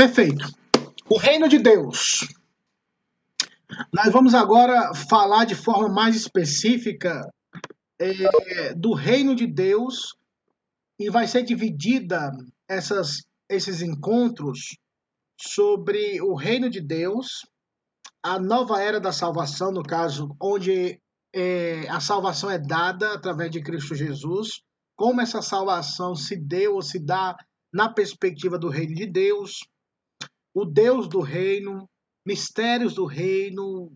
Perfeito. 0.00 0.46
O 1.10 1.18
reino 1.18 1.46
de 1.46 1.58
Deus. 1.58 2.26
Nós 3.92 4.10
vamos 4.10 4.32
agora 4.32 4.94
falar 4.94 5.44
de 5.44 5.54
forma 5.54 5.90
mais 5.90 6.16
específica 6.16 7.20
é, 7.98 8.72
do 8.72 8.94
reino 8.94 9.34
de 9.36 9.46
Deus 9.46 10.16
e 10.98 11.10
vai 11.10 11.26
ser 11.26 11.42
dividida 11.42 12.32
essas, 12.66 13.26
esses 13.46 13.82
encontros 13.82 14.74
sobre 15.38 16.18
o 16.22 16.34
reino 16.34 16.70
de 16.70 16.80
Deus, 16.80 17.44
a 18.22 18.38
nova 18.38 18.80
era 18.80 18.98
da 18.98 19.12
salvação, 19.12 19.70
no 19.70 19.82
caso, 19.82 20.34
onde 20.40 20.98
é, 21.34 21.86
a 21.90 22.00
salvação 22.00 22.50
é 22.50 22.58
dada 22.58 23.12
através 23.12 23.50
de 23.50 23.62
Cristo 23.62 23.94
Jesus, 23.94 24.62
como 24.96 25.20
essa 25.20 25.42
salvação 25.42 26.14
se 26.14 26.36
deu 26.36 26.76
ou 26.76 26.80
se 26.80 26.98
dá 26.98 27.36
na 27.70 27.92
perspectiva 27.92 28.58
do 28.58 28.70
reino 28.70 28.94
de 28.94 29.06
Deus, 29.06 29.60
o 30.54 30.64
Deus 30.64 31.08
do 31.08 31.20
reino, 31.20 31.88
mistérios 32.26 32.94
do 32.94 33.06
reino, 33.06 33.92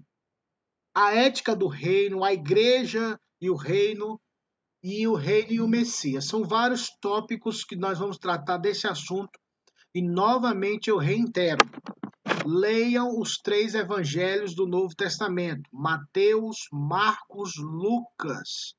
a 0.95 1.15
ética 1.15 1.55
do 1.55 1.67
reino, 1.67 2.25
a 2.25 2.33
igreja 2.33 3.19
e 3.41 3.51
o 3.51 3.57
reino, 3.57 4.21
e 4.83 5.07
o 5.09 5.15
reino 5.15 5.53
e 5.53 5.61
o 5.61 5.69
Messias. 5.69 6.27
São 6.27 6.45
vários 6.45 6.89
tópicos 7.01 7.65
que 7.65 7.75
nós 7.75 7.99
vamos 7.99 8.19
tratar 8.19 8.59
desse 8.59 8.87
assunto 8.87 9.39
e 9.95 10.03
novamente 10.03 10.91
eu 10.91 10.99
reitero. 10.99 11.65
Leiam 12.47 13.19
os 13.19 13.39
três 13.39 13.75
evangelhos 13.75 14.55
do 14.55 14.67
Novo 14.67 14.95
Testamento: 14.95 15.63
Mateus, 15.73 16.69
Marcos, 16.71 17.57
Lucas. 17.57 18.75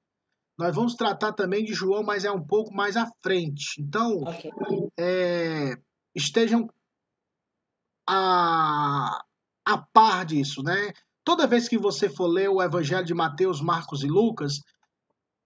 Nós 0.58 0.74
vamos 0.74 0.96
tratar 0.96 1.34
também 1.34 1.66
de 1.66 1.74
João, 1.74 2.04
mas 2.04 2.24
é 2.24 2.32
um 2.32 2.46
pouco 2.46 2.74
mais 2.74 2.96
à 2.96 3.10
frente. 3.22 3.82
Então, 3.82 4.22
okay. 4.22 4.52
é, 4.98 5.76
estejam 6.14 6.70
a, 8.08 9.24
a 9.66 9.78
par 9.78 10.26
disso, 10.26 10.62
né? 10.64 10.94
Toda 11.24 11.48
vez 11.48 11.68
que 11.68 11.78
você 11.78 12.08
for 12.08 12.28
ler 12.28 12.50
o 12.50 12.62
Evangelho 12.62 13.06
de 13.06 13.14
Mateus, 13.14 13.62
Marcos 13.62 14.04
e 14.04 14.08
Lucas, 14.08 14.60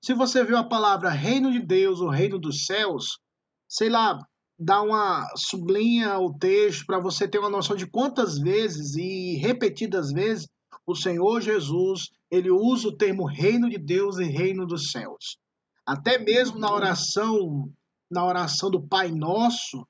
se 0.04 0.14
você 0.14 0.44
viu 0.44 0.58
a 0.58 0.68
palavra 0.68 1.10
reino 1.10 1.52
de 1.52 1.60
Deus 1.60 2.02
ou 2.02 2.10
reino 2.10 2.38
dos 2.38 2.66
céus, 2.66 3.20
sei 3.68 3.90
lá, 3.90 4.20
dá 4.58 4.82
uma 4.82 5.26
sublinha 5.38 6.20
o 6.20 6.38
texto 6.38 6.86
para 6.86 7.00
você 7.00 7.28
ter 7.28 7.40
uma 7.40 7.50
noção 7.50 7.76
de 7.76 7.88
quantas 7.88 8.38
vezes 8.38 8.96
e 8.96 9.38
repetidas 9.38 10.12
vezes 10.12 10.48
o 10.86 10.96
Senhor 10.96 11.40
Jesus, 11.40 12.10
ele 12.32 12.50
usa 12.50 12.88
o 12.88 12.98
termo 12.98 13.26
reino 13.26 13.70
de 13.70 13.78
Deus 13.78 14.18
e 14.18 14.24
reino 14.24 14.66
dos 14.66 14.92
céus. 14.92 15.38
Até 15.86 16.18
mesmo 16.18 16.60
na 16.60 16.74
oração, 16.74 17.72
na 18.10 18.26
oração 18.26 18.70
do 18.70 18.82
Pai 18.82 19.12
Nosso, 19.12 19.88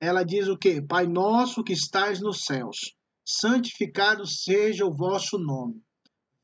ela 0.00 0.22
diz 0.22 0.48
o 0.48 0.56
quê? 0.56 0.80
Pai 0.80 1.06
nosso 1.06 1.64
que 1.64 1.72
estais 1.72 2.20
nos 2.20 2.44
céus, 2.44 2.94
santificado 3.24 4.26
seja 4.26 4.86
o 4.86 4.94
vosso 4.94 5.38
nome. 5.38 5.82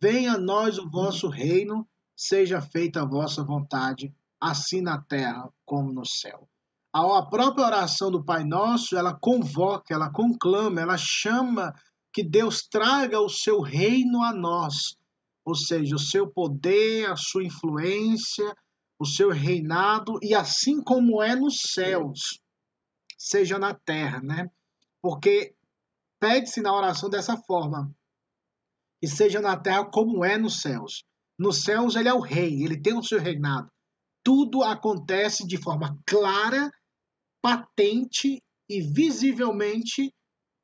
Venha 0.00 0.32
a 0.32 0.38
nós 0.38 0.78
o 0.78 0.90
vosso 0.90 1.28
reino, 1.28 1.86
seja 2.16 2.60
feita 2.60 3.02
a 3.02 3.08
vossa 3.08 3.44
vontade, 3.44 4.12
assim 4.40 4.80
na 4.80 5.00
terra 5.00 5.48
como 5.64 5.92
no 5.92 6.04
céu. 6.04 6.48
A 6.92 7.26
própria 7.26 7.66
oração 7.66 8.10
do 8.10 8.24
Pai 8.24 8.44
Nosso, 8.44 8.96
ela 8.96 9.14
convoca, 9.14 9.94
ela 9.94 10.10
conclama, 10.10 10.80
ela 10.80 10.96
chama 10.96 11.72
que 12.12 12.22
Deus 12.22 12.62
traga 12.68 13.20
o 13.20 13.28
seu 13.28 13.60
reino 13.60 14.22
a 14.22 14.32
nós, 14.32 14.96
ou 15.44 15.54
seja, 15.54 15.96
o 15.96 15.98
seu 15.98 16.28
poder, 16.28 17.10
a 17.10 17.16
sua 17.16 17.44
influência, 17.44 18.54
o 18.98 19.04
seu 19.04 19.30
reinado, 19.30 20.18
e 20.22 20.34
assim 20.34 20.80
como 20.80 21.20
é 21.20 21.34
nos 21.34 21.62
céus 21.72 22.40
seja 23.24 23.58
na 23.58 23.72
terra, 23.72 24.20
né? 24.20 24.50
Porque 25.00 25.54
pede-se 26.20 26.60
na 26.60 26.74
oração 26.74 27.08
dessa 27.08 27.36
forma, 27.38 27.90
que 29.00 29.08
seja 29.08 29.40
na 29.40 29.56
terra 29.56 29.86
como 29.90 30.22
é 30.24 30.36
nos 30.36 30.60
céus. 30.60 31.04
Nos 31.38 31.64
céus 31.64 31.96
ele 31.96 32.08
é 32.08 32.14
o 32.14 32.20
rei, 32.20 32.62
ele 32.62 32.80
tem 32.80 32.96
o 32.96 33.02
seu 33.02 33.18
reinado. 33.18 33.68
Tudo 34.22 34.62
acontece 34.62 35.46
de 35.46 35.56
forma 35.56 35.98
clara, 36.06 36.70
patente 37.42 38.42
e 38.68 38.80
visivelmente 38.80 40.12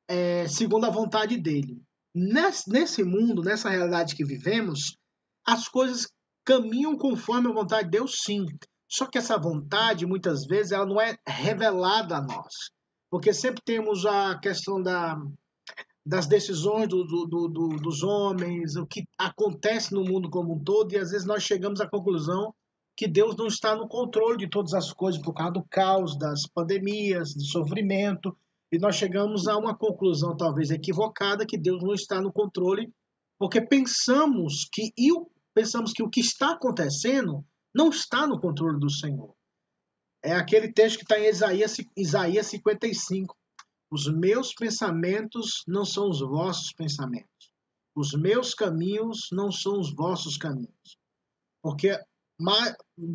é, 0.07 0.47
segundo 0.47 0.85
a 0.85 0.91
vontade 0.91 1.37
dele. 1.37 1.81
Nesse, 2.13 2.69
nesse 2.69 3.03
mundo, 3.03 3.41
nessa 3.41 3.69
realidade 3.69 4.15
que 4.15 4.25
vivemos, 4.25 4.97
as 5.45 5.67
coisas 5.67 6.07
caminham 6.45 6.97
conforme 6.97 7.49
a 7.49 7.53
vontade 7.53 7.85
de 7.85 7.97
Deus, 7.97 8.21
sim. 8.23 8.45
Só 8.91 9.05
que 9.05 9.17
essa 9.17 9.37
vontade, 9.37 10.05
muitas 10.05 10.45
vezes, 10.45 10.73
ela 10.73 10.85
não 10.85 10.99
é 10.99 11.17
revelada 11.25 12.17
a 12.17 12.21
nós. 12.21 12.53
Porque 13.09 13.31
sempre 13.31 13.61
temos 13.63 14.05
a 14.05 14.37
questão 14.37 14.81
da, 14.81 15.17
das 16.05 16.27
decisões 16.27 16.89
do, 16.89 17.05
do, 17.05 17.47
do, 17.47 17.67
dos 17.77 18.03
homens, 18.03 18.75
o 18.75 18.85
que 18.85 19.05
acontece 19.17 19.93
no 19.93 20.03
mundo 20.03 20.29
como 20.29 20.55
um 20.55 20.63
todo, 20.63 20.91
e 20.91 20.97
às 20.97 21.11
vezes 21.11 21.25
nós 21.25 21.41
chegamos 21.41 21.79
à 21.79 21.87
conclusão 21.87 22.53
que 22.97 23.07
Deus 23.07 23.35
não 23.37 23.47
está 23.47 23.75
no 23.75 23.87
controle 23.87 24.37
de 24.37 24.49
todas 24.49 24.73
as 24.73 24.91
coisas 24.91 25.21
por 25.21 25.33
causa 25.33 25.53
do 25.53 25.63
caos, 25.63 26.17
das 26.17 26.45
pandemias, 26.45 27.33
do 27.33 27.45
sofrimento, 27.45 28.35
e 28.71 28.77
nós 28.77 28.95
chegamos 28.95 29.47
a 29.47 29.57
uma 29.57 29.75
conclusão 29.75 30.35
talvez 30.35 30.69
equivocada 30.69 31.45
que 31.45 31.57
Deus 31.57 31.81
não 31.81 31.93
está 31.93 32.21
no 32.21 32.31
controle, 32.31 32.91
porque 33.39 33.61
pensamos 33.61 34.67
que 34.71 34.91
e 34.97 35.09
pensamos 35.53 35.93
que 35.93 36.03
o 36.03 36.09
que 36.09 36.19
está 36.19 36.51
acontecendo 36.51 37.43
não 37.73 37.89
está 37.89 38.27
no 38.27 38.39
controle 38.39 38.79
do 38.79 38.89
Senhor. 38.89 39.33
É 40.23 40.33
aquele 40.33 40.71
texto 40.71 40.97
que 40.97 41.03
está 41.03 41.19
em 41.19 41.27
Isaías, 41.27 41.77
Isaías 41.95 42.47
55. 42.47 43.35
Os 43.89 44.07
meus 44.07 44.53
pensamentos 44.53 45.63
não 45.67 45.83
são 45.83 46.09
os 46.09 46.19
vossos 46.19 46.71
pensamentos. 46.73 47.51
Os 47.95 48.13
meus 48.13 48.53
caminhos 48.53 49.29
não 49.31 49.51
são 49.51 49.79
os 49.79 49.93
vossos 49.93 50.37
caminhos. 50.37 50.97
Porque, 51.61 51.99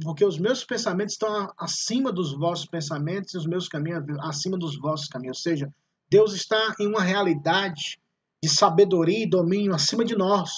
porque 0.02 0.24
os 0.24 0.38
meus 0.38 0.64
pensamentos 0.64 1.14
estão 1.14 1.52
acima 1.56 2.12
dos 2.12 2.36
vossos 2.36 2.66
pensamentos 2.66 3.34
e 3.34 3.38
os 3.38 3.46
meus 3.46 3.68
caminhos 3.68 4.04
acima 4.20 4.58
dos 4.58 4.76
vossos 4.78 5.08
caminhos. 5.08 5.38
Ou 5.38 5.42
seja, 5.42 5.74
Deus 6.10 6.34
está 6.34 6.74
em 6.78 6.86
uma 6.86 7.02
realidade 7.02 7.98
de 8.42 8.48
sabedoria 8.48 9.24
e 9.24 9.28
domínio 9.28 9.74
acima 9.74 10.04
de 10.04 10.14
nós, 10.14 10.50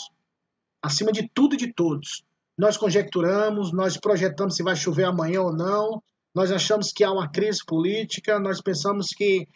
acima 0.83 1.13
de 1.13 1.29
tudo 1.29 1.55
e 1.55 1.59
de 1.59 1.73
todos. 1.73 2.25
Nós 2.59 2.77
conjecturamos, 2.77 3.73
nós 3.73 3.97
projetamos 3.97 4.57
se 4.57 4.65
vai 4.65 4.75
chover 4.75 5.05
amanhã 5.05 5.43
ou 5.43 5.53
não, 5.53 6.03
nós 6.35 6.51
achamos 6.51 6.93
que 6.93 7.05
há 7.05 7.13
uma 7.13 7.31
crise 7.31 7.61
política, 7.65 8.39
nós 8.41 8.61
pensamos 8.61 9.09
que, 9.17 9.47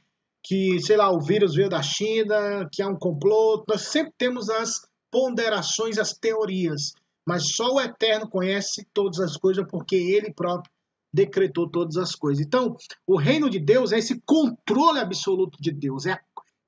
que 0.42 0.80
sei 0.80 0.96
lá, 0.96 1.10
o 1.10 1.20
vírus 1.20 1.54
veio 1.54 1.68
da 1.68 1.82
China, 1.82 2.68
que 2.72 2.80
há 2.80 2.88
um 2.88 2.96
complô. 2.96 3.64
Nós 3.68 3.82
sempre 3.82 4.12
temos 4.16 4.48
as 4.48 4.86
ponderações, 5.10 5.98
as 5.98 6.12
teorias, 6.12 6.92
mas 7.26 7.54
só 7.54 7.74
o 7.74 7.80
Eterno 7.80 8.28
conhece 8.28 8.86
todas 8.94 9.18
as 9.18 9.36
coisas 9.36 9.66
porque 9.68 9.96
ele 9.96 10.32
próprio 10.32 10.72
decretou 11.12 11.68
todas 11.68 11.96
as 11.96 12.14
coisas. 12.14 12.44
Então, 12.44 12.76
o 13.06 13.18
reino 13.18 13.50
de 13.50 13.58
Deus 13.58 13.92
é 13.92 13.98
esse 13.98 14.20
controle 14.24 14.98
absoluto 14.98 15.60
de 15.60 15.70
Deus, 15.70 16.06
é 16.06 16.12
a, 16.12 16.20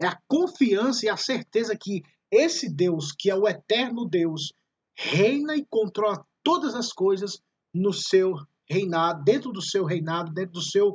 é 0.02 0.06
a 0.06 0.18
confiança 0.28 1.06
e 1.06 1.08
a 1.08 1.16
certeza 1.16 1.76
que 1.80 2.02
esse 2.30 2.68
Deus, 2.68 3.12
que 3.12 3.30
é 3.30 3.34
o 3.34 3.48
eterno 3.48 4.04
Deus, 4.04 4.52
reina 4.94 5.56
e 5.56 5.66
controla 5.69 6.25
todas 6.43 6.75
as 6.75 6.93
coisas 6.93 7.43
no 7.72 7.93
seu 7.93 8.34
reinado, 8.69 9.25
dentro 9.25 9.53
do 9.53 9.60
seu 9.60 9.84
reinado, 9.84 10.32
dentro 10.32 10.53
do 10.53 10.62
seu 10.62 10.91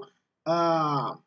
uh, 0.48 1.22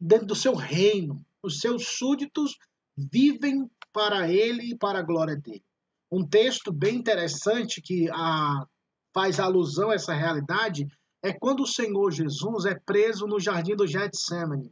dentro 0.00 0.26
do 0.26 0.34
seu 0.34 0.54
reino. 0.54 1.24
Os 1.42 1.60
seus 1.60 1.86
súditos 1.86 2.56
vivem 2.96 3.70
para 3.92 4.30
ele 4.30 4.72
e 4.72 4.76
para 4.76 4.98
a 4.98 5.02
glória 5.02 5.36
dele. 5.36 5.64
Um 6.10 6.26
texto 6.26 6.72
bem 6.72 6.96
interessante 6.96 7.80
que 7.80 8.08
uh, 8.08 8.66
faz 9.12 9.40
alusão 9.40 9.90
a 9.90 9.94
essa 9.94 10.14
realidade 10.14 10.86
é 11.22 11.32
quando 11.32 11.62
o 11.62 11.66
Senhor 11.66 12.10
Jesus 12.10 12.66
é 12.66 12.74
preso 12.74 13.26
no 13.26 13.40
jardim 13.40 13.74
do 13.74 13.86
Getsemane. 13.86 14.70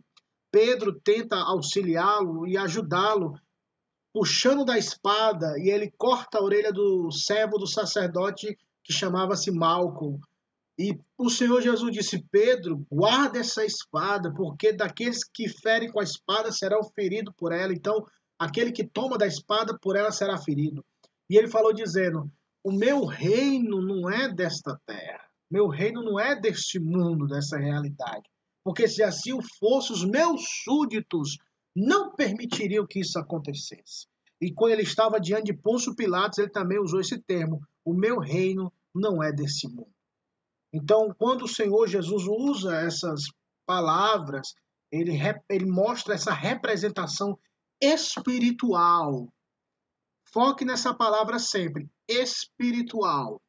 Pedro 0.51 1.01
tenta 1.01 1.37
auxiliá-lo 1.37 2.47
e 2.47 2.57
ajudá-lo 2.57 3.35
puxando 4.15 4.65
da 4.65 4.79
espada 4.79 5.59
e 5.59 5.69
ele 5.69 5.93
corta 5.99 6.39
a 6.39 6.43
orelha 6.43 6.73
do 6.73 7.11
servo 7.11 7.59
do 7.59 7.67
sacerdote 7.67 8.57
que 8.85 8.93
chamava-se 8.93 9.51
Malcolm. 9.51 10.21
E 10.79 10.97
o 11.19 11.29
Senhor 11.29 11.61
Jesus 11.61 11.93
disse: 11.93 12.25
Pedro, 12.31 12.87
guarda 12.91 13.41
essa 13.41 13.65
espada, 13.65 14.33
porque 14.33 14.73
daqueles 14.73 15.25
que 15.25 15.49
ferem 15.49 15.91
com 15.91 15.99
a 15.99 16.05
espada 16.05 16.53
será 16.53 16.79
o 16.79 16.91
ferido 16.95 17.33
por 17.33 17.53
ela. 17.53 17.73
Então, 17.73 18.07
aquele 18.39 18.71
que 18.71 18.85
toma 18.85 19.19
da 19.19 19.27
espada 19.27 19.77
por 19.81 19.97
ela 19.97 20.13
será 20.13 20.39
ferido. 20.39 20.85
E 21.29 21.37
ele 21.37 21.49
falou 21.49 21.73
dizendo: 21.73 22.31
O 22.63 22.71
meu 22.71 23.05
reino 23.05 23.81
não 23.81 24.09
é 24.09 24.33
desta 24.33 24.79
terra, 24.87 25.25
meu 25.51 25.67
reino 25.67 26.03
não 26.03 26.21
é 26.21 26.39
deste 26.39 26.79
mundo, 26.79 27.27
dessa 27.27 27.59
realidade. 27.59 28.29
Porque 28.63 28.89
se 28.89 29.03
assim 29.03 29.33
o 29.33 29.43
fosse, 29.59 29.93
os 29.93 30.05
meus 30.05 30.43
súditos 30.65 31.37
não 31.75 32.15
permitiriam 32.15 32.87
que 32.87 33.01
isso 33.01 33.19
acontecesse. 33.19 34.07
E 34.41 34.53
quando 34.53 34.73
ele 34.73 34.83
estava 34.83 35.21
diante 35.21 35.47
de 35.47 35.55
Pôncio 35.55 35.95
Pilatos, 35.95 36.39
ele 36.39 36.51
também 36.51 36.79
usou 36.79 37.01
esse 37.01 37.19
termo: 37.19 37.61
o 37.85 37.95
meu 37.95 38.19
reino 38.19 38.73
não 38.95 39.23
é 39.23 39.33
desse 39.33 39.69
mundo. 39.69 39.93
Então, 40.73 41.15
quando 41.17 41.43
o 41.43 41.49
Senhor 41.49 41.87
Jesus 41.87 42.25
usa 42.27 42.77
essas 42.77 43.23
palavras, 43.67 44.55
ele, 44.91 45.13
ele 45.49 45.67
mostra 45.67 46.15
essa 46.15 46.33
representação 46.33 47.39
espiritual. 47.81 49.33
Foque 50.33 50.65
nessa 50.65 50.93
palavra 50.93 51.39
sempre, 51.39 51.89
espiritual. 52.09 53.41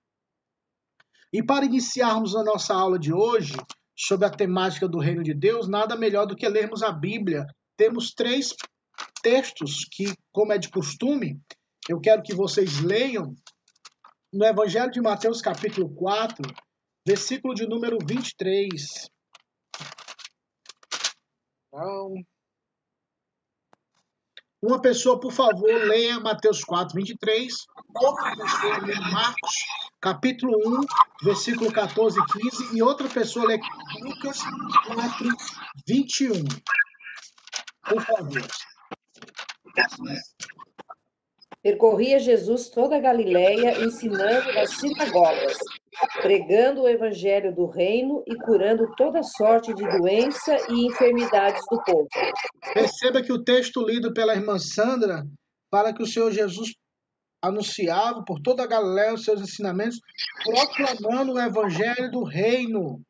E 1.34 1.44
para 1.44 1.66
iniciarmos 1.66 2.36
a 2.36 2.44
nossa 2.44 2.74
aula 2.74 2.98
de 2.98 3.12
hoje 3.12 3.56
sobre 3.98 4.26
a 4.28 4.30
temática 4.30 4.88
do 4.88 5.00
reino 5.00 5.24
de 5.24 5.34
Deus, 5.34 5.68
nada 5.68 5.96
melhor 5.96 6.26
do 6.26 6.36
que 6.36 6.48
lermos 6.48 6.84
a 6.84 6.92
Bíblia. 6.92 7.46
Temos 7.78 8.14
três 8.14 8.56
textos 9.22 9.86
que, 9.92 10.14
como 10.32 10.54
é 10.54 10.58
de 10.58 10.70
costume, 10.70 11.42
eu 11.90 12.00
quero 12.00 12.24
que 12.24 12.34
vocês 12.34 12.80
leiam 12.80 13.36
no 14.32 14.46
Evangelho 14.46 14.92
de 14.92 15.02
Mateus, 15.02 15.42
capítulo 15.42 15.94
4, 15.96 16.44
versículo 17.06 17.54
de 17.54 17.68
número 17.68 17.98
23. 18.06 19.10
Então, 21.68 22.14
uma 24.62 24.82
pessoa, 24.82 25.20
por 25.20 25.32
favor, 25.32 25.70
leia 25.70 26.20
Mateus 26.20 26.64
4, 26.64 26.96
23. 26.96 27.54
Outra 27.96 28.36
pessoa 28.36 28.78
lê 28.80 28.96
Marcos, 28.96 29.54
capítulo 30.02 30.58
1, 30.80 30.82
versículo 31.24 31.72
14 31.72 32.20
e 32.20 32.26
15. 32.26 32.78
E 32.78 32.82
outra 32.82 33.08
pessoa 33.08 33.46
lê 33.46 33.60
Lucas 34.02 34.40
4, 34.88 35.30
21. 35.88 36.34
Por 37.88 38.02
favor. 38.02 38.42
Percorria 41.62 42.20
Jesus 42.20 42.70
toda 42.70 42.96
a 42.96 43.00
Galiléia, 43.00 43.84
ensinando 43.84 44.54
nas 44.54 44.70
sinagogas, 44.72 45.58
pregando 46.22 46.84
o 46.84 46.90
evangelho 46.90 47.54
do 47.56 47.66
reino 47.66 48.24
e 48.28 48.36
curando 48.36 48.94
toda 48.96 49.24
sorte 49.24 49.74
de 49.74 49.84
doença 49.98 50.58
e 50.70 50.86
enfermidades 50.86 51.64
do 51.72 51.82
povo. 51.84 52.08
Perceba 52.74 53.22
que 53.22 53.34
o 53.34 53.44
texto 53.44 53.82
lido 53.84 54.14
pela 54.14 54.36
irmã 54.36 54.60
Sandra 54.60 55.24
fala 55.72 55.94
que 55.94 56.04
o 56.04 56.08
Senhor 56.08 56.32
Jesus 56.32 56.70
anunciava 57.42 58.24
por 58.24 58.40
toda 58.42 58.64
a 58.64 58.68
Galiléia 58.68 59.14
os 59.14 59.24
seus 59.24 59.42
ensinamentos, 59.42 60.00
proclamando 60.44 61.34
o 61.34 61.40
evangelho 61.40 62.12
do 62.12 62.24
reino. 62.24 63.02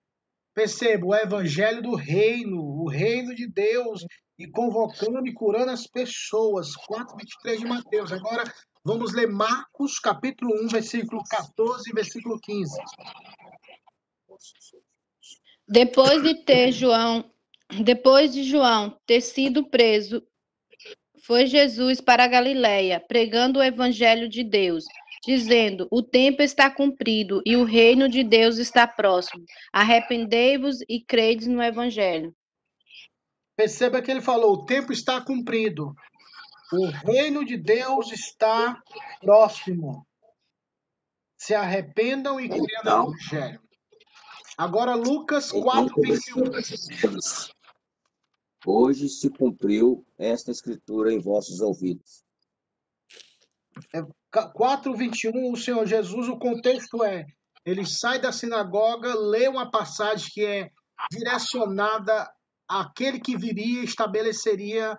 Perceba, 0.54 1.06
o 1.06 1.14
evangelho 1.16 1.82
do 1.82 1.96
reino, 1.96 2.58
o 2.58 2.90
reino 2.90 3.36
de 3.36 3.50
Deus, 3.52 4.06
e 4.38 4.48
convocando 4.48 5.28
e 5.28 5.34
curando 5.34 5.72
as 5.72 5.88
pessoas. 5.88 6.72
4,23 6.90 7.58
de 7.58 7.66
Mateus. 7.66 8.12
Agora 8.12 8.44
vamos 8.84 9.14
ler 9.14 9.28
Marcos, 9.28 10.00
capítulo 10.00 10.54
1, 10.66 10.68
versículo 10.68 11.24
14 11.30 11.90
e 11.90 11.94
versículo 11.94 12.40
15. 12.40 12.76
Depois 15.68 16.22
de 16.22 16.36
ter 16.44 16.72
João, 16.72 17.32
depois 17.84 18.34
de 18.34 18.44
João 18.44 18.98
ter 19.06 19.22
sido 19.22 19.68
preso, 19.68 20.22
foi 21.26 21.48
Jesus 21.48 22.00
para 22.00 22.26
a 22.26 22.28
Galiléia, 22.28 23.00
pregando 23.00 23.58
o 23.58 23.64
evangelho 23.64 24.30
de 24.30 24.44
Deus, 24.44 24.84
dizendo: 25.26 25.88
O 25.90 26.04
tempo 26.04 26.44
está 26.44 26.70
cumprido 26.70 27.42
e 27.44 27.56
o 27.56 27.64
reino 27.64 28.08
de 28.08 28.24
Deus 28.24 28.58
está 28.58 28.86
próximo. 28.86 29.44
Arrependei-vos 29.74 30.82
e 30.88 31.02
credes 31.02 31.48
no 31.48 31.64
evangelho. 31.64 32.36
Perceba 33.56 34.02
que 34.02 34.12
ele 34.12 34.22
falou: 34.22 34.54
o 34.54 34.66
tempo 34.66 34.92
está 34.92 35.22
cumprido. 35.22 35.96
O 36.74 36.88
reino 36.88 37.46
de 37.46 37.58
Deus 37.58 38.12
está 38.12 38.82
próximo. 39.22 40.06
Se 41.38 41.54
arrependam 41.54 42.40
e 42.40 42.50
creiam 42.50 42.68
então, 42.80 43.04
no 43.04 43.14
Evangelho. 43.14 43.62
Agora, 44.58 44.96
Lucas 44.96 45.52
4, 45.52 45.94
21. 46.02 46.44
Hoje 48.66 49.10
se 49.10 49.30
cumpriu 49.30 50.06
esta 50.18 50.50
escritura 50.50 51.14
em 51.14 51.20
vossos 51.20 51.62
ouvidos. 51.62 52.24
É, 53.94 54.02
4, 54.32 54.96
21, 54.96 55.52
o 55.52 55.58
Senhor 55.58 55.86
Jesus, 55.86 56.28
o 56.28 56.38
contexto 56.38 57.04
é: 57.04 57.26
ele 57.66 57.86
sai 57.86 58.20
da 58.20 58.32
sinagoga, 58.32 59.14
lê 59.14 59.48
uma 59.48 59.70
passagem 59.70 60.30
que 60.32 60.46
é 60.46 60.72
direcionada 61.12 62.32
aquele 62.68 63.20
que 63.20 63.38
viria 63.38 63.84
estabeleceria 63.84 64.98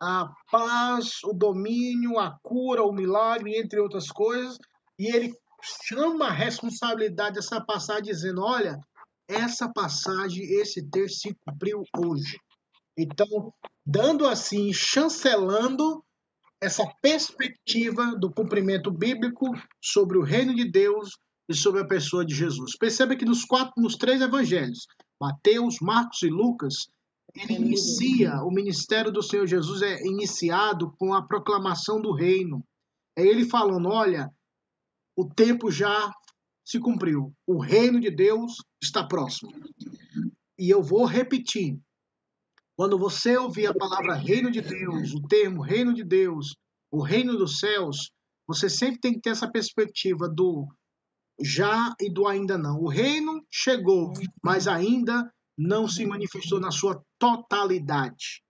a 0.00 0.28
paz, 0.50 1.22
o 1.24 1.32
domínio, 1.32 2.18
a 2.18 2.38
cura, 2.42 2.82
o 2.82 2.92
milagre, 2.92 3.58
entre 3.58 3.80
outras 3.80 4.08
coisas, 4.08 4.58
e 4.98 5.06
ele 5.06 5.32
chama 5.62 6.26
a 6.26 6.32
responsabilidade 6.32 7.36
dessa 7.36 7.60
passagem 7.60 8.04
dizendo: 8.04 8.42
olha, 8.42 8.78
essa 9.28 9.70
passagem, 9.72 10.44
esse 10.44 10.88
texto 10.88 11.20
se 11.20 11.36
cumpriu 11.44 11.82
hoje. 11.96 12.38
Então, 12.96 13.52
dando 13.84 14.26
assim, 14.26 14.72
chancelando 14.72 16.02
essa 16.60 16.84
perspectiva 17.02 18.16
do 18.16 18.32
cumprimento 18.32 18.90
bíblico 18.90 19.46
sobre 19.82 20.16
o 20.16 20.22
reino 20.22 20.54
de 20.54 20.70
Deus 20.70 21.10
e 21.48 21.54
sobre 21.54 21.82
a 21.82 21.86
pessoa 21.86 22.24
de 22.24 22.34
Jesus. 22.34 22.76
Perceba 22.78 23.14
que 23.14 23.24
nos 23.24 23.44
quatro, 23.44 23.74
nos 23.76 23.96
três 23.96 24.20
evangelhos, 24.20 24.86
Mateus, 25.20 25.76
Marcos 25.80 26.22
e 26.22 26.28
Lucas, 26.28 26.88
ele 27.36 27.54
inicia, 27.54 28.42
o 28.42 28.50
ministério 28.50 29.12
do 29.12 29.22
Senhor 29.22 29.46
Jesus 29.46 29.82
é 29.82 30.02
iniciado 30.06 30.92
com 30.98 31.12
a 31.12 31.26
proclamação 31.26 32.00
do 32.00 32.12
reino. 32.12 32.64
É 33.16 33.24
ele 33.24 33.44
falando: 33.44 33.88
olha, 33.88 34.30
o 35.16 35.28
tempo 35.28 35.70
já 35.70 36.12
se 36.64 36.80
cumpriu, 36.80 37.32
o 37.46 37.60
reino 37.60 38.00
de 38.00 38.10
Deus 38.10 38.56
está 38.82 39.06
próximo. 39.06 39.52
E 40.58 40.70
eu 40.70 40.82
vou 40.82 41.04
repetir: 41.04 41.78
quando 42.76 42.98
você 42.98 43.36
ouvir 43.36 43.66
a 43.66 43.74
palavra 43.74 44.14
reino 44.14 44.50
de 44.50 44.60
Deus, 44.60 45.14
o 45.14 45.22
termo 45.22 45.62
reino 45.62 45.94
de 45.94 46.04
Deus, 46.04 46.56
o 46.90 47.02
reino 47.02 47.36
dos 47.36 47.58
céus, 47.58 48.10
você 48.46 48.68
sempre 48.68 49.00
tem 49.00 49.14
que 49.14 49.20
ter 49.20 49.30
essa 49.30 49.50
perspectiva 49.50 50.28
do 50.28 50.66
já 51.40 51.94
e 52.00 52.10
do 52.10 52.26
ainda 52.26 52.56
não. 52.56 52.80
O 52.80 52.88
reino 52.88 53.44
chegou, 53.50 54.12
mas 54.42 54.66
ainda 54.66 55.30
não 55.56 55.88
se 55.88 56.04
manifestou 56.04 56.60
na 56.60 56.70
sua 56.70 57.02
totalidade. 57.18 58.42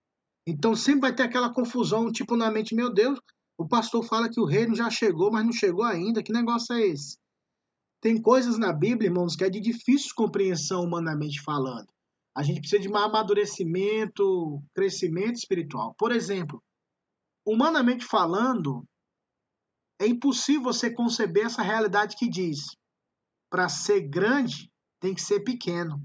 Então 0.45 0.75
sempre 0.75 1.01
vai 1.01 1.15
ter 1.15 1.23
aquela 1.23 1.53
confusão, 1.53 2.11
tipo 2.11 2.35
na 2.35 2.51
mente, 2.51 2.75
meu 2.75 2.93
Deus, 2.93 3.19
o 3.57 3.67
pastor 3.67 4.03
fala 4.05 4.29
que 4.29 4.39
o 4.39 4.45
reino 4.45 4.75
já 4.75 4.89
chegou, 4.89 5.31
mas 5.31 5.43
não 5.43 5.51
chegou 5.51 5.83
ainda. 5.83 6.21
Que 6.21 6.31
negócio 6.31 6.73
é 6.75 6.81
esse? 6.81 7.17
Tem 7.99 8.21
coisas 8.21 8.57
na 8.57 8.71
Bíblia, 8.71 9.09
irmãos, 9.09 9.35
que 9.35 9.43
é 9.43 9.49
de 9.49 9.59
difícil 9.59 10.11
compreensão 10.15 10.83
humanamente 10.83 11.41
falando. 11.41 11.87
A 12.35 12.43
gente 12.43 12.59
precisa 12.59 12.81
de 12.81 12.87
mais 12.87 13.05
amadurecimento, 13.05 14.61
crescimento 14.75 15.37
espiritual. 15.37 15.95
Por 15.97 16.11
exemplo, 16.11 16.61
humanamente 17.43 18.05
falando, 18.05 18.85
é 19.99 20.05
impossível 20.05 20.61
você 20.61 20.93
conceber 20.93 21.47
essa 21.47 21.63
realidade 21.63 22.15
que 22.15 22.29
diz: 22.29 22.75
para 23.49 23.67
ser 23.67 24.01
grande, 24.01 24.69
tem 25.01 25.15
que 25.15 25.21
ser 25.21 25.39
pequeno. 25.39 26.03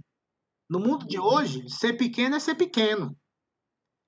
No 0.69 0.81
mundo 0.81 1.07
de 1.07 1.19
hoje, 1.19 1.69
ser 1.69 1.95
pequeno 1.95 2.37
é 2.37 2.41
ser 2.41 2.55
pequeno. 2.55 3.17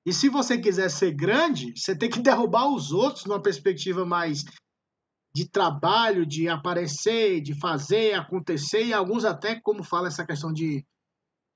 E 0.07 0.13
se 0.13 0.29
você 0.29 0.59
quiser 0.59 0.91
ser 0.91 1.13
grande, 1.13 1.73
você 1.77 1.97
tem 1.97 2.11
que 2.11 2.21
derrubar 2.23 2.69
os 2.69 2.93
outros 2.93 3.25
numa 3.25 3.43
perspectiva 3.43 4.05
mais 4.05 4.45
de 5.35 5.49
trabalho, 5.49 6.25
de 6.25 6.49
aparecer, 6.49 7.41
de 7.41 7.59
fazer 7.59 8.15
acontecer, 8.15 8.85
e 8.85 8.93
alguns 8.93 9.25
até, 9.25 9.61
como 9.61 9.83
fala 9.83 10.07
essa 10.07 10.25
questão 10.25 10.53
de, 10.53 10.87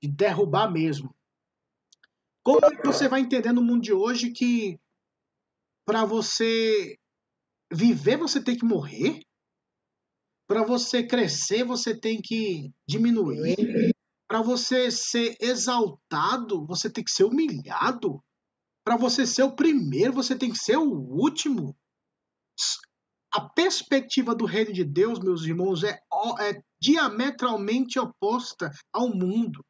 de 0.03 0.09
derrubar 0.09 0.69
mesmo. 0.69 1.15
Como 2.43 2.59
é 2.65 2.83
você 2.83 3.07
vai 3.07 3.21
entender 3.21 3.53
no 3.53 3.63
mundo 3.63 3.81
de 3.81 3.93
hoje 3.93 4.31
que 4.31 4.79
para 5.85 6.03
você 6.03 6.97
viver 7.71 8.17
você 8.17 8.43
tem 8.43 8.57
que 8.57 8.65
morrer? 8.65 9.21
Para 10.47 10.65
você 10.65 11.05
crescer 11.05 11.63
você 11.63 11.97
tem 11.97 12.19
que 12.21 12.71
diminuir? 12.87 13.93
Para 14.29 14.43
você 14.43 14.91
ser 14.91 15.35
exaltado, 15.41 16.63
você 16.67 16.87
tem 16.87 17.03
que 17.03 17.09
ser 17.09 17.23
humilhado. 17.23 18.23
Para 18.85 18.95
você 18.95 19.25
ser 19.25 19.41
o 19.41 19.55
primeiro, 19.55 20.13
você 20.13 20.37
tem 20.37 20.51
que 20.51 20.57
ser 20.59 20.77
o 20.77 20.87
último. 20.87 21.75
A 23.33 23.41
perspectiva 23.41 24.35
do 24.35 24.45
reino 24.45 24.71
de 24.71 24.83
Deus, 24.83 25.19
meus 25.19 25.45
irmãos, 25.45 25.83
é, 25.83 25.99
é 26.41 26.61
diametralmente 26.79 27.97
oposta 27.97 28.71
ao 28.93 29.09
mundo. 29.09 29.65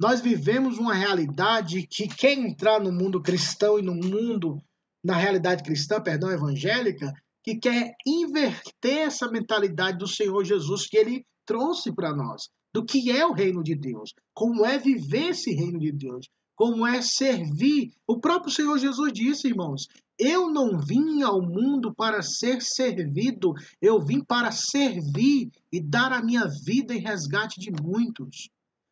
Nós 0.00 0.20
vivemos 0.20 0.78
uma 0.78 0.94
realidade 0.94 1.84
que 1.88 2.06
quer 2.06 2.34
entrar 2.34 2.80
no 2.80 2.92
mundo 2.92 3.20
cristão 3.20 3.76
e 3.76 3.82
no 3.82 3.94
mundo, 3.94 4.62
na 5.04 5.16
realidade 5.16 5.64
cristã, 5.64 6.00
perdão, 6.00 6.30
evangélica, 6.30 7.12
que 7.42 7.56
quer 7.56 7.96
inverter 8.06 8.98
essa 8.98 9.28
mentalidade 9.28 9.98
do 9.98 10.06
Senhor 10.06 10.44
Jesus 10.44 10.86
que 10.86 10.96
ele 10.96 11.26
trouxe 11.44 11.92
para 11.92 12.14
nós 12.14 12.48
do 12.72 12.84
que 12.84 13.10
é 13.10 13.26
o 13.26 13.32
reino 13.32 13.62
de 13.62 13.74
Deus, 13.74 14.14
como 14.34 14.64
é 14.64 14.78
viver 14.78 15.30
esse 15.30 15.52
reino 15.52 15.78
de 15.78 15.92
Deus, 15.92 16.26
como 16.56 16.86
é 16.86 17.02
servir. 17.02 17.92
O 18.06 18.20
próprio 18.20 18.52
Senhor 18.52 18.78
Jesus 18.78 19.12
disse, 19.12 19.48
irmãos: 19.48 19.86
Eu 20.18 20.50
não 20.50 20.78
vim 20.78 21.22
ao 21.22 21.42
mundo 21.42 21.94
para 21.94 22.22
ser 22.22 22.62
servido, 22.62 23.52
eu 23.80 24.00
vim 24.00 24.22
para 24.24 24.50
servir 24.50 25.50
e 25.72 25.80
dar 25.80 26.12
a 26.12 26.22
minha 26.22 26.46
vida 26.64 26.94
em 26.94 27.00
resgate 27.00 27.60
de 27.60 27.70
muitos. 27.70 28.48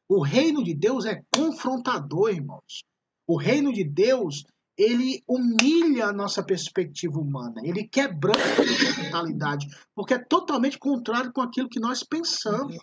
O 0.09 0.23
reino 0.23 0.65
de 0.65 0.75
Deus 0.75 1.05
é 1.05 1.23
confrontador, 1.35 2.31
irmãos. 2.31 2.83
O 3.27 3.39
reino 3.39 3.73
de 3.73 3.85
Deus, 3.85 4.43
ele 4.81 5.23
humilha 5.29 6.07
a 6.07 6.13
nossa 6.13 6.43
perspectiva 6.43 7.21
humana, 7.21 7.61
ele 7.63 7.87
quebranta 7.87 8.41
a 8.41 9.03
mentalidade, 9.03 9.67
porque 9.95 10.15
é 10.15 10.19
totalmente 10.19 10.79
contrário 10.79 11.31
com 11.35 11.43
aquilo 11.43 11.69
que 11.69 11.79
nós 11.79 12.03
pensamos. 12.03 12.79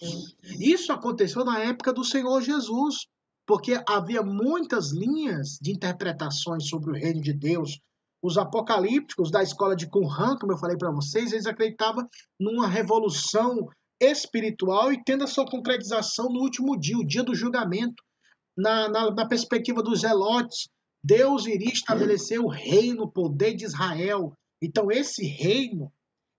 Isso 0.60 0.94
aconteceu 0.94 1.44
na 1.44 1.60
época 1.60 1.92
do 1.92 2.04
Senhor 2.04 2.39
Jesus, 2.44 3.08
porque 3.48 3.82
havia 3.89 4.22
muitas 4.22 4.92
linhas 4.92 5.58
de 5.60 5.72
interpretações 5.72 6.70
sobre 6.70 6.92
o 6.92 6.94
reino 6.94 7.20
de 7.20 7.34
Deus. 7.34 7.80
Os 8.22 8.38
apocalípticos 8.38 9.32
da 9.32 9.42
escola 9.42 9.75
de 9.75 9.89
Qumran, 9.89 10.38
como 10.38 10.51
eu 10.51 10.58
falei 10.60 10.77
para 10.77 10.92
vocês, 10.92 11.32
eles 11.32 11.48
acreditavam 11.48 12.08
numa 12.39 12.68
revolução 12.68 13.68
espiritual 14.00 14.94
e 14.94 15.04
tendo 15.04 15.24
a 15.24 15.27
sua 15.27 15.50
concretização 15.50 16.30
no 16.30 16.42
último 16.42 16.77
dia, 16.77 16.98
o 16.98 17.08
dia 17.08 17.24
do 17.24 17.34
julgamento. 17.34 18.04
Na, 18.56 18.89
na, 18.89 19.12
na 19.12 19.27
perspectiva 19.27 19.84
dos 19.84 20.01
zelotes, 20.01 20.68
Deus 21.07 21.45
iria 21.45 21.71
estabelecer 21.71 22.37
o 22.37 22.49
reino, 22.49 23.03
o 23.03 23.11
poder 23.11 23.55
de 23.55 23.63
Israel. 23.63 24.33
Então, 24.61 24.91
esse 24.91 25.25
reino, 25.25 25.89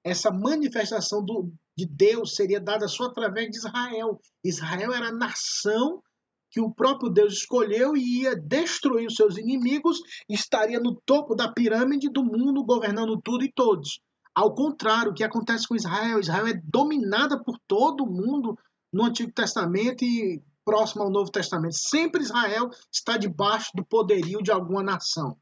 essa 0.04 0.30
manifestação 0.30 1.25
do, 1.25 1.50
de 1.75 1.87
Deus 1.87 2.34
seria 2.34 2.60
dada 2.60 2.87
só 2.87 3.04
através 3.04 3.50
de 3.50 3.56
Israel. 3.56 4.20
Israel 4.44 4.92
era 4.92 5.08
a 5.08 5.12
nação 5.12 6.02
que 6.50 6.60
o 6.60 6.70
próprio 6.70 7.10
Deus 7.10 7.34
escolheu 7.34 7.96
e 7.96 8.22
ia 8.22 8.37
destruir 8.37 9.06
os 9.06 9.14
seus 9.14 9.38
inimigos, 9.38 9.98
estaria 10.28 10.80
no 10.80 10.94
topo 11.06 11.34
da 11.34 11.50
pirâmide 11.50 12.10
do 12.10 12.22
mundo, 12.22 12.64
governando 12.64 13.20
tudo 13.22 13.44
e 13.44 13.52
todos. 13.52 14.00
Ao 14.34 14.54
contrário, 14.54 15.12
o 15.12 15.14
que 15.14 15.25
acontece 15.25 15.66
com 15.66 15.76
Israel? 15.76 16.20
Israel 16.20 16.46
é 16.46 16.60
dominada 16.62 17.42
por 17.42 17.58
todo 17.66 18.06
mundo 18.06 18.56
no 18.92 19.04
Antigo 19.04 19.32
Testamento 19.32 20.04
e 20.04 20.42
próximo 20.68 21.02
ao 21.02 21.10
Novo 21.10 21.30
Testamento. 21.30 21.75
Sempre 21.75 22.20
Israel 22.20 22.68
está 22.92 23.16
debaixo 23.16 23.70
do 23.75 23.82
poderio 23.82 24.42
de 24.42 24.52
alguma 24.52 24.82
nação. 24.82 25.34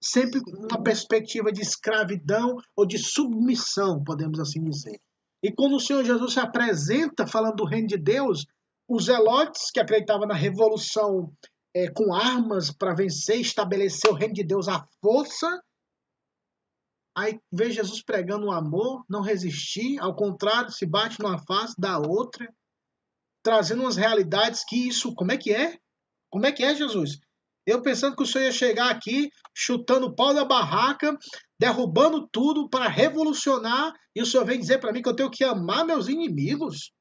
Sempre 0.00 0.40
uma 0.46 0.80
perspectiva 0.80 1.50
de 1.50 1.60
escravidão 1.60 2.56
ou 2.76 2.86
de 2.86 2.96
submissão, 2.96 4.04
podemos 4.04 4.38
assim 4.38 4.62
dizer. 4.62 5.00
E 5.42 5.50
quando 5.50 5.74
o 5.74 5.80
Senhor 5.80 6.04
Jesus 6.04 6.34
se 6.34 6.38
apresenta 6.38 7.26
falando 7.26 7.56
do 7.56 7.64
reino 7.64 7.88
de 7.88 7.98
Deus, 7.98 8.46
os 8.88 9.06
zelotes 9.06 9.72
que 9.72 9.80
acreditavam 9.80 10.28
na 10.28 10.34
revolução 10.34 11.32
é, 11.74 11.90
com 11.90 12.14
armas 12.14 12.70
para 12.70 12.94
vencer, 12.94 13.40
estabelecer 13.40 14.08
o 14.08 14.14
reino 14.14 14.34
de 14.34 14.44
Deus 14.44 14.68
à 14.68 14.86
força, 15.02 15.60
Aí 17.16 17.36
vê 17.50 17.68
Jesus 17.68 18.00
pregando 18.00 18.46
o 18.46 18.52
amor, 18.52 19.04
não 19.10 19.22
resistir, 19.22 19.98
ao 19.98 20.14
contrário, 20.14 20.70
se 20.70 20.86
bate 20.86 21.18
numa 21.18 21.36
face, 21.36 21.74
da 21.76 21.98
outra, 21.98 22.48
trazendo 23.42 23.82
umas 23.82 23.96
realidades 23.96 24.64
que 24.64 24.88
isso, 24.88 25.14
como 25.14 25.32
é 25.32 25.36
que 25.36 25.52
é? 25.52 25.78
Como 26.30 26.46
é 26.46 26.52
que 26.52 26.62
é, 26.62 26.74
Jesus? 26.74 27.18
Eu 27.66 27.82
pensando 27.82 28.16
que 28.16 28.22
o 28.22 28.26
senhor 28.26 28.44
ia 28.44 28.52
chegar 28.52 28.90
aqui 28.90 29.30
chutando 29.54 30.06
o 30.06 30.14
pau 30.14 30.32
da 30.32 30.44
barraca, 30.44 31.16
derrubando 31.60 32.26
tudo 32.32 32.68
para 32.68 32.88
revolucionar, 32.88 33.92
e 34.14 34.22
o 34.22 34.26
senhor 34.26 34.44
vem 34.44 34.58
dizer 34.58 34.78
para 34.78 34.92
mim 34.92 35.02
que 35.02 35.08
eu 35.08 35.16
tenho 35.16 35.30
que 35.30 35.44
amar 35.44 35.84
meus 35.84 36.08
inimigos? 36.08 36.92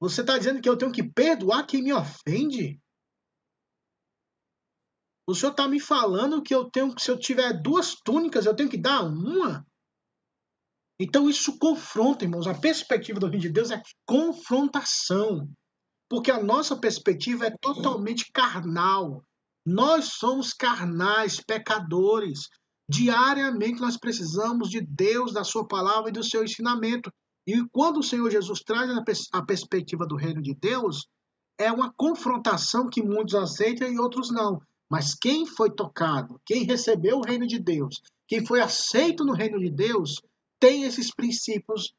Você 0.00 0.20
está 0.20 0.36
dizendo 0.36 0.60
que 0.60 0.68
eu 0.68 0.76
tenho 0.76 0.92
que 0.92 1.02
perdoar 1.02 1.66
quem 1.66 1.82
me 1.82 1.92
ofende? 1.92 2.80
O 5.26 5.34
senhor 5.34 5.52
está 5.52 5.66
me 5.66 5.80
falando 5.80 6.42
que 6.42 6.54
eu 6.54 6.70
tenho 6.70 6.94
que, 6.94 7.02
se 7.02 7.10
eu 7.10 7.18
tiver 7.18 7.52
duas 7.62 7.94
túnicas, 7.94 8.44
eu 8.44 8.54
tenho 8.54 8.68
que 8.68 8.76
dar 8.76 9.02
uma? 9.02 9.66
Então 10.98 11.28
isso 11.28 11.58
confronta, 11.58 12.24
irmãos. 12.24 12.46
A 12.46 12.54
perspectiva 12.54 13.18
do 13.18 13.26
reino 13.26 13.42
de 13.42 13.50
Deus 13.50 13.70
é 13.70 13.82
confrontação. 14.06 15.48
Porque 16.08 16.30
a 16.30 16.42
nossa 16.42 16.76
perspectiva 16.76 17.46
é 17.46 17.56
totalmente 17.60 18.30
carnal. 18.32 19.24
Nós 19.66 20.12
somos 20.14 20.52
carnais, 20.52 21.40
pecadores. 21.40 22.48
Diariamente 22.88 23.80
nós 23.80 23.96
precisamos 23.96 24.68
de 24.68 24.80
Deus, 24.80 25.32
da 25.32 25.42
sua 25.42 25.66
palavra 25.66 26.10
e 26.10 26.12
do 26.12 26.22
seu 26.22 26.44
ensinamento. 26.44 27.10
E 27.46 27.62
quando 27.72 27.98
o 27.98 28.02
Senhor 28.02 28.30
Jesus 28.30 28.60
traz 28.60 28.90
a 29.32 29.42
perspectiva 29.42 30.06
do 30.06 30.16
reino 30.16 30.40
de 30.40 30.54
Deus, 30.54 31.06
é 31.58 31.72
uma 31.72 31.92
confrontação 31.96 32.88
que 32.88 33.02
muitos 33.02 33.34
aceitam 33.34 33.88
e 33.90 33.98
outros 33.98 34.30
não. 34.30 34.60
Mas 34.90 35.14
quem 35.14 35.46
foi 35.46 35.70
tocado, 35.70 36.40
quem 36.44 36.64
recebeu 36.64 37.18
o 37.18 37.24
reino 37.24 37.46
de 37.46 37.58
Deus, 37.58 38.00
quem 38.28 38.44
foi 38.44 38.60
aceito 38.60 39.24
no 39.24 39.32
reino 39.32 39.58
de 39.58 39.70
Deus, 39.70 40.20
tem 40.60 40.84
esses 40.84 41.14
princípios 41.14 41.94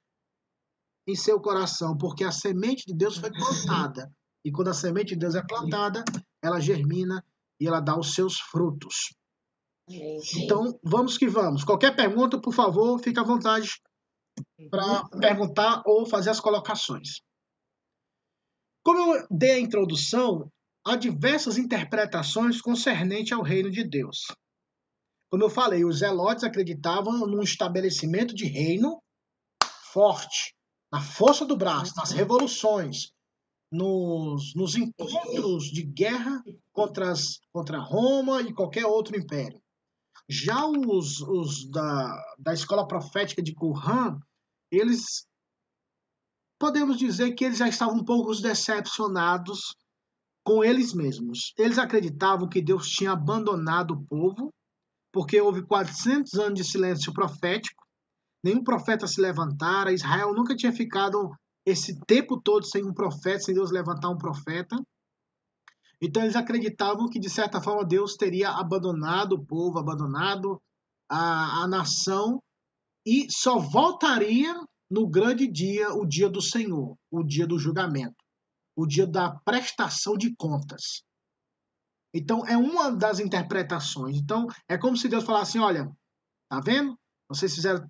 em 1.07 1.15
seu 1.15 1.39
coração, 1.39 1.97
porque 1.97 2.23
a 2.23 2.31
semente 2.31 2.85
de 2.85 2.95
Deus 2.95 3.17
foi 3.17 3.31
plantada. 3.31 4.11
E 4.43 4.51
quando 4.51 4.69
a 4.69 4.73
semente 4.73 5.13
de 5.13 5.19
Deus 5.19 5.35
é 5.35 5.43
plantada, 5.43 6.03
ela 6.43 6.59
germina 6.59 7.23
e 7.59 7.67
ela 7.67 7.79
dá 7.79 7.97
os 7.97 8.13
seus 8.13 8.39
frutos. 8.39 9.15
Então, 10.35 10.79
vamos 10.83 11.17
que 11.17 11.27
vamos. 11.27 11.63
Qualquer 11.63 11.95
pergunta, 11.95 12.41
por 12.41 12.53
favor, 12.53 12.99
fique 12.99 13.19
à 13.19 13.23
vontade 13.23 13.79
para 14.69 15.07
perguntar 15.19 15.83
ou 15.85 16.05
fazer 16.05 16.31
as 16.31 16.39
colocações. 16.39 17.21
Como 18.83 18.99
eu 18.99 19.27
dei 19.29 19.51
a 19.51 19.59
introdução, 19.59 20.51
há 20.85 20.95
diversas 20.95 21.57
interpretações 21.57 22.61
concernente 22.61 23.33
ao 23.33 23.41
reino 23.41 23.71
de 23.71 23.83
Deus. 23.83 24.25
Como 25.29 25.43
eu 25.43 25.49
falei, 25.49 25.83
os 25.83 25.99
zelotes 25.99 26.43
acreditavam 26.43 27.25
num 27.27 27.41
estabelecimento 27.41 28.33
de 28.33 28.45
reino 28.45 29.01
forte, 29.91 30.55
na 30.91 31.01
força 31.01 31.45
do 31.45 31.57
braço, 31.57 31.93
nas 31.95 32.11
revoluções, 32.11 33.11
nos, 33.71 34.53
nos 34.55 34.75
encontros 34.75 35.65
de 35.65 35.83
guerra 35.83 36.43
contra, 36.71 37.11
as, 37.11 37.39
contra 37.51 37.79
Roma 37.79 38.41
e 38.41 38.53
qualquer 38.53 38.85
outro 38.85 39.17
império. 39.17 39.61
Já 40.29 40.65
os, 40.65 41.21
os 41.21 41.69
da, 41.69 42.35
da 42.39 42.53
escola 42.53 42.87
profética 42.87 43.41
de 43.41 43.53
Qumran, 43.53 44.19
eles 44.71 45.25
podemos 46.59 46.97
dizer 46.97 47.33
que 47.33 47.45
eles 47.45 47.57
já 47.57 47.67
estavam 47.67 47.95
um 47.95 48.03
pouco 48.03 48.33
decepcionados 48.35 49.75
com 50.43 50.63
eles 50.63 50.93
mesmos. 50.93 51.53
Eles 51.57 51.77
acreditavam 51.77 52.47
que 52.47 52.61
Deus 52.61 52.87
tinha 52.87 53.11
abandonado 53.11 53.91
o 53.91 54.05
povo, 54.05 54.53
porque 55.15 55.39
houve 55.39 55.65
400 55.65 56.33
anos 56.33 56.59
de 56.59 56.65
silêncio 56.65 57.13
profético, 57.13 57.81
nenhum 58.43 58.61
profeta 58.61 59.07
se 59.07 59.21
levantara, 59.21 59.93
Israel 59.93 60.33
nunca 60.33 60.53
tinha 60.53 60.73
ficado 60.73 61.31
esse 61.65 61.97
tempo 62.05 62.37
todo 62.41 62.65
sem 62.65 62.85
um 62.85 62.93
profeta, 62.93 63.39
sem 63.39 63.55
Deus 63.55 63.71
levantar 63.71 64.09
um 64.09 64.17
profeta. 64.17 64.75
Então 66.01 66.21
eles 66.21 66.35
acreditavam 66.35 67.07
que, 67.07 67.17
de 67.17 67.29
certa 67.29 67.61
forma, 67.61 67.85
Deus 67.85 68.17
teria 68.17 68.49
abandonado 68.49 69.37
o 69.37 69.45
povo, 69.45 69.79
abandonado 69.79 70.61
a, 71.09 71.63
a 71.63 71.67
nação, 71.69 72.43
e 73.07 73.25
só 73.31 73.57
voltaria 73.57 74.53
no 74.91 75.07
grande 75.07 75.47
dia, 75.47 75.93
o 75.93 76.05
dia 76.05 76.29
do 76.29 76.41
Senhor, 76.41 76.97
o 77.09 77.23
dia 77.23 77.47
do 77.47 77.57
julgamento 77.57 78.25
o 78.75 78.85
dia 78.85 79.07
da 79.07 79.31
prestação 79.45 80.17
de 80.17 80.35
contas. 80.35 81.03
Então, 82.17 82.47
é 82.47 82.55
uma 82.55 82.91
das 82.91 83.19
interpretações. 83.19 84.15
Então, 84.15 84.47
é 84.69 84.77
como 84.77 84.95
se 84.95 85.09
Deus 85.09 85.25
falasse 85.25 85.57
assim: 85.57 85.59
olha, 85.59 85.91
tá 86.49 86.61
vendo? 86.61 86.97
Vocês 87.27 87.53
fizeram 87.53 87.85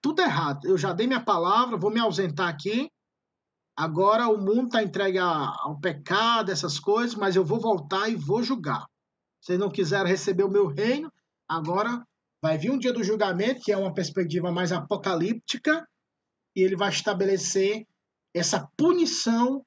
tudo 0.00 0.22
errado. 0.22 0.64
Eu 0.64 0.78
já 0.78 0.92
dei 0.92 1.08
minha 1.08 1.24
palavra, 1.24 1.76
vou 1.76 1.90
me 1.90 1.98
ausentar 1.98 2.48
aqui. 2.48 2.88
Agora 3.76 4.28
o 4.28 4.38
mundo 4.38 4.66
está 4.66 4.80
entregue 4.80 5.18
ao 5.18 5.80
pecado, 5.80 6.52
essas 6.52 6.78
coisas, 6.78 7.16
mas 7.16 7.34
eu 7.34 7.44
vou 7.44 7.58
voltar 7.58 8.08
e 8.08 8.14
vou 8.14 8.44
julgar. 8.44 8.86
Vocês 9.40 9.58
não 9.58 9.68
quiseram 9.68 10.08
receber 10.08 10.44
o 10.44 10.50
meu 10.50 10.68
reino, 10.68 11.12
agora 11.48 12.06
vai 12.40 12.56
vir 12.56 12.70
um 12.70 12.78
dia 12.78 12.92
do 12.92 13.02
julgamento, 13.02 13.62
que 13.62 13.72
é 13.72 13.76
uma 13.76 13.92
perspectiva 13.92 14.52
mais 14.52 14.70
apocalíptica, 14.70 15.84
e 16.54 16.62
ele 16.62 16.76
vai 16.76 16.90
estabelecer 16.90 17.84
essa 18.32 18.68
punição 18.76 19.66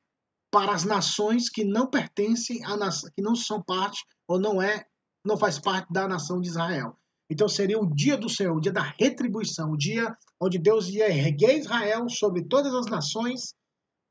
para 0.51 0.73
as 0.73 0.83
nações 0.83 1.49
que 1.49 1.63
não 1.63 1.87
pertencem 1.87 2.63
a 2.63 2.75
nação, 2.77 3.09
que 3.15 3.21
não 3.21 3.35
são 3.35 3.61
parte 3.61 4.03
ou 4.27 4.39
não 4.39 4.61
é, 4.61 4.85
não 5.25 5.37
faz 5.37 5.59
parte 5.59 5.91
da 5.91 6.07
nação 6.07 6.39
de 6.39 6.47
Israel. 6.47 6.97
Então 7.29 7.49
seria 7.49 7.79
o 7.79 7.93
dia 7.93 8.17
do 8.17 8.29
Senhor, 8.29 8.55
o 8.55 8.61
dia 8.61 8.71
da 8.71 8.93
retribuição, 8.97 9.71
o 9.71 9.77
dia 9.77 10.15
onde 10.41 10.57
Deus 10.57 10.87
ia 10.87 11.09
erguer 11.09 11.57
Israel 11.57 12.07
sobre 12.09 12.45
todas 12.45 12.73
as 12.73 12.85
nações 12.85 13.53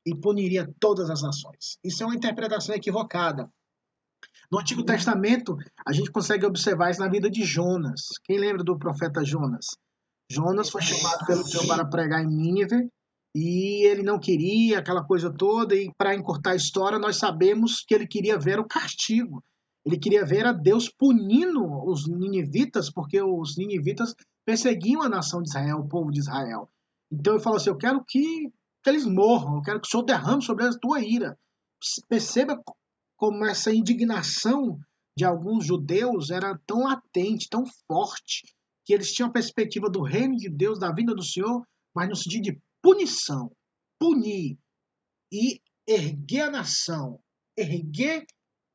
e 0.05 0.15
puniria 0.15 0.71
todas 0.79 1.09
as 1.09 1.21
nações. 1.21 1.77
Isso 1.83 2.03
é 2.03 2.05
uma 2.05 2.15
interpretação 2.15 2.75
equivocada. 2.75 3.49
No 4.51 4.59
Antigo 4.59 4.83
Testamento, 4.83 5.57
a 5.85 5.91
gente 5.91 6.11
consegue 6.11 6.45
observar 6.45 6.91
isso 6.91 6.99
na 6.99 7.09
vida 7.09 7.29
de 7.29 7.43
Jonas. 7.43 8.01
Quem 8.23 8.37
lembra 8.37 8.63
do 8.63 8.77
profeta 8.77 9.25
Jonas? 9.25 9.65
Jonas 10.31 10.69
foi 10.69 10.81
chamado 10.81 11.25
pelo 11.25 11.43
Senhor 11.43 11.67
para 11.67 11.85
pregar 11.85 12.23
em 12.23 12.27
Nínive 12.27 12.89
e 13.35 13.85
ele 13.85 14.03
não 14.03 14.19
queria 14.19 14.79
aquela 14.79 15.03
coisa 15.03 15.31
toda. 15.31 15.75
E 15.75 15.91
para 15.97 16.15
encurtar 16.15 16.51
a 16.51 16.55
história, 16.55 16.99
nós 16.99 17.17
sabemos 17.17 17.83
que 17.87 17.93
ele 17.93 18.07
queria 18.07 18.37
ver 18.37 18.59
o 18.59 18.67
castigo. 18.67 19.43
Ele 19.85 19.97
queria 19.97 20.25
ver 20.25 20.45
a 20.45 20.51
Deus 20.51 20.89
punindo 20.89 21.63
os 21.85 22.07
ninivitas, 22.07 22.91
porque 22.91 23.21
os 23.21 23.57
ninivitas 23.57 24.13
perseguiam 24.45 25.01
a 25.01 25.09
nação 25.09 25.41
de 25.41 25.49
Israel, 25.49 25.77
o 25.77 25.87
povo 25.87 26.11
de 26.11 26.19
Israel. 26.19 26.69
Então 27.11 27.33
ele 27.33 27.43
falou 27.43 27.57
assim: 27.57 27.69
Eu 27.69 27.77
quero 27.77 28.03
que, 28.05 28.49
que 28.83 28.89
eles 28.89 29.05
morram, 29.05 29.57
eu 29.57 29.61
quero 29.61 29.79
que 29.79 29.87
o 29.87 29.89
Senhor 29.89 30.03
derrame 30.03 30.43
sobre 30.43 30.65
a 30.65 30.71
tua 30.71 30.99
ira. 31.01 31.37
perceba 32.09 32.61
como 33.15 33.45
essa 33.45 33.73
indignação 33.73 34.79
de 35.17 35.25
alguns 35.25 35.65
judeus 35.65 36.29
era 36.29 36.59
tão 36.67 36.83
latente, 36.83 37.49
tão 37.49 37.63
forte, 37.87 38.43
que 38.85 38.93
eles 38.93 39.11
tinham 39.11 39.29
a 39.29 39.33
perspectiva 39.33 39.89
do 39.89 40.01
reino 40.01 40.35
de 40.35 40.49
Deus, 40.49 40.79
da 40.79 40.91
vinda 40.91 41.15
do 41.15 41.23
Senhor, 41.23 41.65
mas 41.95 42.07
no 42.07 42.15
sentido 42.15 42.43
de 42.43 42.61
punição, 42.81 43.51
punir 43.99 44.57
e 45.31 45.61
erguer 45.87 46.41
a 46.41 46.51
nação, 46.51 47.19
erguer 47.57 48.25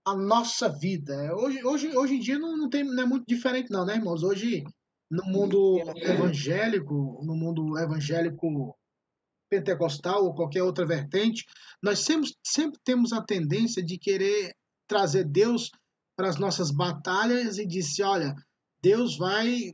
a 0.07 0.17
nossa 0.17 0.69
vida. 0.69 1.35
Hoje, 1.37 1.65
hoje, 1.65 1.97
hoje 1.97 2.15
em 2.15 2.21
dia 2.21 2.39
não, 2.39 2.57
não, 2.57 2.69
tem, 2.69 2.85
não 2.85 3.03
é 3.03 3.07
muito 3.07 3.25
diferente 3.27 3.71
não, 3.71 3.85
né, 3.85 3.97
irmãos? 3.97 4.23
Hoje, 4.23 4.65
no 5.11 5.25
mundo 5.25 5.79
evangélico, 5.97 7.21
no 7.25 7.37
mundo 7.37 7.79
evangélico 7.79 8.77
pentecostal 9.51 10.25
ou 10.25 10.35
qualquer 10.35 10.63
outra 10.63 10.87
vertente, 10.87 11.45
nós 11.83 11.99
sempre, 11.99 12.31
sempre 12.45 12.81
temos 12.83 13.13
a 13.13 13.23
tendência 13.23 13.85
de 13.85 13.99
querer 13.99 14.55
trazer 14.89 15.25
Deus 15.25 15.71
para 16.17 16.29
as 16.29 16.39
nossas 16.39 16.71
batalhas 16.71 17.59
e 17.59 17.67
disse, 17.67 18.03
olha, 18.03 18.35
Deus 18.83 19.19
vai 19.19 19.71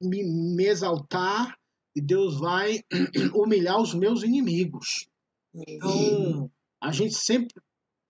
me, 0.00 0.24
me 0.54 0.64
exaltar 0.64 1.57
e 1.98 2.00
Deus 2.00 2.38
vai 2.38 2.80
humilhar 3.34 3.80
os 3.80 3.92
meus 3.92 4.22
inimigos. 4.22 5.08
Então, 5.52 6.48
a 6.80 6.92
gente 6.92 7.14
sempre, 7.14 7.60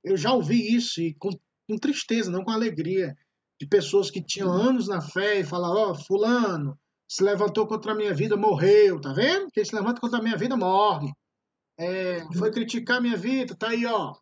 eu 0.04 0.14
já 0.14 0.32
ouvi 0.34 0.74
isso 0.76 1.00
e 1.00 1.14
com, 1.14 1.30
com 1.66 1.78
tristeza, 1.78 2.30
não 2.30 2.44
com 2.44 2.50
alegria, 2.50 3.16
de 3.58 3.66
pessoas 3.66 4.10
que 4.10 4.22
tinham 4.22 4.52
anos 4.52 4.88
na 4.88 5.00
fé 5.00 5.40
e 5.40 5.44
falavam, 5.44 5.78
ó, 5.78 5.90
oh, 5.90 5.94
fulano, 5.94 6.78
se 7.10 7.24
levantou 7.24 7.66
contra 7.66 7.92
a 7.92 7.94
minha 7.94 8.12
vida, 8.12 8.36
morreu, 8.36 9.00
tá 9.00 9.14
vendo? 9.14 9.50
Quem 9.50 9.64
se 9.64 9.74
levanta 9.74 10.02
contra 10.02 10.18
a 10.18 10.22
minha 10.22 10.36
vida, 10.36 10.54
morre. 10.54 11.10
É, 11.78 12.26
foi 12.36 12.50
criticar 12.50 12.98
a 12.98 13.00
minha 13.00 13.16
vida, 13.16 13.56
tá 13.56 13.68
aí, 13.68 13.86
ó, 13.86 14.12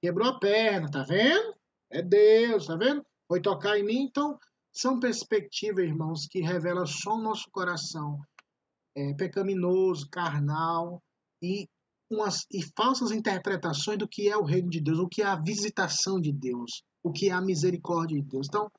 quebrou 0.00 0.28
a 0.28 0.38
perna, 0.38 0.90
tá 0.90 1.02
vendo? 1.02 1.54
É 1.90 2.00
Deus, 2.00 2.66
tá 2.66 2.74
vendo? 2.74 3.04
Foi 3.28 3.40
tocar 3.42 3.78
em 3.78 3.84
mim, 3.84 4.02
então 4.04 4.38
são 4.72 4.98
perspectivas, 4.98 5.84
irmãos, 5.84 6.26
que 6.26 6.40
revelam 6.40 6.86
só 6.86 7.16
o 7.16 7.22
nosso 7.22 7.50
coração 7.50 8.18
é, 8.96 9.14
pecaminoso, 9.14 10.08
carnal 10.10 11.02
e 11.42 11.68
umas 12.10 12.44
e 12.52 12.62
falsas 12.76 13.12
interpretações 13.12 13.98
do 13.98 14.08
que 14.08 14.28
é 14.28 14.36
o 14.36 14.44
reino 14.44 14.68
de 14.68 14.80
Deus, 14.80 14.98
o 14.98 15.08
que 15.08 15.22
é 15.22 15.26
a 15.26 15.36
visitação 15.36 16.20
de 16.20 16.32
Deus, 16.32 16.82
o 17.02 17.12
que 17.12 17.28
é 17.28 17.32
a 17.32 17.40
misericórdia 17.40 18.20
de 18.20 18.28
Deus. 18.28 18.48
Então, 18.48 18.70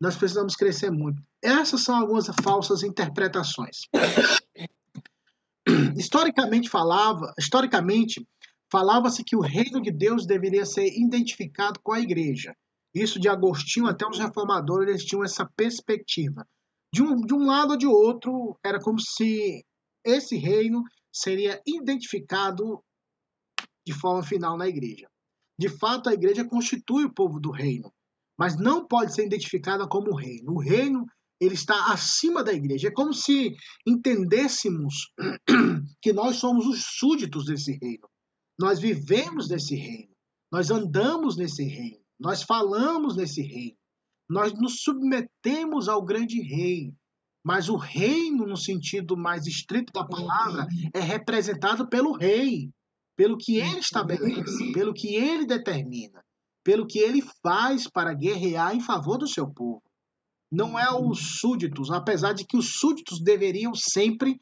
nós 0.00 0.14
precisamos 0.14 0.54
crescer 0.54 0.90
muito. 0.90 1.22
Essas 1.42 1.80
são 1.80 1.96
algumas 1.96 2.26
falsas 2.42 2.82
interpretações. 2.82 3.80
historicamente 5.96 6.68
falava, 6.68 7.32
historicamente 7.38 8.26
falava-se 8.70 9.24
que 9.24 9.36
o 9.36 9.40
reino 9.40 9.80
de 9.80 9.90
Deus 9.90 10.26
deveria 10.26 10.66
ser 10.66 10.86
identificado 10.86 11.80
com 11.80 11.92
a 11.92 12.00
igreja. 12.00 12.54
Isso 12.94 13.18
de 13.18 13.28
Agostinho 13.28 13.86
até 13.86 14.06
os 14.06 14.18
reformadores 14.18 14.88
eles 14.88 15.04
tinham 15.04 15.24
essa 15.24 15.48
perspectiva. 15.56 16.46
De 16.96 17.02
um, 17.02 17.20
de 17.20 17.34
um 17.34 17.44
lado 17.44 17.72
ou 17.72 17.76
de 17.76 17.86
outro, 17.86 18.58
era 18.64 18.80
como 18.80 18.98
se 18.98 19.62
esse 20.02 20.34
reino 20.38 20.82
seria 21.12 21.60
identificado 21.66 22.82
de 23.86 23.92
forma 23.92 24.22
final 24.22 24.56
na 24.56 24.66
igreja. 24.66 25.06
De 25.60 25.68
fato, 25.68 26.08
a 26.08 26.14
igreja 26.14 26.48
constitui 26.48 27.04
o 27.04 27.12
povo 27.12 27.38
do 27.38 27.50
reino, 27.50 27.92
mas 28.38 28.58
não 28.58 28.86
pode 28.86 29.14
ser 29.14 29.26
identificada 29.26 29.86
como 29.86 30.16
reino. 30.16 30.54
O 30.54 30.58
reino 30.58 31.04
ele 31.38 31.52
está 31.52 31.92
acima 31.92 32.42
da 32.42 32.54
igreja. 32.54 32.88
É 32.88 32.90
como 32.90 33.12
se 33.12 33.54
entendêssemos 33.86 35.12
que 36.00 36.14
nós 36.14 36.36
somos 36.36 36.66
os 36.66 36.82
súditos 36.82 37.44
desse 37.44 37.72
reino. 37.72 38.08
Nós 38.58 38.80
vivemos 38.80 39.50
nesse 39.50 39.74
reino. 39.74 40.14
Nós 40.50 40.70
andamos 40.70 41.36
nesse 41.36 41.62
reino. 41.62 42.00
Nós 42.18 42.42
falamos 42.42 43.18
nesse 43.18 43.42
reino. 43.42 43.76
Nós 44.28 44.52
nos 44.52 44.80
submetemos 44.82 45.88
ao 45.88 46.04
grande 46.04 46.40
rei. 46.40 46.92
Mas 47.44 47.68
o 47.68 47.76
reino, 47.76 48.44
no 48.44 48.56
sentido 48.56 49.16
mais 49.16 49.46
estrito 49.46 49.92
da 49.92 50.04
palavra, 50.04 50.66
é 50.92 51.00
representado 51.00 51.88
pelo 51.88 52.12
rei, 52.12 52.70
pelo 53.16 53.38
que 53.38 53.56
ele 53.56 53.78
estabelece, 53.78 54.72
pelo 54.72 54.92
que 54.92 55.14
ele 55.14 55.46
determina, 55.46 56.24
pelo 56.64 56.86
que 56.86 56.98
ele 56.98 57.22
faz 57.42 57.88
para 57.88 58.12
guerrear 58.12 58.74
em 58.74 58.80
favor 58.80 59.16
do 59.16 59.28
seu 59.28 59.48
povo. 59.48 59.80
Não 60.50 60.78
é 60.78 60.90
os 60.90 61.38
súditos, 61.38 61.90
apesar 61.90 62.32
de 62.32 62.44
que 62.44 62.56
os 62.56 62.80
súditos 62.80 63.22
deveriam 63.22 63.74
sempre 63.74 64.36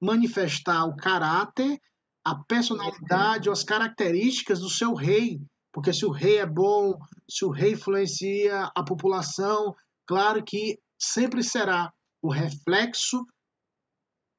manifestar 0.00 0.84
o 0.84 0.96
caráter, 0.96 1.78
a 2.24 2.36
personalidade 2.44 3.48
ou 3.48 3.52
as 3.52 3.64
características 3.64 4.60
do 4.60 4.70
seu 4.70 4.94
rei. 4.94 5.40
Porque 5.74 5.92
se 5.92 6.06
o 6.06 6.10
rei 6.10 6.38
é 6.38 6.46
bom, 6.46 6.96
se 7.28 7.44
o 7.44 7.50
rei 7.50 7.72
influencia 7.72 8.70
a 8.74 8.84
população, 8.84 9.74
claro 10.06 10.42
que 10.44 10.78
sempre 10.98 11.42
será 11.42 11.92
o 12.22 12.30
reflexo 12.30 13.26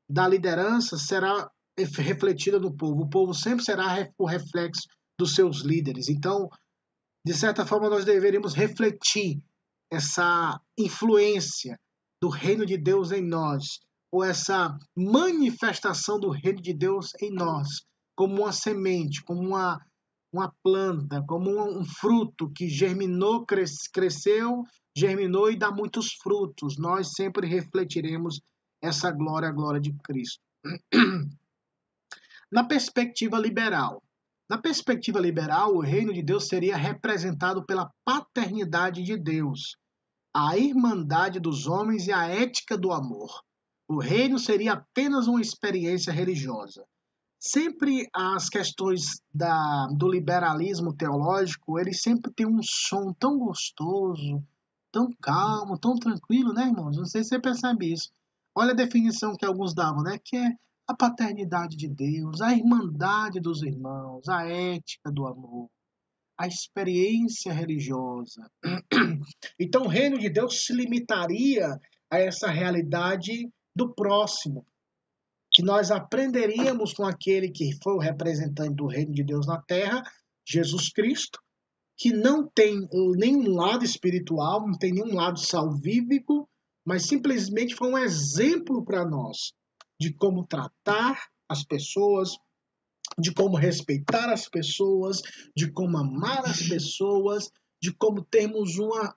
da 0.09 0.27
liderança 0.27 0.97
será 0.97 1.49
refletida 1.77 2.59
no 2.59 2.75
povo. 2.75 3.03
O 3.03 3.09
povo 3.09 3.33
sempre 3.33 3.65
será 3.65 4.09
o 4.17 4.25
reflexo 4.25 4.87
dos 5.19 5.35
seus 5.35 5.61
líderes. 5.61 6.09
Então, 6.09 6.47
de 7.25 7.33
certa 7.33 7.65
forma, 7.65 7.89
nós 7.89 8.05
deveríamos 8.05 8.53
refletir 8.53 9.43
essa 9.91 10.59
influência 10.77 11.77
do 12.21 12.29
reino 12.29 12.65
de 12.65 12.77
Deus 12.77 13.11
em 13.11 13.21
nós, 13.21 13.79
ou 14.11 14.23
essa 14.23 14.77
manifestação 14.95 16.19
do 16.19 16.29
reino 16.29 16.61
de 16.61 16.73
Deus 16.73 17.11
em 17.21 17.31
nós, 17.31 17.67
como 18.15 18.41
uma 18.41 18.51
semente, 18.51 19.23
como 19.23 19.41
uma, 19.41 19.79
uma 20.35 20.53
planta, 20.63 21.23
como 21.27 21.49
um, 21.49 21.83
fruto 21.85 22.49
que 22.49 22.67
germinou, 22.67 23.45
cres, 23.45 23.87
cresceu 23.87 24.63
germinou 24.95 25.51
e 25.51 25.57
dá 25.57 25.69
muitos 25.71 26.13
frutos. 26.13 26.77
Nós 26.77 27.11
sempre 27.13 27.45
refletiremos 27.45 28.39
essa 28.81 29.11
glória, 29.11 29.49
a 29.49 29.51
glória 29.51 29.79
de 29.79 29.93
Cristo. 30.03 30.41
Na 32.51 32.63
perspectiva 32.63 33.37
liberal, 33.37 34.01
na 34.47 34.59
perspectiva 34.59 35.19
liberal, 35.19 35.73
o 35.73 35.81
reino 35.81 36.13
de 36.13 36.21
Deus 36.21 36.47
seria 36.47 36.77
representado 36.77 37.65
pela 37.65 37.91
paternidade 38.05 39.01
de 39.01 39.17
Deus, 39.17 39.75
a 40.31 40.55
irmandade 40.55 41.39
dos 41.39 41.65
homens 41.65 42.05
e 42.05 42.13
a 42.13 42.27
ética 42.27 42.77
do 42.77 42.93
amor. 42.93 43.41
O 43.87 43.99
reino 43.99 44.37
seria 44.37 44.73
apenas 44.73 45.25
uma 45.25 45.41
experiência 45.41 46.13
religiosa. 46.13 46.85
Sempre 47.39 48.07
as 48.13 48.49
questões 48.49 49.21
da, 49.33 49.87
do 49.95 50.07
liberalismo 50.07 50.95
teológico, 50.95 51.79
eles 51.79 52.01
sempre 52.01 52.31
têm 52.33 52.47
um 52.47 52.61
som 52.63 53.13
tão 53.13 53.37
gostoso, 53.37 54.43
tão 54.91 55.09
calmo, 55.21 55.77
tão 55.77 55.95
tranquilo, 55.95 56.53
né, 56.53 56.67
irmãos? 56.67 56.97
Não 56.97 57.05
sei 57.05 57.23
se 57.23 57.29
você 57.29 57.39
percebe 57.39 57.91
isso. 57.91 58.09
Olha 58.55 58.71
a 58.71 58.75
definição 58.75 59.35
que 59.35 59.45
alguns 59.45 59.73
davam, 59.73 60.01
né? 60.01 60.17
Que 60.23 60.37
é 60.37 60.55
a 60.87 60.95
paternidade 60.95 61.75
de 61.75 61.87
Deus, 61.87 62.41
a 62.41 62.53
irmandade 62.53 63.39
dos 63.39 63.61
irmãos, 63.61 64.27
a 64.29 64.47
ética 64.47 65.11
do 65.11 65.27
amor, 65.27 65.69
a 66.37 66.47
experiência 66.47 67.51
religiosa. 67.51 68.49
Então, 69.59 69.83
o 69.83 69.87
reino 69.87 70.17
de 70.17 70.29
Deus 70.29 70.65
se 70.65 70.73
limitaria 70.73 71.79
a 72.11 72.19
essa 72.19 72.49
realidade 72.49 73.49
do 73.75 73.93
próximo, 73.93 74.65
que 75.55 75.61
nós 75.63 75.89
aprenderíamos 75.89 76.91
com 76.91 77.05
aquele 77.05 77.49
que 77.49 77.71
foi 77.81 77.93
o 77.93 77.99
representante 77.99 78.75
do 78.75 78.87
reino 78.87 79.13
de 79.13 79.23
Deus 79.23 79.47
na 79.47 79.61
terra, 79.61 80.03
Jesus 80.45 80.89
Cristo, 80.89 81.39
que 81.97 82.11
não 82.11 82.45
tem 82.45 82.85
nenhum 83.15 83.55
lado 83.55 83.85
espiritual, 83.85 84.67
não 84.67 84.77
tem 84.77 84.91
nenhum 84.91 85.15
lado 85.15 85.39
salvífico, 85.39 86.49
mas 86.85 87.03
simplesmente 87.03 87.73
foi 87.73 87.87
um 87.87 87.97
exemplo 87.97 88.83
para 88.83 89.05
nós 89.05 89.53
de 89.97 90.13
como 90.13 90.45
tratar 90.45 91.17
as 91.47 91.63
pessoas, 91.63 92.35
de 93.17 93.33
como 93.33 93.55
respeitar 93.55 94.29
as 94.29 94.49
pessoas, 94.49 95.21
de 95.55 95.71
como 95.71 95.97
amar 95.97 96.43
as 96.43 96.67
pessoas, 96.67 97.49
de 97.81 97.93
como 97.93 98.25
termos 98.25 98.77
uma 98.77 99.15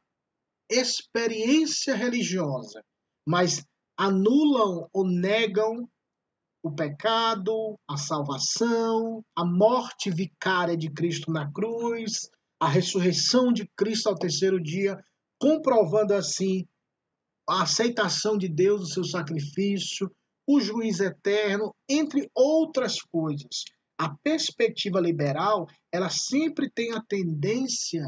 experiência 0.71 1.97
religiosa, 1.97 2.81
mas 3.27 3.67
anulam 3.97 4.89
ou 4.93 5.05
negam 5.05 5.91
o 6.63 6.71
pecado, 6.71 7.79
a 7.89 7.97
salvação, 7.97 9.25
a 9.37 9.45
morte 9.45 10.11
vicária 10.11 10.77
de 10.77 10.91
Cristo 10.91 11.31
na 11.31 11.51
cruz, 11.51 12.31
a 12.61 12.69
ressurreição 12.69 13.53
de 13.53 13.69
Cristo 13.77 14.09
ao 14.09 14.17
terceiro 14.17 14.61
dia, 14.61 14.99
comprovando 15.41 16.15
assim 16.15 16.67
a 17.49 17.63
aceitação 17.63 18.37
de 18.37 18.49
Deus 18.49 18.81
do 18.81 18.89
seu 18.89 19.05
sacrifício, 19.05 20.11
o 20.47 20.61
juiz 20.61 21.01
eterno, 21.01 21.75
entre 21.89 22.31
outras 22.35 23.01
coisas. 23.01 23.65
A 23.97 24.15
perspectiva 24.23 25.01
liberal, 25.01 25.67
ela 25.93 26.11
sempre 26.11 26.71
tem 26.71 26.93
a 26.93 27.03
tendência 27.03 28.03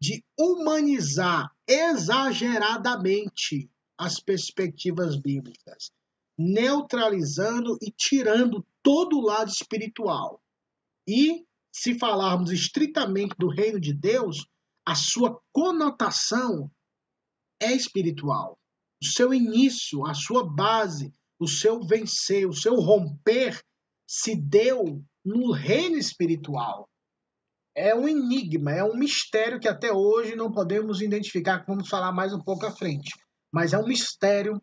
de 0.00 0.24
humanizar 0.38 1.50
exageradamente 1.68 3.68
as 3.98 4.20
perspectivas 4.20 5.16
bíblicas, 5.16 5.90
neutralizando 6.38 7.76
e 7.80 7.90
tirando 7.90 8.66
todo 8.82 9.18
o 9.18 9.22
lado 9.22 9.50
espiritual. 9.50 10.40
E 11.08 11.44
se 11.72 11.98
falarmos 11.98 12.50
estritamente 12.50 13.34
do 13.38 13.48
reino 13.48 13.80
de 13.80 13.92
Deus, 13.92 14.46
a 14.86 14.94
sua 14.94 15.40
conotação 15.52 16.70
é 17.60 17.72
espiritual. 17.72 18.58
O 19.02 19.06
seu 19.06 19.34
início, 19.34 20.06
a 20.06 20.14
sua 20.14 20.44
base, 20.44 21.12
o 21.38 21.48
seu 21.48 21.80
vencer, 21.80 22.48
o 22.48 22.54
seu 22.54 22.76
romper 22.76 23.60
se 24.06 24.36
deu 24.36 25.02
no 25.24 25.52
reino 25.52 25.96
espiritual. 25.96 26.88
É 27.76 27.94
um 27.94 28.08
enigma, 28.08 28.72
é 28.72 28.84
um 28.84 28.96
mistério 28.96 29.58
que 29.58 29.66
até 29.66 29.92
hoje 29.92 30.36
não 30.36 30.52
podemos 30.52 31.00
identificar, 31.00 31.64
vamos 31.66 31.88
falar 31.88 32.12
mais 32.12 32.32
um 32.32 32.40
pouco 32.40 32.64
à 32.66 32.70
frente. 32.70 33.10
Mas 33.52 33.72
é 33.72 33.78
um 33.78 33.86
mistério 33.86 34.62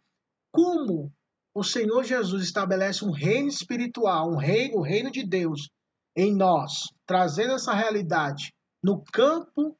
como 0.51 1.11
o 1.53 1.63
Senhor 1.63 2.03
Jesus 2.03 2.43
estabelece 2.43 3.03
um 3.03 3.11
reino 3.11 3.49
espiritual, 3.49 4.29
um 4.31 4.37
reino, 4.37 4.77
o 4.77 4.81
reino 4.81 5.11
de 5.11 5.23
Deus 5.23 5.69
em 6.15 6.35
nós, 6.35 6.83
trazendo 7.05 7.53
essa 7.53 7.73
realidade 7.73 8.53
no 8.83 9.03
campo, 9.03 9.77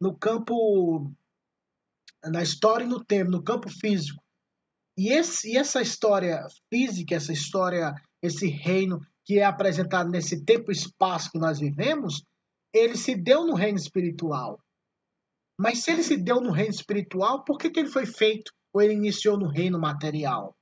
no 0.00 0.16
campo, 0.16 1.12
na 2.24 2.42
história 2.42 2.84
e 2.84 2.88
no 2.88 3.04
tempo, 3.04 3.30
no 3.30 3.42
campo 3.42 3.68
físico. 3.68 4.22
E, 4.96 5.12
esse, 5.12 5.52
e 5.52 5.56
essa 5.56 5.80
história 5.80 6.44
física, 6.72 7.14
essa 7.14 7.32
história, 7.32 7.94
esse 8.22 8.48
reino 8.48 9.00
que 9.24 9.38
é 9.38 9.44
apresentado 9.44 10.10
nesse 10.10 10.44
tempo 10.44 10.70
e 10.70 10.74
espaço 10.74 11.30
que 11.30 11.38
nós 11.38 11.58
vivemos, 11.58 12.24
ele 12.72 12.96
se 12.96 13.14
deu 13.14 13.44
no 13.44 13.54
reino 13.54 13.78
espiritual. 13.78 14.58
Mas 15.60 15.80
se 15.82 15.90
ele 15.90 16.02
se 16.02 16.16
deu 16.16 16.40
no 16.40 16.50
reino 16.50 16.70
espiritual, 16.70 17.44
por 17.44 17.58
que, 17.58 17.70
que 17.70 17.80
ele 17.80 17.90
foi 17.90 18.06
feito 18.06 18.52
ou 18.72 18.80
ele 18.80 18.94
iniciou 18.94 19.38
no 19.38 19.48
reino 19.48 19.78
material? 19.78 20.56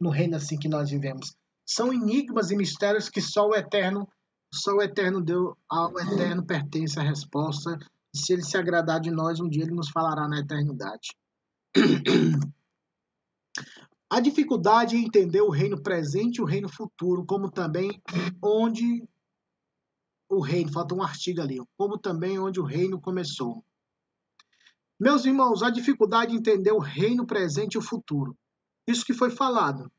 No 0.00 0.10
reino 0.10 0.36
assim 0.36 0.58
que 0.58 0.68
nós 0.68 0.90
vivemos. 0.90 1.34
São 1.64 1.92
enigmas 1.92 2.50
e 2.50 2.56
mistérios 2.56 3.08
que 3.08 3.20
só 3.20 3.48
o 3.48 3.54
eterno, 3.54 4.08
só 4.52 4.72
o 4.72 4.82
eterno 4.82 5.20
deu, 5.20 5.56
ao 5.68 5.98
eterno 5.98 6.44
pertence 6.44 6.98
a 6.98 7.02
resposta. 7.02 7.78
E 8.14 8.18
se 8.18 8.32
ele 8.32 8.42
se 8.42 8.56
agradar 8.56 9.00
de 9.00 9.10
nós, 9.10 9.40
um 9.40 9.48
dia 9.48 9.62
ele 9.62 9.74
nos 9.74 9.90
falará 9.90 10.28
na 10.28 10.38
eternidade. 10.40 11.16
A 14.08 14.20
dificuldade 14.20 14.96
em 14.96 15.04
entender 15.04 15.40
o 15.40 15.50
reino 15.50 15.82
presente 15.82 16.36
e 16.36 16.40
o 16.40 16.44
reino 16.44 16.68
futuro, 16.68 17.26
como 17.26 17.50
também 17.50 18.00
onde 18.40 19.04
o 20.28 20.40
reino, 20.40 20.72
falta 20.72 20.94
um 20.94 21.02
artigo 21.02 21.40
ali, 21.40 21.58
como 21.76 21.98
também 21.98 22.38
onde 22.38 22.60
o 22.60 22.64
reino 22.64 23.00
começou. 23.00 23.64
Meus 24.98 25.24
irmãos, 25.24 25.62
a 25.62 25.70
dificuldade 25.70 26.32
em 26.32 26.38
entender 26.38 26.72
o 26.72 26.78
reino 26.78 27.26
presente 27.26 27.74
e 27.74 27.78
o 27.78 27.82
futuro. 27.82 28.36
Isso 28.86 29.04
que 29.04 29.14
foi 29.14 29.30
falado. 29.30 29.90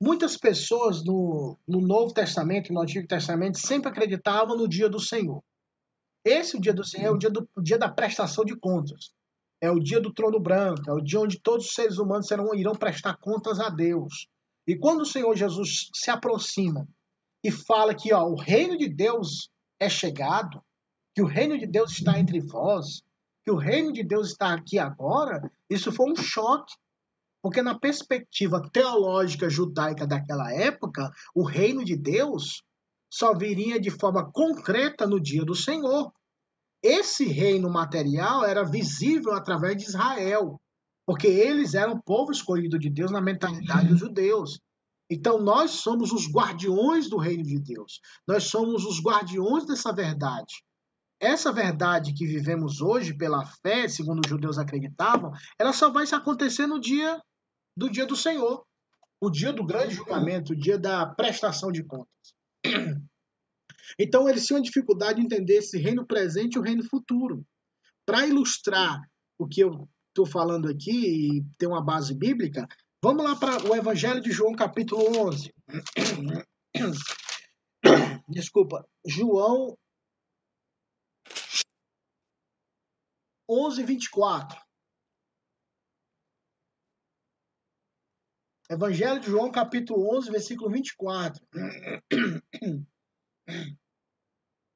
Muitas 0.00 0.36
pessoas 0.36 1.04
no, 1.04 1.58
no 1.66 1.80
Novo 1.80 2.12
Testamento, 2.12 2.72
no 2.72 2.80
Antigo 2.80 3.06
Testamento, 3.06 3.58
sempre 3.58 3.88
acreditavam 3.88 4.56
no 4.56 4.68
dia 4.68 4.88
do 4.88 5.00
Senhor. 5.00 5.42
Esse 6.24 6.56
o 6.56 6.60
dia 6.60 6.72
do 6.72 6.84
Senhor 6.84 7.08
é 7.08 7.10
o 7.10 7.18
dia, 7.18 7.30
do, 7.30 7.48
o 7.54 7.62
dia 7.62 7.78
da 7.78 7.88
prestação 7.88 8.44
de 8.44 8.56
contas. 8.56 9.12
É 9.60 9.70
o 9.70 9.78
dia 9.78 10.00
do 10.00 10.12
trono 10.12 10.40
branco, 10.40 10.82
é 10.88 10.92
o 10.92 11.00
dia 11.00 11.20
onde 11.20 11.38
todos 11.38 11.66
os 11.66 11.74
seres 11.74 11.98
humanos 11.98 12.26
serão, 12.26 12.54
irão 12.54 12.72
prestar 12.72 13.16
contas 13.18 13.60
a 13.60 13.68
Deus. 13.68 14.26
E 14.66 14.76
quando 14.76 15.02
o 15.02 15.06
Senhor 15.06 15.34
Jesus 15.36 15.90
se 15.94 16.10
aproxima 16.10 16.88
e 17.42 17.50
fala 17.50 17.94
que 17.94 18.12
ó, 18.12 18.24
o 18.26 18.36
reino 18.36 18.76
de 18.76 18.88
Deus 18.88 19.50
é 19.78 19.88
chegado, 19.88 20.62
que 21.14 21.22
o 21.22 21.26
reino 21.26 21.58
de 21.58 21.66
Deus 21.66 21.92
está 21.92 22.18
entre 22.18 22.40
vós, 22.40 23.02
que 23.44 23.50
o 23.50 23.56
reino 23.56 23.92
de 23.92 24.02
Deus 24.02 24.28
está 24.28 24.54
aqui 24.54 24.78
agora, 24.78 25.50
isso 25.68 25.92
foi 25.92 26.10
um 26.10 26.16
choque. 26.16 26.74
Porque 27.44 27.60
na 27.60 27.78
perspectiva 27.78 28.70
teológica 28.72 29.50
judaica 29.50 30.06
daquela 30.06 30.50
época, 30.50 31.10
o 31.34 31.44
reino 31.44 31.84
de 31.84 31.94
Deus 31.94 32.62
só 33.12 33.36
viria 33.36 33.78
de 33.78 33.90
forma 33.90 34.32
concreta 34.32 35.06
no 35.06 35.20
dia 35.20 35.44
do 35.44 35.54
Senhor. 35.54 36.10
Esse 36.82 37.26
reino 37.26 37.68
material 37.68 38.46
era 38.46 38.64
visível 38.64 39.34
através 39.34 39.76
de 39.76 39.82
Israel, 39.82 40.58
porque 41.06 41.26
eles 41.26 41.74
eram 41.74 41.96
o 41.96 42.02
povo 42.02 42.32
escolhido 42.32 42.78
de 42.78 42.88
Deus 42.88 43.10
na 43.10 43.20
mentalidade 43.20 43.88
dos 43.88 44.00
judeus. 44.00 44.58
Então 45.10 45.38
nós 45.38 45.72
somos 45.72 46.12
os 46.12 46.26
guardiões 46.26 47.10
do 47.10 47.18
reino 47.18 47.42
de 47.42 47.60
Deus. 47.60 48.00
Nós 48.26 48.44
somos 48.44 48.86
os 48.86 49.02
guardiões 49.02 49.66
dessa 49.66 49.92
verdade. 49.92 50.64
Essa 51.20 51.52
verdade 51.52 52.14
que 52.14 52.24
vivemos 52.24 52.80
hoje 52.80 53.14
pela 53.14 53.44
fé, 53.44 53.86
segundo 53.86 54.22
os 54.24 54.30
judeus 54.30 54.56
acreditavam, 54.56 55.30
ela 55.58 55.74
só 55.74 55.90
vai 55.90 56.06
se 56.06 56.14
acontecer 56.14 56.66
no 56.66 56.80
dia 56.80 57.20
do 57.76 57.90
dia 57.90 58.06
do 58.06 58.16
Senhor, 58.16 58.64
o 59.20 59.30
dia 59.30 59.52
do 59.52 59.64
grande 59.64 59.94
julgamento, 59.94 60.52
o 60.52 60.56
dia 60.56 60.78
da 60.78 61.06
prestação 61.06 61.72
de 61.72 61.84
contas. 61.84 62.34
Então, 63.98 64.28
eles 64.28 64.46
tinham 64.46 64.60
dificuldade 64.60 65.20
de 65.20 65.26
entender 65.26 65.58
esse 65.58 65.78
reino 65.78 66.06
presente 66.06 66.54
e 66.54 66.58
o 66.58 66.62
reino 66.62 66.82
futuro. 66.82 67.46
Para 68.04 68.26
ilustrar 68.26 69.00
o 69.38 69.46
que 69.46 69.60
eu 69.60 69.88
estou 70.08 70.26
falando 70.26 70.68
aqui 70.68 71.36
e 71.36 71.44
ter 71.58 71.66
uma 71.66 71.84
base 71.84 72.14
bíblica, 72.14 72.66
vamos 73.00 73.22
lá 73.22 73.36
para 73.36 73.62
o 73.68 73.76
Evangelho 73.76 74.20
de 74.20 74.32
João, 74.32 74.56
capítulo 74.56 75.28
11. 75.28 75.54
Desculpa, 78.28 78.84
João 79.06 79.76
11, 83.48 83.84
24. 83.84 84.63
Evangelho 88.70 89.20
de 89.20 89.26
João, 89.26 89.52
capítulo 89.52 90.16
11, 90.16 90.30
versículo 90.30 90.70
24. 90.70 91.46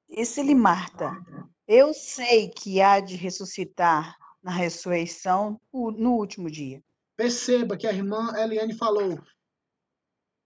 Disse-lhe 0.09 0.55
Marta: 0.55 1.13
Eu 1.67 1.95
sei 1.95 2.51
que 2.51 2.83
há 2.83 3.01
de 3.01 3.17
ressuscitar 3.17 4.15
na 4.43 4.51
ressurreição 4.51 5.59
no 5.73 6.17
último 6.17 6.51
dia. 6.51 6.83
Perceba 7.17 7.77
que 7.79 7.87
a 7.87 7.93
irmã 7.93 8.33
Eliane 8.37 8.75
falou. 8.75 9.19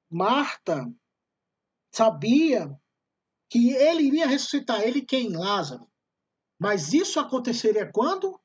Marta 0.09 0.89
sabia 1.93 2.79
que 3.51 3.73
ele 3.73 4.05
iria 4.05 4.27
ressuscitar. 4.27 4.83
Ele 4.83 5.03
quem? 5.03 5.37
Lázaro. 5.37 5.87
Mas 6.59 6.93
isso 6.93 7.19
aconteceria 7.19 7.91
quando? 7.91 8.41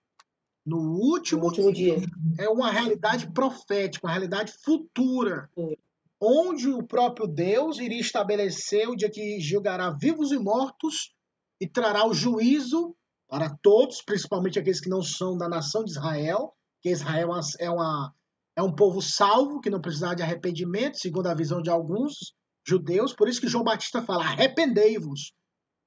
No 0.67 0.77
último, 0.77 1.41
no 1.41 1.47
último 1.47 1.73
dia. 1.73 1.95
É 2.37 2.49
uma 2.49 2.69
realidade 2.69 3.31
profética, 3.31 4.05
uma 4.05 4.13
realidade 4.13 4.53
futura. 4.63 5.49
Sim 5.55 5.75
onde 6.19 6.67
o 6.69 6.83
próprio 6.83 7.27
Deus 7.27 7.79
iria 7.79 8.01
estabelecer 8.01 8.89
o 8.89 8.95
dia 8.95 9.09
que 9.09 9.39
julgará 9.39 9.91
vivos 9.91 10.31
e 10.31 10.39
mortos 10.39 11.13
e 11.59 11.67
trará 11.67 12.07
o 12.07 12.13
juízo 12.13 12.95
para 13.27 13.55
todos, 13.61 14.01
principalmente 14.01 14.57
aqueles 14.57 14.79
que 14.79 14.89
não 14.89 15.01
são 15.01 15.37
da 15.37 15.47
nação 15.47 15.83
de 15.83 15.91
Israel, 15.91 16.53
que 16.81 16.89
Israel 16.89 17.31
é, 17.59 17.69
uma, 17.69 18.13
é 18.55 18.63
um 18.63 18.73
povo 18.73 19.01
salvo, 19.01 19.59
que 19.59 19.69
não 19.69 19.81
precisa 19.81 20.15
de 20.15 20.23
arrependimento, 20.23 20.97
segundo 20.97 21.27
a 21.27 21.35
visão 21.35 21.61
de 21.61 21.69
alguns 21.69 22.33
judeus. 22.65 23.13
Por 23.13 23.27
isso 23.27 23.41
que 23.41 23.47
João 23.47 23.63
Batista 23.63 24.01
fala: 24.01 24.23
arrependei-vos. 24.23 25.33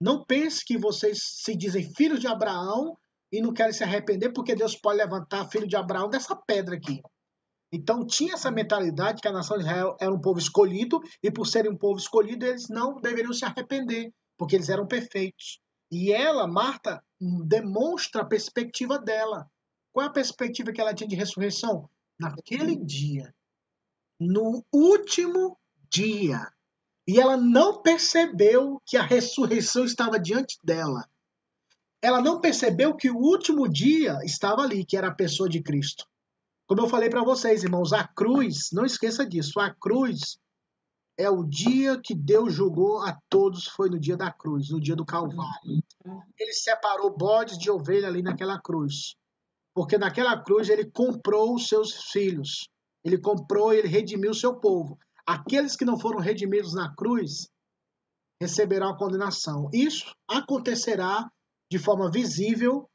Não 0.00 0.24
pense 0.24 0.64
que 0.64 0.78
vocês 0.78 1.18
se 1.22 1.56
dizem 1.56 1.92
filhos 1.94 2.20
de 2.20 2.26
Abraão 2.26 2.96
e 3.32 3.40
não 3.40 3.52
querem 3.52 3.72
se 3.72 3.84
arrepender, 3.84 4.32
porque 4.32 4.54
Deus 4.54 4.76
pode 4.76 4.98
levantar 4.98 5.48
filho 5.48 5.66
de 5.66 5.76
Abraão 5.76 6.08
dessa 6.08 6.34
pedra 6.34 6.76
aqui. 6.76 7.00
Então 7.72 8.04
tinha 8.04 8.34
essa 8.34 8.50
mentalidade 8.50 9.22
que 9.22 9.28
a 9.28 9.32
nação 9.32 9.56
de 9.56 9.62
Israel 9.62 9.96
era 10.00 10.12
um 10.12 10.20
povo 10.20 10.38
escolhido 10.38 11.00
e 11.22 11.30
por 11.30 11.46
serem 11.46 11.70
um 11.70 11.76
povo 11.76 11.98
escolhido 11.98 12.44
eles 12.44 12.68
não 12.68 13.00
deveriam 13.00 13.32
se 13.32 13.44
arrepender, 13.44 14.12
porque 14.36 14.56
eles 14.56 14.68
eram 14.68 14.86
perfeitos. 14.86 15.60
E 15.90 16.12
ela, 16.12 16.46
Marta, 16.46 17.02
demonstra 17.46 18.22
a 18.22 18.26
perspectiva 18.26 18.98
dela. 18.98 19.48
Qual 19.92 20.04
é 20.04 20.08
a 20.08 20.12
perspectiva 20.12 20.72
que 20.72 20.80
ela 20.80 20.94
tinha 20.94 21.08
de 21.08 21.16
ressurreição? 21.16 21.88
Naquele 22.18 22.76
dia, 22.76 23.34
no 24.18 24.64
último 24.72 25.58
dia. 25.90 26.46
E 27.08 27.18
ela 27.18 27.36
não 27.36 27.82
percebeu 27.82 28.80
que 28.86 28.96
a 28.96 29.02
ressurreição 29.02 29.84
estava 29.84 30.18
diante 30.18 30.58
dela. 30.62 31.08
Ela 32.02 32.20
não 32.20 32.40
percebeu 32.40 32.96
que 32.96 33.10
o 33.10 33.16
último 33.16 33.68
dia 33.68 34.18
estava 34.24 34.62
ali, 34.62 34.84
que 34.84 34.96
era 34.96 35.08
a 35.08 35.14
pessoa 35.14 35.48
de 35.48 35.62
Cristo. 35.62 36.04
Como 36.66 36.80
eu 36.80 36.88
falei 36.88 37.10
para 37.10 37.24
vocês, 37.24 37.62
irmãos, 37.62 37.92
a 37.92 38.06
cruz, 38.06 38.70
não 38.72 38.84
esqueça 38.84 39.26
disso, 39.26 39.58
a 39.60 39.74
cruz 39.74 40.38
é 41.18 41.28
o 41.28 41.44
dia 41.44 42.00
que 42.02 42.14
Deus 42.14 42.54
julgou 42.54 43.02
a 43.02 43.18
todos, 43.28 43.66
foi 43.66 43.90
no 43.90 44.00
dia 44.00 44.16
da 44.16 44.32
cruz, 44.32 44.70
no 44.70 44.80
dia 44.80 44.96
do 44.96 45.04
Calvário. 45.04 45.82
Ele 46.38 46.52
separou 46.54 47.14
bodes 47.14 47.58
de 47.58 47.70
ovelha 47.70 48.08
ali 48.08 48.22
naquela 48.22 48.58
cruz. 48.58 49.14
Porque 49.74 49.98
naquela 49.98 50.42
cruz 50.42 50.68
ele 50.68 50.90
comprou 50.90 51.54
os 51.54 51.68
seus 51.68 52.10
filhos. 52.10 52.68
Ele 53.04 53.18
comprou 53.18 53.72
ele 53.72 53.88
redimiu 53.88 54.30
o 54.30 54.34
seu 54.34 54.58
povo. 54.58 54.98
Aqueles 55.26 55.76
que 55.76 55.84
não 55.84 55.98
foram 55.98 56.18
redimidos 56.18 56.72
na 56.72 56.94
cruz 56.94 57.48
receberão 58.40 58.88
a 58.88 58.96
condenação. 58.96 59.68
Isso 59.72 60.14
acontecerá 60.26 61.30
de 61.70 61.78
forma 61.78 62.10
visível 62.10 62.88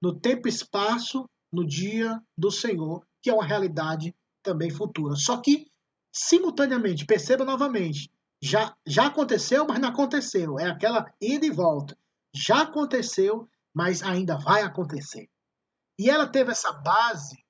no 0.00 0.18
tempo 0.18 0.48
e 0.48 0.50
espaço 0.50 1.28
no 1.52 1.66
dia 1.66 2.20
do 2.36 2.50
Senhor 2.50 3.04
que 3.22 3.30
é 3.30 3.34
uma 3.34 3.44
realidade 3.44 4.14
também 4.42 4.70
futura. 4.70 5.14
Só 5.14 5.40
que, 5.40 5.70
simultaneamente, 6.12 7.04
perceba 7.06 7.44
novamente, 7.44 8.10
Já, 8.42 8.74
já 8.86 9.08
aconteceu, 9.08 9.66
mas 9.66 9.78
não 9.78 9.90
aconteceu. 9.90 10.58
É 10.58 10.64
aquela 10.64 11.12
ida 11.20 11.44
e 11.44 11.50
volta. 11.50 11.94
Já 12.34 12.62
aconteceu, 12.62 13.46
mas 13.74 14.02
ainda 14.02 14.38
vai 14.38 14.62
acontecer. 14.62 15.28
E 15.98 16.08
ela 16.08 16.26
teve 16.26 16.50
essa 16.50 16.72
base, 16.72 17.44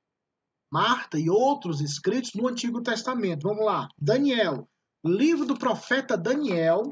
Marta 0.68 1.16
e 1.16 1.30
outros 1.30 1.80
escritos 1.80 2.34
no 2.34 2.48
Antigo 2.48 2.82
Testamento. 2.82 3.46
Vamos 3.46 3.64
lá. 3.64 3.88
Daniel, 3.96 4.68
livro 5.04 5.46
do 5.46 5.56
profeta 5.56 6.16
Daniel. 6.16 6.90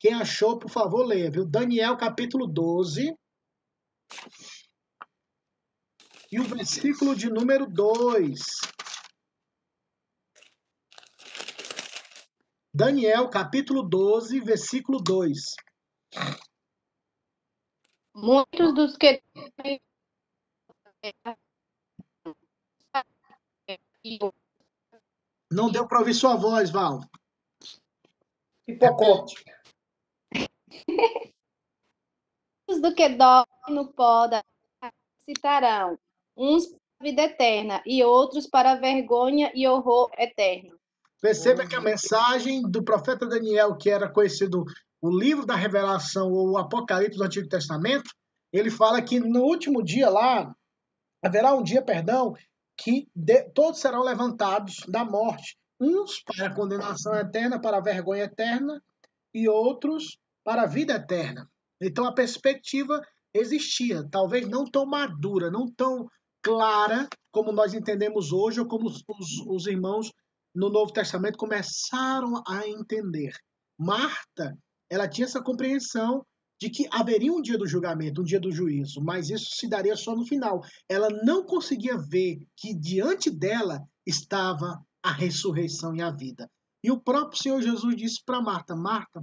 Quem 0.00 0.14
achou, 0.14 0.58
por 0.58 0.70
favor, 0.70 1.04
leia, 1.04 1.30
viu? 1.30 1.44
Daniel, 1.44 1.96
capítulo 1.96 2.46
12. 2.46 3.16
E 6.30 6.38
o 6.38 6.44
versículo 6.44 7.16
de 7.16 7.28
número 7.28 7.66
2. 7.66 8.38
Daniel, 12.72 13.28
capítulo 13.28 13.82
12, 13.82 14.40
versículo 14.40 15.00
2. 15.02 15.56
Muitos 18.14 18.74
dos 18.74 18.96
que 18.96 19.22
Não 25.50 25.70
deu 25.70 25.88
para 25.88 25.98
ouvir 25.98 26.14
sua 26.14 26.36
voz, 26.36 26.70
Val. 26.70 27.00
Pipocou. 28.66 29.26
Muitos 32.68 32.82
do 32.82 32.94
que 32.94 33.08
dormem 33.08 33.46
no 33.70 33.92
pó 33.92 34.26
da 34.26 34.42
citarão, 35.24 35.98
uns 36.36 36.66
para 36.66 36.78
a 37.00 37.04
vida 37.04 37.22
eterna 37.22 37.82
e 37.86 38.02
outros 38.02 38.46
para 38.46 38.72
a 38.72 38.76
vergonha 38.76 39.50
e 39.54 39.66
horror 39.66 40.10
eterno. 40.18 40.78
Perceba 41.20 41.66
que 41.66 41.74
a 41.74 41.80
mensagem 41.80 42.62
do 42.62 42.82
profeta 42.82 43.26
Daniel, 43.26 43.76
que 43.76 43.90
era 43.90 44.08
conhecido 44.08 44.64
o 45.00 45.10
livro 45.10 45.44
da 45.44 45.54
revelação 45.54 46.32
ou 46.32 46.50
o 46.50 46.58
Apocalipse 46.58 47.18
do 47.18 47.24
Antigo 47.24 47.48
Testamento, 47.48 48.10
ele 48.52 48.70
fala 48.70 49.02
que 49.02 49.18
no 49.20 49.42
último 49.42 49.82
dia 49.82 50.08
lá, 50.08 50.54
haverá 51.22 51.54
um 51.54 51.62
dia, 51.62 51.82
perdão, 51.82 52.34
que 52.76 53.08
de, 53.14 53.42
todos 53.50 53.80
serão 53.80 54.02
levantados 54.02 54.76
da 54.88 55.04
morte, 55.04 55.58
uns 55.80 56.22
para 56.22 56.46
a 56.46 56.54
condenação 56.54 57.14
eterna, 57.14 57.60
para 57.60 57.78
a 57.78 57.82
vergonha 57.82 58.24
eterna, 58.24 58.82
e 59.34 59.48
outros 59.48 60.18
para 60.48 60.62
a 60.62 60.66
vida 60.66 60.94
eterna. 60.94 61.46
Então 61.78 62.06
a 62.06 62.14
perspectiva 62.14 63.02
existia, 63.34 64.08
talvez 64.10 64.48
não 64.48 64.64
tão 64.64 64.86
madura, 64.86 65.50
não 65.50 65.70
tão 65.70 66.08
clara 66.42 67.06
como 67.30 67.52
nós 67.52 67.74
entendemos 67.74 68.32
hoje, 68.32 68.58
ou 68.58 68.66
como 68.66 68.86
os, 68.86 69.04
os, 69.06 69.46
os 69.46 69.66
irmãos 69.66 70.10
no 70.54 70.70
Novo 70.70 70.90
Testamento 70.90 71.36
começaram 71.36 72.42
a 72.48 72.66
entender. 72.66 73.34
Marta, 73.78 74.56
ela 74.88 75.06
tinha 75.06 75.26
essa 75.26 75.42
compreensão 75.42 76.24
de 76.58 76.70
que 76.70 76.88
haveria 76.90 77.30
um 77.30 77.42
dia 77.42 77.58
do 77.58 77.66
julgamento, 77.66 78.22
um 78.22 78.24
dia 78.24 78.40
do 78.40 78.50
juízo, 78.50 79.02
mas 79.02 79.28
isso 79.28 79.50
se 79.54 79.68
daria 79.68 79.96
só 79.96 80.16
no 80.16 80.24
final. 80.24 80.62
Ela 80.88 81.10
não 81.10 81.44
conseguia 81.44 81.98
ver 81.98 82.38
que 82.56 82.72
diante 82.74 83.30
dela 83.30 83.82
estava 84.06 84.82
a 85.02 85.12
ressurreição 85.12 85.94
e 85.94 86.00
a 86.00 86.10
vida. 86.10 86.50
E 86.82 86.90
o 86.90 86.98
próprio 86.98 87.38
Senhor 87.38 87.60
Jesus 87.60 87.94
disse 87.94 88.24
para 88.24 88.40
Marta: 88.40 88.74
Marta, 88.74 89.22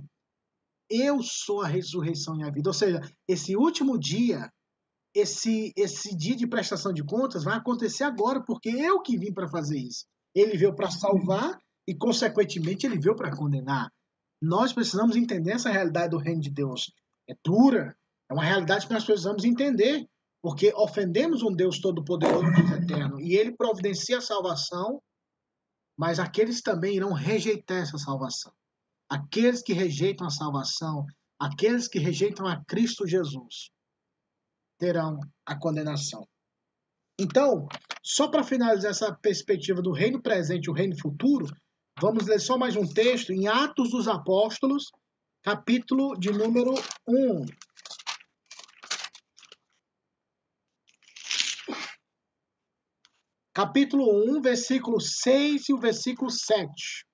eu 0.89 1.21
sou 1.21 1.61
a 1.61 1.67
ressurreição 1.67 2.37
e 2.37 2.43
a 2.43 2.51
vida. 2.51 2.69
Ou 2.69 2.73
seja, 2.73 3.01
esse 3.27 3.55
último 3.55 3.97
dia, 3.97 4.51
esse, 5.13 5.73
esse 5.75 6.15
dia 6.15 6.35
de 6.35 6.47
prestação 6.47 6.93
de 6.93 7.03
contas 7.03 7.43
vai 7.43 7.57
acontecer 7.57 8.03
agora, 8.03 8.43
porque 8.43 8.69
eu 8.69 9.01
que 9.01 9.17
vim 9.17 9.33
para 9.33 9.49
fazer 9.49 9.79
isso. 9.79 10.05
Ele 10.33 10.57
veio 10.57 10.75
para 10.75 10.91
salvar 10.91 11.57
e, 11.87 11.95
consequentemente, 11.95 12.85
ele 12.85 12.99
veio 12.99 13.15
para 13.15 13.35
condenar. 13.35 13.89
Nós 14.41 14.73
precisamos 14.73 15.15
entender 15.15 15.53
essa 15.53 15.71
realidade 15.71 16.09
do 16.09 16.17
reino 16.17 16.41
de 16.41 16.49
Deus. 16.49 16.91
É 17.29 17.33
dura, 17.43 17.95
é 18.29 18.33
uma 18.33 18.43
realidade 18.43 18.87
que 18.87 18.93
nós 18.93 19.05
precisamos 19.05 19.43
entender, 19.43 20.05
porque 20.41 20.71
ofendemos 20.75 21.41
um 21.41 21.53
Deus 21.53 21.79
todo-poderoso 21.79 22.45
e 22.45 22.83
eterno, 22.83 23.19
e 23.19 23.35
ele 23.35 23.55
providencia 23.55 24.17
a 24.17 24.21
salvação, 24.21 25.01
mas 25.97 26.19
aqueles 26.19 26.61
também 26.61 26.97
irão 26.97 27.13
rejeitar 27.13 27.77
essa 27.77 27.97
salvação. 27.97 28.51
Aqueles 29.09 29.61
que 29.61 29.73
rejeitam 29.73 30.25
a 30.25 30.31
salvação, 30.31 31.05
aqueles 31.39 31.87
que 31.87 31.99
rejeitam 31.99 32.47
a 32.47 32.63
Cristo 32.65 33.07
Jesus, 33.07 33.69
terão 34.79 35.19
a 35.45 35.57
condenação. 35.57 36.27
Então, 37.19 37.67
só 38.03 38.27
para 38.27 38.43
finalizar 38.43 38.91
essa 38.91 39.13
perspectiva 39.13 39.81
do 39.81 39.91
reino 39.91 40.21
presente 40.21 40.65
e 40.65 40.69
o 40.69 40.73
reino 40.73 40.99
futuro, 40.99 41.45
vamos 41.99 42.27
ler 42.27 42.39
só 42.39 42.57
mais 42.57 42.75
um 42.75 42.85
texto 42.85 43.31
em 43.31 43.47
Atos 43.47 43.91
dos 43.91 44.07
Apóstolos, 44.07 44.91
capítulo 45.41 46.17
de 46.19 46.31
número 46.31 46.73
1. 47.07 47.45
Capítulo 53.53 54.37
1, 54.37 54.41
versículo 54.41 54.99
6 54.99 55.69
e 55.69 55.73
o 55.73 55.77
versículo 55.77 56.29
7. 56.29 57.05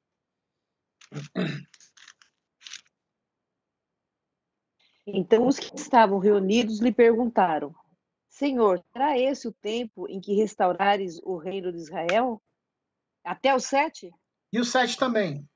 Então 5.13 5.47
os 5.47 5.59
que 5.59 5.75
estavam 5.75 6.19
reunidos 6.19 6.79
lhe 6.79 6.91
perguntaram: 6.91 7.75
Senhor, 8.29 8.83
será 8.91 9.17
esse 9.17 9.47
o 9.47 9.51
tempo 9.51 10.07
em 10.07 10.19
que 10.19 10.33
restaurares 10.33 11.19
o 11.23 11.37
reino 11.37 11.71
de 11.71 11.77
Israel? 11.77 12.41
Até 13.23 13.53
o 13.53 13.59
sete? 13.59 14.11
E 14.53 14.59
o 14.59 14.65
7 14.65 14.97
também. 14.97 15.47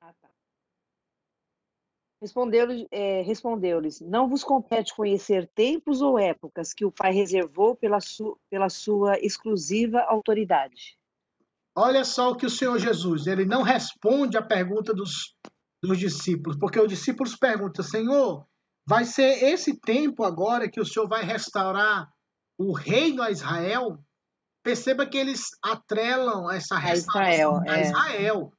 Ah, 0.00 0.14
tá. 0.20 0.30
Respondeu-lhes, 2.20 2.86
é, 2.90 3.20
respondeu-lhes: 3.22 4.00
Não 4.00 4.28
vos 4.28 4.42
compete 4.42 4.94
conhecer 4.94 5.46
tempos 5.54 6.00
ou 6.00 6.18
épocas 6.18 6.72
que 6.72 6.84
o 6.84 6.92
Pai 6.92 7.12
reservou 7.12 7.76
pela, 7.76 8.00
su, 8.00 8.38
pela 8.48 8.70
sua 8.70 9.18
exclusiva 9.18 10.00
autoridade. 10.02 10.96
Olha 11.74 12.04
só 12.04 12.30
o 12.30 12.36
que 12.36 12.46
o 12.46 12.50
Senhor 12.50 12.78
Jesus, 12.78 13.26
ele 13.26 13.44
não 13.44 13.62
responde 13.62 14.36
à 14.36 14.42
pergunta 14.42 14.94
dos, 14.94 15.34
dos 15.82 15.98
discípulos, 15.98 16.56
porque 16.58 16.80
os 16.80 16.88
discípulos 16.88 17.34
perguntam, 17.36 17.84
Senhor, 17.84 18.46
vai 18.86 19.04
ser 19.04 19.42
esse 19.42 19.78
tempo 19.80 20.24
agora 20.24 20.70
que 20.70 20.80
o 20.80 20.86
Senhor 20.86 21.08
vai 21.08 21.24
restaurar 21.24 22.08
o 22.58 22.72
reino 22.72 23.22
a 23.22 23.30
Israel? 23.30 23.98
Perceba 24.64 25.04
que 25.04 25.18
eles 25.18 25.48
atrelam 25.62 26.48
essa 26.50 26.78
restauração 26.78 27.32
Israel, 27.32 27.60
a 27.68 27.78
é. 27.78 27.82
Israel. 27.82 28.52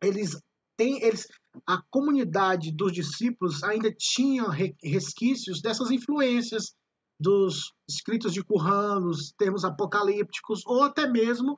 Eles 0.00 0.40
têm, 0.78 1.02
eles, 1.02 1.26
a 1.66 1.82
comunidade 1.90 2.70
dos 2.70 2.92
discípulos 2.92 3.64
ainda 3.64 3.92
tinha 3.92 4.48
re- 4.48 4.76
resquícios 4.82 5.60
dessas 5.60 5.90
influências 5.90 6.74
dos 7.18 7.72
escritos 7.88 8.32
de 8.32 8.44
Qur'an, 8.44 9.00
dos 9.00 9.32
termos 9.32 9.64
apocalípticos, 9.64 10.60
ou 10.66 10.84
até 10.84 11.08
mesmo 11.08 11.56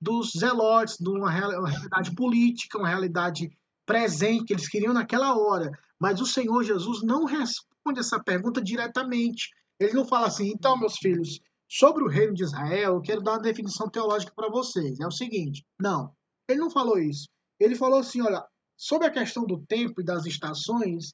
dos 0.00 0.32
zelotes, 0.36 0.96
de 0.98 1.08
uma 1.08 1.30
realidade 1.30 2.14
política, 2.14 2.78
uma 2.78 2.88
realidade 2.88 3.50
presente 3.86 4.44
que 4.44 4.52
eles 4.52 4.68
queriam 4.68 4.92
naquela 4.92 5.36
hora. 5.36 5.70
Mas 6.00 6.20
o 6.20 6.26
Senhor 6.26 6.62
Jesus 6.62 7.02
não 7.02 7.24
responde 7.24 8.00
essa 8.00 8.22
pergunta 8.22 8.62
diretamente. 8.62 9.50
Ele 9.78 9.92
não 9.92 10.06
fala 10.06 10.26
assim, 10.26 10.48
então, 10.48 10.78
meus 10.78 10.96
filhos, 10.96 11.40
sobre 11.68 12.04
o 12.04 12.08
reino 12.08 12.34
de 12.34 12.44
Israel, 12.44 12.94
eu 12.94 13.00
quero 13.00 13.22
dar 13.22 13.32
uma 13.32 13.40
definição 13.40 13.88
teológica 13.88 14.32
para 14.34 14.50
vocês. 14.50 15.00
É 15.00 15.06
o 15.06 15.10
seguinte: 15.10 15.64
não, 15.80 16.12
ele 16.48 16.60
não 16.60 16.70
falou 16.70 16.98
isso. 16.98 17.28
Ele 17.58 17.74
falou 17.74 18.00
assim: 18.00 18.20
olha, 18.20 18.44
sobre 18.76 19.06
a 19.06 19.12
questão 19.12 19.44
do 19.44 19.60
tempo 19.66 20.00
e 20.00 20.04
das 20.04 20.26
estações, 20.26 21.12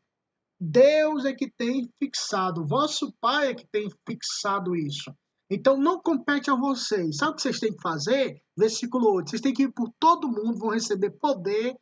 Deus 0.61 1.24
é 1.24 1.33
que 1.33 1.50
tem 1.50 1.88
fixado, 1.98 2.66
vosso 2.66 3.12
Pai 3.20 3.48
é 3.48 3.54
que 3.54 3.66
tem 3.66 3.88
fixado 4.06 4.76
isso. 4.76 5.11
Então 5.50 5.76
não 5.76 6.00
compete 6.00 6.50
a 6.50 6.54
vocês. 6.54 7.16
Sabe 7.16 7.33
o 7.33 7.35
que 7.37 7.42
vocês 7.42 7.59
têm 7.59 7.74
que 7.74 7.83
fazer? 7.83 8.40
Versículo 8.56 9.12
8. 9.14 9.30
Vocês 9.30 9.42
têm 9.42 9.54
que 9.54 9.64
ir 9.64 9.72
por 9.72 9.90
todo 9.98 10.28
mundo, 10.28 10.59
vão 10.59 10.70
receber 10.70 11.11
poder 11.11 11.74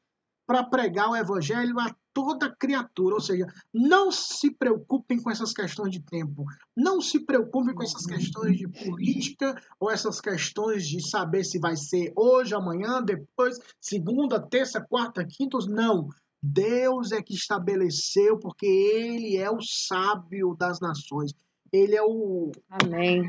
para 0.48 0.64
pregar 0.64 1.10
o 1.10 1.14
evangelho 1.14 1.78
a 1.78 1.94
toda 2.14 2.50
criatura. 2.58 3.16
Ou 3.16 3.20
seja, 3.20 3.46
não 3.72 4.10
se 4.10 4.50
preocupem 4.50 5.22
com 5.22 5.30
essas 5.30 5.52
questões 5.52 5.92
de 5.92 6.00
tempo. 6.00 6.46
Não 6.74 7.02
se 7.02 7.20
preocupem 7.20 7.74
com 7.74 7.82
essas 7.82 8.06
questões 8.06 8.56
de 8.56 8.66
política 8.66 9.54
ou 9.78 9.90
essas 9.90 10.22
questões 10.22 10.88
de 10.88 11.06
saber 11.06 11.44
se 11.44 11.58
vai 11.58 11.76
ser 11.76 12.14
hoje, 12.16 12.54
amanhã, 12.54 13.02
depois, 13.02 13.58
segunda, 13.78 14.40
terça, 14.40 14.80
quarta, 14.80 15.22
quinta. 15.22 15.58
Não. 15.68 16.08
Deus 16.42 17.12
é 17.12 17.20
que 17.20 17.34
estabeleceu, 17.34 18.38
porque 18.38 18.64
Ele 18.64 19.36
é 19.36 19.50
o 19.50 19.60
sábio 19.60 20.56
das 20.58 20.80
nações. 20.80 21.34
Ele 21.70 21.94
é 21.94 22.02
o 22.02 22.52
Amém. 22.70 23.22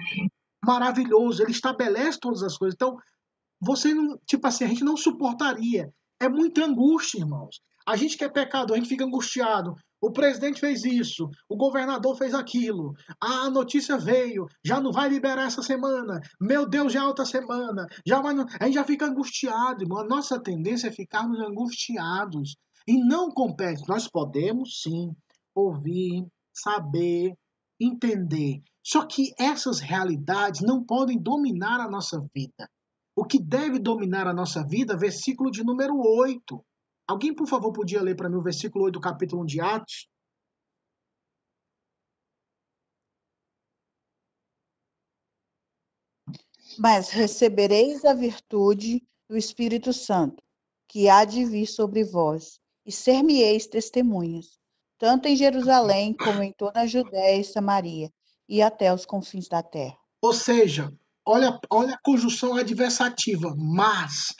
maravilhoso, 0.66 1.44
ele 1.44 1.52
estabelece 1.52 2.18
todas 2.18 2.44
as 2.44 2.58
coisas. 2.58 2.76
Então, 2.76 2.98
você 3.60 3.94
não, 3.94 4.18
tipo 4.26 4.48
assim, 4.48 4.64
a 4.64 4.68
gente 4.68 4.86
não 4.86 4.96
suportaria. 4.96 5.94
É 6.20 6.28
muita 6.28 6.66
angústia, 6.66 7.20
irmãos. 7.20 7.62
A 7.88 7.96
gente 7.96 8.18
que 8.18 8.24
é 8.24 8.30
pecador, 8.30 8.76
a 8.76 8.80
gente 8.80 8.90
fica 8.90 9.06
angustiado. 9.06 9.74
O 10.02 10.12
presidente 10.12 10.62
fez 10.62 10.86
isso, 10.86 11.30
o 11.50 11.58
governador 11.58 12.16
fez 12.18 12.34
aquilo, 12.34 12.94
a 13.20 13.50
notícia 13.50 13.98
veio, 13.98 14.48
já 14.64 14.80
não 14.80 14.94
vai 14.94 15.10
liberar 15.10 15.48
essa 15.48 15.62
semana, 15.62 16.22
meu 16.40 16.66
Deus, 16.66 16.94
já 16.94 17.02
é 17.02 17.04
outra 17.04 17.26
semana, 17.26 17.86
já 18.06 18.22
vai, 18.22 18.34
a 18.34 18.66
gente 18.66 18.76
já 18.76 18.84
fica 18.86 19.06
angustiado, 19.06 19.84
irmão. 19.84 20.00
A 20.00 20.08
nossa 20.08 20.40
tendência 20.40 20.88
é 20.88 20.92
ficarmos 20.92 21.38
angustiados 21.42 22.56
e 22.88 22.98
não 22.98 23.30
compete. 23.30 23.84
Nós 23.90 24.08
podemos 24.08 24.82
sim 24.82 25.14
ouvir, 25.54 26.26
saber, 26.54 27.34
entender. 27.80 28.62
Só 28.82 29.06
que 29.06 29.34
essas 29.38 29.80
realidades 29.80 30.62
não 30.62 30.84
podem 30.84 31.22
dominar 31.22 31.82
a 31.82 31.90
nossa 31.90 32.20
vida. 32.34 32.70
O 33.20 33.26
que 33.26 33.38
deve 33.38 33.80
dominar 33.80 34.28
a 34.28 34.34
nossa 34.34 34.66
vida, 34.66 34.96
versículo 34.96 35.52
de 35.52 35.62
número 35.62 36.00
8. 36.00 36.66
Alguém, 37.06 37.36
por 37.36 37.48
favor, 37.48 37.74
podia 37.74 38.02
ler 38.02 38.16
para 38.16 38.30
mim 38.30 38.38
o 38.38 38.42
versículo 38.42 38.86
8 38.86 38.94
do 38.94 39.02
capítulo 39.02 39.42
1 39.42 39.46
de 39.46 39.60
Atos? 39.60 40.10
Mas 46.78 47.10
recebereis 47.10 48.06
a 48.06 48.14
virtude 48.14 49.06
do 49.28 49.36
Espírito 49.36 49.92
Santo, 49.92 50.42
que 50.88 51.10
há 51.10 51.26
de 51.26 51.44
vir 51.44 51.68
sobre 51.68 52.06
vós, 52.06 52.58
e 52.86 52.92
ser-me-eis 52.92 53.68
testemunhas, 53.68 54.58
tanto 54.98 55.28
em 55.28 55.36
Jerusalém 55.36 56.14
como 56.14 56.42
em 56.42 56.54
toda 56.54 56.80
a 56.80 56.88
Judéia 56.88 57.42
e 57.42 57.44
Samaria, 57.44 58.10
e 58.48 58.62
até 58.62 58.94
os 58.94 59.06
confins 59.06 59.50
da 59.50 59.62
terra. 59.62 59.98
Ou 60.22 60.32
seja, 60.32 60.98
olha, 61.30 61.60
olha 61.70 61.94
a 61.94 62.02
conjunção 62.04 62.56
adversativa, 62.56 63.56
mas 63.56 64.34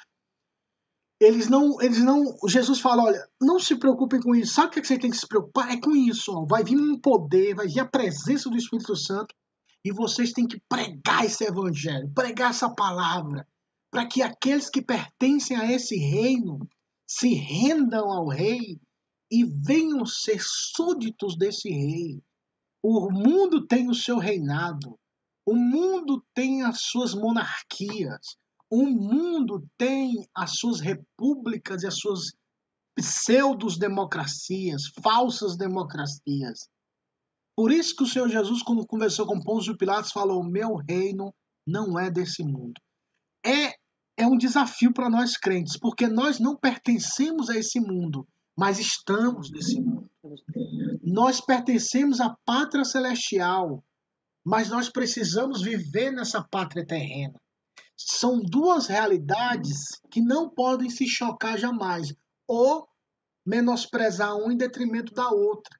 eles 1.22 1.48
não, 1.48 1.80
eles 1.82 2.04
não. 2.04 2.24
Jesus 2.48 2.80
fala: 2.80 3.04
olha, 3.04 3.30
não 3.40 3.60
se 3.60 3.76
preocupem 3.76 4.20
com 4.20 4.34
isso. 4.36 4.54
Sabe 4.54 4.68
o 4.68 4.72
que 4.82 4.88
você 4.88 4.98
tem 4.98 5.12
que 5.12 5.18
se 5.18 5.28
preocupar? 5.28 5.72
É 5.72 5.80
com 5.80 5.96
isso. 5.96 6.32
Ó. 6.34 6.46
Vai 6.46 6.64
vir 6.64 6.78
um 6.78 7.00
poder, 7.00 7.56
vai 7.56 7.68
vir 7.68 7.82
a 7.82 7.86
presença 7.86 8.50
do 8.50 8.58
Espírito 8.58 8.96
Santo 8.96 9.36
e 9.86 9.92
vocês 9.92 10.32
têm 10.32 10.48
que 10.48 10.62
pregar 10.68 11.26
esse 11.26 11.44
evangelho, 11.44 12.12
pregar 12.14 12.50
essa 12.52 12.70
palavra, 12.70 13.48
para 13.92 14.06
que 14.08 14.22
aqueles 14.22 14.70
que 14.70 14.82
pertencem 14.82 15.56
a 15.58 15.72
esse 15.72 15.96
reino 15.96 16.68
se 17.08 17.34
rendam 17.34 18.10
ao 18.10 18.28
rei 18.28 18.80
e 19.32 19.46
venham 19.46 20.06
ser 20.06 20.42
súditos 20.42 21.38
desse 21.38 21.70
rei. 21.70 22.22
O 22.82 23.12
mundo 23.12 23.68
tem 23.68 23.90
o 23.90 23.94
seu 23.94 24.18
reinado, 24.18 24.98
o 25.46 25.56
mundo 25.56 26.24
tem 26.34 26.64
as 26.64 26.82
suas 26.82 27.14
monarquias, 27.14 28.38
o 28.70 28.86
mundo 28.86 29.68
tem 29.78 30.28
as 30.36 30.58
suas 30.58 30.80
repúblicas 30.80 31.84
e 31.84 31.88
as 31.88 31.98
suas 31.98 32.32
pseudos-democracias, 32.96 34.84
falsas 35.02 35.58
democracias. 35.58 36.68
Por 37.56 37.72
isso 37.72 37.96
que 37.96 38.04
o 38.04 38.08
Senhor 38.08 38.30
Jesus, 38.30 38.62
quando 38.62 38.86
conversou 38.86 39.26
com 39.26 39.42
Pôncio 39.42 39.78
Pilatos, 39.78 40.12
falou: 40.12 40.44
Meu 40.44 40.76
reino 40.76 41.34
não 41.68 42.00
é 42.00 42.10
desse 42.10 42.44
mundo. 42.44 42.80
É, 43.46 43.74
é 44.18 44.28
um 44.28 44.38
desafio 44.38 44.94
para 44.94 45.10
nós 45.10 45.36
crentes, 45.36 45.78
porque 45.78 46.08
nós 46.08 46.40
não 46.40 46.56
pertencemos 46.56 47.50
a 47.50 47.58
esse 47.58 47.80
mundo, 47.80 48.28
mas 48.58 48.80
estamos 48.80 49.50
nesse 49.52 49.80
mundo. 49.80 50.10
Nós 51.04 51.42
pertencemos 51.42 52.20
à 52.20 52.36
pátria 52.46 52.84
celestial, 52.84 53.84
mas 54.46 54.70
nós 54.70 54.90
precisamos 54.90 55.62
viver 55.62 56.12
nessa 56.12 56.42
pátria 56.42 56.86
terrena 56.86 57.40
são 58.02 58.40
duas 58.42 58.88
realidades 58.88 60.00
que 60.10 60.22
não 60.22 60.50
podem 60.50 60.90
se 60.90 61.06
chocar 61.06 61.58
jamais 61.58 62.14
ou 62.48 62.88
menosprezar 63.46 64.36
um 64.36 64.52
em 64.52 64.58
detrimento 64.58 65.14
da 65.14 65.30
outra. 65.30 65.78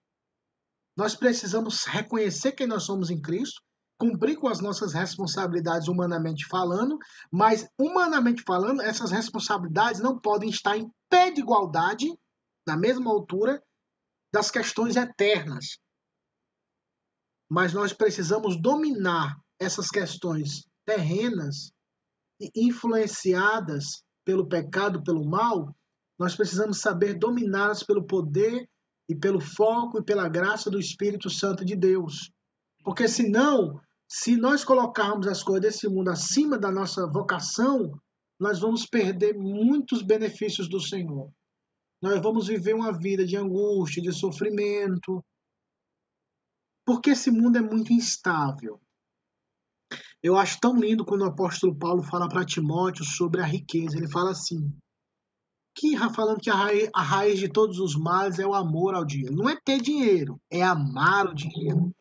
Nós 0.98 1.16
precisamos 1.16 1.86
reconhecer 1.86 2.52
quem 2.52 2.68
nós 2.68 2.84
somos 2.84 3.10
em 3.10 3.22
Cristo, 3.22 3.62
cumprir 3.98 4.38
com 4.38 4.50
as 4.50 4.60
nossas 4.60 4.94
responsabilidades 4.94 5.88
humanamente 5.88 6.46
falando, 6.48 6.98
mas 7.32 7.68
humanamente 7.78 8.44
falando, 8.46 8.82
essas 8.82 9.12
responsabilidades 9.12 10.02
não 10.02 10.20
podem 10.20 10.50
estar 10.50 10.78
em 10.78 10.92
pé 11.10 11.32
de 11.32 11.40
igualdade, 11.40 12.08
na 12.68 12.76
mesma 12.76 13.10
altura, 13.10 13.64
das 14.32 14.52
questões 14.52 14.98
eternas. 14.98 15.80
Mas 17.50 17.74
nós 17.74 17.94
precisamos 17.94 18.62
dominar 18.62 19.36
essas 19.60 19.90
questões 19.90 20.68
terrenas 20.86 21.72
influenciadas 22.56 24.04
pelo 24.24 24.48
pecado, 24.48 25.04
pelo 25.04 25.28
mal, 25.28 25.76
nós 26.18 26.36
precisamos 26.36 26.80
saber 26.80 27.16
dominá-las 27.16 27.84
pelo 27.84 28.06
poder 28.06 28.68
e 29.10 29.16
pelo 29.16 29.40
foco 29.40 30.00
e 30.00 30.04
pela 30.04 30.30
graça 30.30 30.70
do 30.70 30.80
Espírito 30.80 31.30
Santo 31.30 31.66
de 31.66 31.76
Deus. 31.76 32.32
Porque 32.84 33.08
senão, 33.08 33.80
se 34.08 34.36
nós 34.36 34.64
colocarmos 34.64 35.28
as 35.28 35.42
coisas 35.42 35.62
desse 35.62 35.88
mundo 35.88 36.10
acima 36.10 36.58
da 36.58 36.72
nossa 36.72 37.08
vocação, 37.08 37.92
nós 38.40 38.60
vamos 38.60 38.86
perder 38.86 39.34
muitos 39.34 40.02
benefícios 40.02 40.70
do 40.70 40.80
Senhor. 40.80 41.32
Nós 42.02 42.22
vamos 42.22 42.48
viver 42.48 42.76
uma 42.76 42.98
vida 42.98 43.26
de 43.26 43.36
angústia, 43.36 44.02
de 44.02 44.14
sofrimento, 44.14 45.24
porque 46.90 47.12
esse 47.12 47.30
mundo 47.30 47.56
é 47.56 47.62
muito 47.62 47.94
instável. 47.94 48.82
Eu 50.24 50.36
acho 50.36 50.60
tão 50.60 50.76
lindo 50.76 51.06
quando 51.06 51.22
o 51.22 51.28
apóstolo 51.28 51.78
Paulo 51.78 52.02
fala 52.02 52.28
para 52.28 52.44
Timóteo 52.44 53.06
sobre 53.06 53.40
a 53.42 53.46
riqueza. 53.46 53.96
Ele 53.96 54.10
fala 54.10 54.32
assim: 54.32 54.76
que 55.76 55.96
falando 56.16 56.42
que 56.42 56.50
a 56.50 56.56
raiz, 56.56 56.90
a 56.92 57.04
raiz, 57.04 57.38
de 57.38 57.48
todos 57.48 57.78
os 57.78 57.96
males 57.96 58.40
é 58.40 58.48
o 58.48 58.56
amor 58.56 58.96
ao 58.96 59.06
dinheiro. 59.06 59.36
Não 59.36 59.48
é 59.48 59.56
ter 59.64 59.80
dinheiro, 59.80 60.42
é 60.52 60.64
amar 60.64 61.28
o 61.28 61.36
dinheiro. 61.36 61.92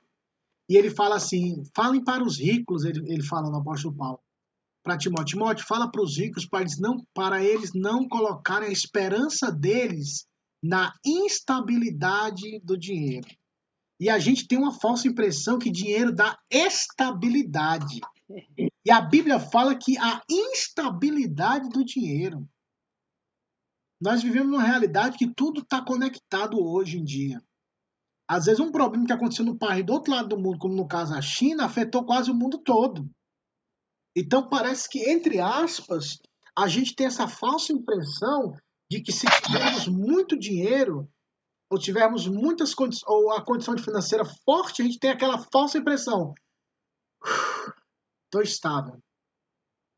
E 0.70 0.74
ele 0.74 0.88
fala 0.88 1.16
assim: 1.16 1.62
falem 1.76 2.02
para 2.02 2.24
os 2.24 2.38
ricos, 2.38 2.86
ele, 2.86 3.12
ele 3.12 3.22
fala 3.22 3.50
no 3.50 3.58
apóstolo 3.58 3.94
Paulo. 3.94 4.20
Para 4.82 4.96
Timóteo, 4.96 5.36
Timóteo, 5.36 5.66
fala 5.66 5.90
para 5.90 6.02
os 6.02 6.16
ricos 6.16 6.46
para 6.46 6.62
eles, 6.62 6.78
não, 6.78 7.04
para 7.12 7.44
eles 7.44 7.74
não 7.74 8.08
colocarem 8.08 8.70
a 8.70 8.72
esperança 8.72 9.52
deles 9.52 10.26
na 10.62 10.94
instabilidade 11.04 12.58
do 12.64 12.78
dinheiro. 12.78 13.28
E 14.00 14.08
a 14.08 14.18
gente 14.18 14.46
tem 14.46 14.56
uma 14.56 14.72
falsa 14.72 15.08
impressão 15.08 15.58
que 15.58 15.70
dinheiro 15.70 16.14
dá 16.14 16.38
estabilidade. 16.50 18.00
E 18.84 18.90
a 18.90 19.00
Bíblia 19.00 19.40
fala 19.40 19.74
que 19.74 19.98
a 19.98 20.22
instabilidade 20.30 21.68
do 21.68 21.84
dinheiro. 21.84 22.48
Nós 24.00 24.22
vivemos 24.22 24.52
numa 24.52 24.62
realidade 24.62 25.18
que 25.18 25.32
tudo 25.34 25.60
está 25.60 25.84
conectado 25.84 26.62
hoje 26.62 26.98
em 26.98 27.04
dia. 27.04 27.42
Às 28.28 28.44
vezes, 28.44 28.60
um 28.60 28.70
problema 28.70 29.06
que 29.06 29.12
aconteceu 29.12 29.44
no 29.44 29.58
país 29.58 29.84
do 29.84 29.92
outro 29.92 30.12
lado 30.12 30.28
do 30.28 30.38
mundo, 30.38 30.58
como 30.58 30.74
no 30.74 30.86
caso 30.86 31.14
a 31.14 31.22
China, 31.22 31.64
afetou 31.64 32.04
quase 32.04 32.30
o 32.30 32.34
mundo 32.34 32.58
todo. 32.58 33.10
Então, 34.14 34.48
parece 34.48 34.88
que, 34.88 35.10
entre 35.10 35.40
aspas, 35.40 36.18
a 36.56 36.68
gente 36.68 36.94
tem 36.94 37.06
essa 37.06 37.26
falsa 37.26 37.72
impressão 37.72 38.54
de 38.90 39.00
que 39.00 39.12
se 39.12 39.26
tivermos 39.42 39.88
muito 39.88 40.38
dinheiro, 40.38 41.10
ou 41.70 41.78
tivermos 41.78 42.26
muitas 42.26 42.74
condições, 42.74 43.06
ou 43.06 43.30
a 43.32 43.44
condição 43.44 43.76
financeira 43.76 44.24
forte, 44.44 44.80
a 44.80 44.84
gente 44.84 44.98
tem 44.98 45.10
aquela 45.10 45.38
falsa 45.52 45.78
impressão. 45.78 46.34
Estou 48.24 48.42
estável. 48.42 48.98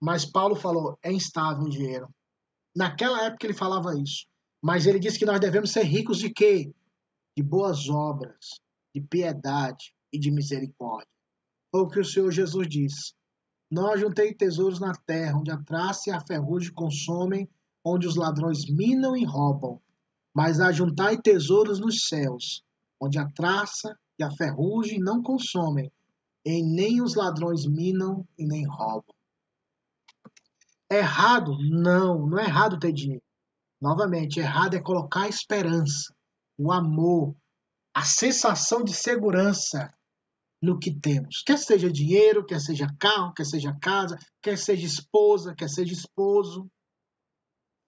Mas 0.01 0.25
Paulo 0.25 0.57
falou, 0.57 0.99
é 1.03 1.13
instável 1.13 1.65
o 1.65 1.71
dinheiro. 1.71 2.09
Naquela 2.75 3.25
época 3.25 3.47
ele 3.47 3.55
falava 3.55 3.97
isso. 3.99 4.27
Mas 4.63 4.87
ele 4.87 4.99
disse 4.99 5.19
que 5.19 5.27
nós 5.27 5.41
devemos 5.41 5.73
ser 5.73 5.83
ricos 5.83 6.19
de 6.19 6.31
quê? 6.31 6.73
De 7.37 7.43
boas 7.43 7.89
obras, 7.89 8.61
de 8.95 9.01
piedade 9.01 9.95
e 10.13 10.19
de 10.19 10.31
misericórdia. 10.31 11.09
Foi 11.71 11.83
o 11.83 11.89
que 11.89 12.01
o 12.01 12.05
Senhor 12.05 12.31
Jesus 12.31 12.69
disse. 12.69 13.15
Não 13.71 13.93
ajuntei 13.93 14.35
tesouros 14.35 14.81
na 14.81 14.93
terra, 14.93 15.39
onde 15.39 15.51
a 15.51 15.63
traça 15.63 16.11
e 16.11 16.13
a 16.13 16.21
ferrugem 16.21 16.73
consomem, 16.73 17.49
onde 17.85 18.07
os 18.07 18.17
ladrões 18.17 18.69
minam 18.69 19.17
e 19.17 19.25
roubam 19.25 19.81
mas 20.35 20.61
ajuntai 20.61 21.21
tesouros 21.21 21.81
nos 21.81 22.07
céus, 22.07 22.63
onde 23.01 23.19
a 23.19 23.29
traça 23.31 23.97
e 24.19 24.23
a 24.23 24.31
ferrugem 24.31 24.99
não 24.99 25.23
consomem, 25.23 25.91
e 26.45 26.63
nem 26.63 27.03
os 27.03 27.15
ladrões 27.15 27.67
minam 27.67 28.27
e 28.39 28.47
nem 28.47 28.67
roubam. 28.67 29.15
É 30.91 30.99
errado? 30.99 31.57
Não, 31.71 32.27
não 32.27 32.39
é 32.39 32.45
errado 32.45 32.79
ter 32.79 32.93
dinheiro. 32.93 33.23
Novamente, 33.81 34.41
errado 34.41 34.75
é 34.75 34.83
colocar 34.83 35.23
a 35.23 35.29
esperança, 35.29 36.15
o 36.59 36.71
amor, 36.71 37.35
a 37.95 38.03
sensação 38.03 38.85
de 38.85 38.93
segurança 38.93 39.93
no 40.63 40.79
que 40.79 40.93
temos. 40.93 41.43
Quer 41.43 41.59
seja 41.59 41.91
dinheiro, 41.91 42.45
quer 42.45 42.61
seja 42.61 42.87
carro, 42.99 43.33
quer 43.33 43.47
seja 43.47 43.75
casa, 43.81 44.19
quer 44.43 44.59
seja 44.59 44.85
esposa, 44.85 45.55
quer 45.55 45.69
seja 45.69 45.93
esposo, 45.93 46.71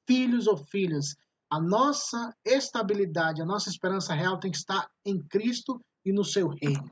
filhos 0.06 0.46
ou 0.46 0.56
filhas. 0.56 1.14
A 1.52 1.60
nossa 1.60 2.34
estabilidade, 2.46 3.42
a 3.42 3.44
nossa 3.44 3.68
esperança 3.68 4.14
real 4.14 4.40
tem 4.40 4.50
que 4.50 4.56
estar 4.56 4.90
em 5.04 5.22
Cristo 5.22 5.78
e 6.02 6.10
no 6.10 6.24
seu 6.24 6.48
reino. 6.48 6.90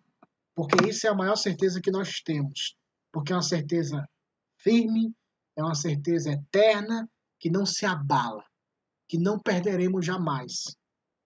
Porque 0.54 0.86
isso 0.86 1.06
é 1.06 1.11
a 1.11 1.14
maior 1.14 1.36
certeza 1.36 1.80
que 1.80 1.90
nós 1.90 2.20
temos. 2.20 2.76
Porque 3.11 3.32
é 3.32 3.36
uma 3.36 3.40
certeza 3.40 4.06
firme, 4.58 5.14
é 5.56 5.64
uma 5.64 5.74
certeza 5.74 6.32
eterna, 6.32 7.08
que 7.38 7.48
não 7.48 7.64
se 7.64 7.86
abala, 7.86 8.44
que 9.08 9.16
não 9.16 9.38
perderemos 9.38 10.04
jamais. 10.04 10.76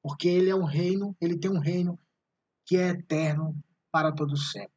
porque 0.01 0.29
ele 0.29 0.51
é 0.51 0.55
um 0.55 0.65
reino, 0.65 1.17
ele 1.19 1.37
tem 1.37 1.51
um 1.51 1.59
reino 1.59 1.99
que 2.65 2.77
é 2.77 2.91
eterno 2.91 3.59
para 3.91 4.13
todos 4.13 4.53
sempre. 4.53 4.71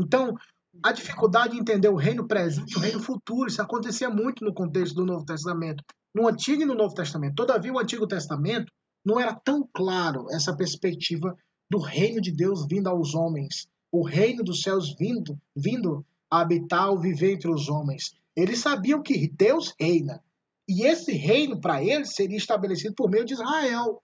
Então, 0.00 0.34
a 0.82 0.92
dificuldade 0.92 1.54
de 1.54 1.60
entender 1.60 1.88
o 1.88 1.96
reino 1.96 2.26
presente 2.26 2.72
e 2.72 2.76
o 2.78 2.80
reino 2.80 3.02
futuro, 3.02 3.48
isso 3.48 3.60
acontecia 3.60 4.08
muito 4.08 4.44
no 4.44 4.54
contexto 4.54 4.94
do 4.94 5.04
Novo 5.04 5.26
Testamento, 5.26 5.84
no 6.14 6.28
Antigo 6.28 6.62
e 6.62 6.66
no 6.66 6.74
Novo 6.74 6.94
Testamento. 6.94 7.34
Todavia, 7.34 7.72
o 7.72 7.78
Antigo 7.78 8.06
Testamento 8.06 8.72
não 9.04 9.18
era 9.18 9.34
tão 9.34 9.68
claro 9.72 10.26
essa 10.30 10.56
perspectiva 10.56 11.36
do 11.70 11.78
reino 11.78 12.20
de 12.20 12.30
Deus 12.30 12.66
vindo 12.68 12.88
aos 12.88 13.14
homens, 13.14 13.66
o 13.90 14.04
reino 14.06 14.44
dos 14.44 14.62
céus 14.62 14.94
vindo, 14.98 15.38
vindo 15.56 16.04
a 16.30 16.40
habitar 16.40 16.90
ou 16.90 17.00
viver 17.00 17.32
entre 17.32 17.50
os 17.50 17.68
homens. 17.68 18.14
Eles 18.36 18.58
sabiam 18.58 19.02
que 19.02 19.28
Deus 19.28 19.74
reina, 19.78 20.22
e 20.68 20.86
esse 20.86 21.12
reino 21.12 21.60
para 21.60 21.82
eles 21.82 22.14
seria 22.14 22.36
estabelecido 22.36 22.94
por 22.94 23.10
meio 23.10 23.24
de 23.24 23.34
Israel. 23.34 24.02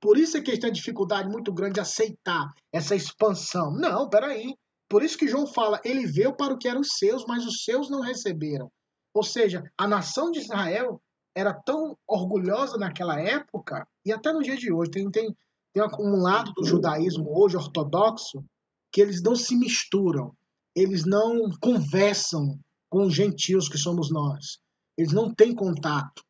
Por 0.00 0.16
isso 0.16 0.36
é 0.36 0.40
que 0.40 0.50
eles 0.50 0.60
têm 0.60 0.72
dificuldade 0.72 1.28
muito 1.28 1.52
grande 1.52 1.74
de 1.74 1.80
aceitar 1.80 2.52
essa 2.72 2.94
expansão. 2.94 3.72
Não, 3.72 4.08
peraí. 4.08 4.54
Por 4.88 5.02
isso 5.02 5.18
que 5.18 5.26
João 5.26 5.46
fala, 5.46 5.80
ele 5.84 6.06
veio 6.06 6.36
para 6.36 6.54
o 6.54 6.58
que 6.58 6.68
eram 6.68 6.80
os 6.80 6.96
seus, 6.96 7.24
mas 7.26 7.44
os 7.44 7.64
seus 7.64 7.90
não 7.90 8.00
receberam. 8.00 8.70
Ou 9.12 9.22
seja, 9.22 9.64
a 9.76 9.88
nação 9.88 10.30
de 10.30 10.38
Israel 10.38 11.00
era 11.36 11.52
tão 11.52 11.98
orgulhosa 12.08 12.78
naquela 12.78 13.20
época, 13.20 13.86
e 14.02 14.10
até 14.10 14.32
no 14.32 14.42
dia 14.42 14.56
de 14.56 14.72
hoje, 14.72 14.90
tem, 14.90 15.10
tem, 15.10 15.36
tem 15.74 15.82
um 16.00 16.16
lado 16.16 16.50
do 16.54 16.64
judaísmo 16.64 17.28
hoje 17.28 17.58
ortodoxo, 17.58 18.42
que 18.90 19.02
eles 19.02 19.22
não 19.22 19.36
se 19.36 19.54
misturam, 19.54 20.34
eles 20.74 21.04
não 21.04 21.50
conversam 21.60 22.58
com 22.88 23.02
os 23.02 23.14
gentios 23.14 23.68
que 23.68 23.76
somos 23.76 24.10
nós, 24.10 24.58
eles 24.96 25.12
não 25.12 25.34
têm 25.34 25.54
contato. 25.54 26.24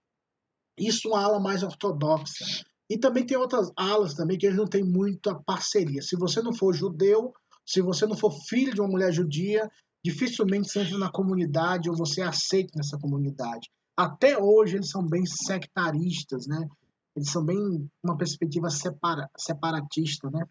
Isso 0.77 1.07
é 1.07 1.11
uma 1.13 1.23
ala 1.23 1.39
mais 1.39 1.63
ortodoxa. 1.63 2.45
E 2.91 2.99
também 2.99 3.25
tem 3.25 3.37
outras 3.37 3.71
alas 3.77 4.15
também 4.15 4.37
que 4.37 4.47
eles 4.47 4.59
não 4.59 4.67
têm 4.67 4.85
muita 4.85 5.35
parceria. 5.35 6.03
Se 6.03 6.17
você 6.17 6.43
não 6.43 6.53
for 6.53 6.75
judeu, 6.75 7.33
se 7.65 7.81
você 7.81 8.07
não 8.07 8.17
for 8.17 8.33
filho 8.49 8.75
de 8.75 8.81
uma 8.81 8.91
mulher 8.91 9.13
judia, 9.13 9.71
dificilmente 10.05 10.69
você 10.69 10.81
entra 10.81 10.99
na 10.99 11.11
comunidade 11.11 11.89
ou 11.89 11.97
você 11.97 12.21
é 12.21 12.25
aceita 12.25 12.73
nessa 12.77 12.99
comunidade. 12.99 13.71
Até 13.97 14.39
hoje 14.39 14.77
eles 14.77 14.91
são 14.91 15.07
bem 15.07 15.25
sectaristas, 15.25 16.47
né? 16.47 16.69
Eles 17.17 17.31
são 17.31 17.45
bem 17.45 17.91
uma 18.03 18.17
perspectiva 18.17 18.69
separa, 18.69 19.31
separatista, 19.39 20.31
né? 20.31 20.47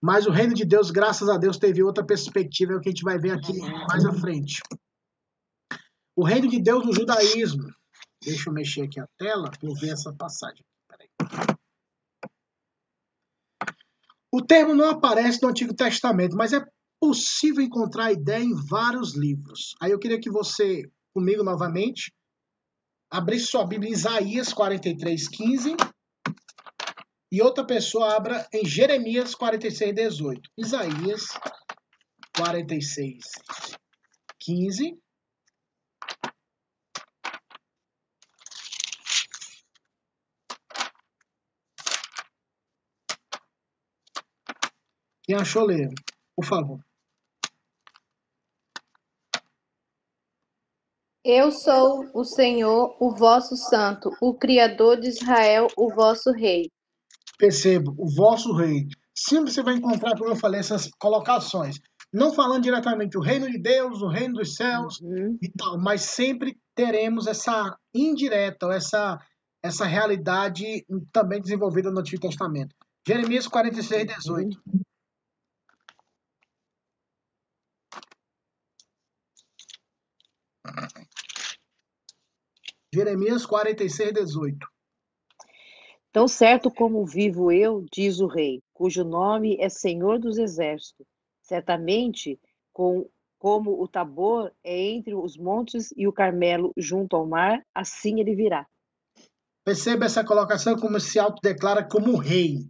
Mas 0.00 0.26
o 0.26 0.30
reino 0.30 0.54
de 0.54 0.64
Deus, 0.64 0.90
graças 0.90 1.28
a 1.28 1.36
Deus, 1.36 1.58
teve 1.58 1.82
outra 1.82 2.04
perspectiva, 2.04 2.72
é 2.72 2.76
o 2.76 2.80
que 2.80 2.88
a 2.88 2.92
gente 2.92 3.04
vai 3.04 3.18
ver 3.18 3.32
aqui 3.32 3.56
mais 3.88 4.04
à 4.04 4.12
frente. 4.12 4.60
O 6.16 6.24
reino 6.24 6.48
de 6.48 6.60
Deus 6.60 6.84
no 6.84 6.92
judaísmo. 6.92 7.72
Deixa 8.24 8.50
eu 8.50 8.54
mexer 8.54 8.82
aqui 8.82 8.98
a 8.98 9.06
tela 9.16 9.50
para 9.50 9.74
ver 9.74 9.90
essa 9.90 10.12
passagem. 10.12 10.64
Peraí. 10.88 11.08
O 14.32 14.42
termo 14.42 14.74
não 14.74 14.90
aparece 14.90 15.40
no 15.42 15.48
Antigo 15.48 15.74
Testamento, 15.74 16.36
mas 16.36 16.52
é 16.52 16.64
possível 17.00 17.62
encontrar 17.62 18.06
a 18.06 18.12
ideia 18.12 18.42
em 18.42 18.54
vários 18.68 19.16
livros. 19.16 19.74
Aí 19.80 19.92
eu 19.92 19.98
queria 19.98 20.20
que 20.20 20.30
você, 20.30 20.82
comigo 21.14 21.42
novamente, 21.42 22.12
abrisse 23.10 23.46
sua 23.46 23.66
Bíblia 23.66 23.90
em 23.90 23.94
Isaías 23.94 24.52
43, 24.52 25.28
15. 25.28 25.76
E 27.30 27.42
outra 27.42 27.66
pessoa 27.66 28.16
abra 28.16 28.48
em 28.52 28.64
Jeremias 28.64 29.34
46, 29.34 29.94
18. 29.94 30.50
Isaías 30.56 31.26
46, 32.36 33.24
15. 34.40 34.98
Quem 45.24 45.36
achou, 45.36 45.66
lê, 45.66 45.90
por 46.34 46.46
favor. 46.46 46.87
Eu 51.30 51.52
sou 51.52 52.08
o 52.14 52.24
Senhor, 52.24 52.96
o 52.98 53.14
vosso 53.14 53.54
santo, 53.54 54.10
o 54.18 54.32
Criador 54.32 54.98
de 54.98 55.08
Israel, 55.08 55.66
o 55.76 55.94
vosso 55.94 56.32
rei. 56.32 56.70
Percebo, 57.36 57.94
o 57.98 58.08
vosso 58.08 58.50
rei. 58.54 58.86
Sempre 59.14 59.52
você 59.52 59.62
vai 59.62 59.74
encontrar, 59.74 60.16
como 60.16 60.30
eu 60.30 60.36
falei, 60.36 60.58
essas 60.58 60.88
colocações. 60.98 61.76
Não 62.10 62.32
falando 62.32 62.62
diretamente 62.62 63.18
o 63.18 63.20
reino 63.20 63.46
de 63.46 63.60
Deus, 63.60 64.00
o 64.00 64.08
reino 64.08 64.36
dos 64.36 64.54
céus 64.54 65.02
Uhum. 65.02 65.36
e 65.42 65.52
tal, 65.52 65.78
mas 65.78 66.00
sempre 66.00 66.56
teremos 66.74 67.26
essa 67.26 67.76
indireta, 67.94 68.72
essa, 68.72 69.18
essa 69.62 69.84
realidade 69.84 70.86
também 71.12 71.42
desenvolvida 71.42 71.90
no 71.90 72.00
Antigo 72.00 72.22
Testamento. 72.22 72.74
Jeremias 73.06 73.46
46, 73.46 74.06
18. 74.16 74.58
Jeremias 82.92 83.44
46, 83.46 84.12
18. 84.12 84.66
Tão 86.12 86.26
certo 86.26 86.70
como 86.70 87.04
vivo 87.06 87.52
eu, 87.52 87.84
diz 87.92 88.18
o 88.18 88.26
rei, 88.26 88.62
cujo 88.72 89.04
nome 89.04 89.56
é 89.60 89.68
Senhor 89.68 90.18
dos 90.18 90.38
Exércitos, 90.38 91.06
certamente 91.42 92.40
com, 92.72 93.08
como 93.38 93.80
o 93.80 93.86
Tabor 93.86 94.50
é 94.64 94.80
entre 94.90 95.14
os 95.14 95.36
montes 95.36 95.92
e 95.96 96.08
o 96.08 96.12
Carmelo 96.12 96.72
junto 96.76 97.14
ao 97.14 97.26
mar, 97.26 97.62
assim 97.74 98.20
ele 98.20 98.34
virá. 98.34 98.66
Perceba 99.64 100.06
essa 100.06 100.24
colocação 100.24 100.76
como 100.76 100.98
se 100.98 101.18
autodeclara 101.18 101.86
como 101.86 102.16
rei. 102.16 102.66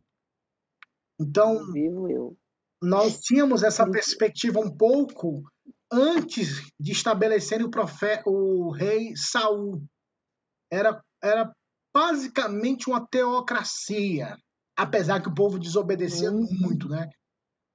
Então, 1.20 1.64
Vivo 1.72 2.10
eu. 2.10 2.36
nós 2.82 3.20
tínhamos 3.20 3.62
essa 3.62 3.88
perspectiva 3.88 4.58
um 4.58 4.76
pouco 4.76 5.44
antes 5.92 6.68
de 6.78 6.90
estabelecerem 6.90 7.64
o, 7.66 7.70
profe- 7.70 8.22
o 8.26 8.70
rei 8.72 9.14
Saul. 9.16 9.80
Era, 10.70 11.02
era 11.22 11.52
basicamente 11.94 12.88
uma 12.88 13.06
teocracia, 13.06 14.36
apesar 14.76 15.20
que 15.22 15.28
o 15.28 15.34
povo 15.34 15.58
desobedecia 15.58 16.30
Uhum. 16.30 16.46
muito, 16.60 16.88
né? 16.88 17.08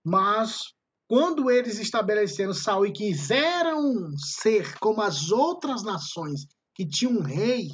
Mas 0.05 0.73
quando 1.09 1.49
eles 1.49 1.79
estabeleceram 1.79 2.53
Saul 2.53 2.87
e 2.87 2.93
quiseram 2.93 4.09
ser 4.17 4.77
como 4.79 5.01
as 5.01 5.31
outras 5.31 5.83
nações 5.83 6.45
que 6.75 6.87
tinham 6.87 7.13
um 7.13 7.21
rei, 7.21 7.67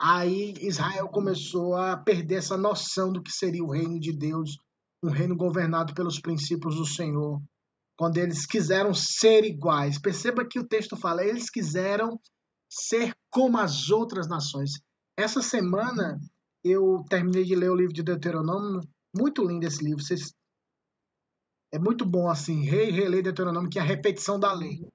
aí 0.00 0.54
Israel 0.60 1.08
começou 1.08 1.76
a 1.76 1.96
perder 1.96 2.36
essa 2.36 2.56
noção 2.56 3.12
do 3.12 3.22
que 3.22 3.30
seria 3.30 3.62
o 3.62 3.70
reino 3.70 3.98
de 4.00 4.12
Deus, 4.12 4.56
um 5.02 5.10
reino 5.10 5.36
governado 5.36 5.94
pelos 5.94 6.20
princípios 6.20 6.76
do 6.76 6.86
Senhor. 6.86 7.40
Quando 7.96 8.16
eles 8.18 8.46
quiseram 8.46 8.94
ser 8.94 9.44
iguais. 9.44 10.00
Perceba 10.00 10.44
que 10.44 10.58
o 10.58 10.66
texto 10.66 10.96
fala, 10.96 11.24
eles 11.24 11.50
quiseram 11.50 12.18
ser 12.68 13.14
como 13.30 13.58
as 13.58 13.90
outras 13.90 14.28
nações. 14.28 14.72
Essa 15.16 15.42
semana 15.42 16.20
eu 16.62 17.04
terminei 17.08 17.44
de 17.44 17.54
ler 17.54 17.70
o 17.70 17.74
livro 17.74 17.92
de 17.92 18.02
Deuteronômio, 18.02 18.80
muito 19.16 19.44
lindo 19.44 19.66
esse 19.66 19.82
livro. 19.82 20.02
Vocês... 20.02 20.34
É 21.72 21.78
muito 21.78 22.04
bom 22.04 22.28
assim, 22.28 22.64
rei 22.64 22.90
reler 22.90 23.22
Deuteronômio, 23.22 23.70
que 23.70 23.78
é 23.78 23.82
a 23.82 23.84
repetição 23.84 24.38
da 24.38 24.52
lei. 24.52 24.86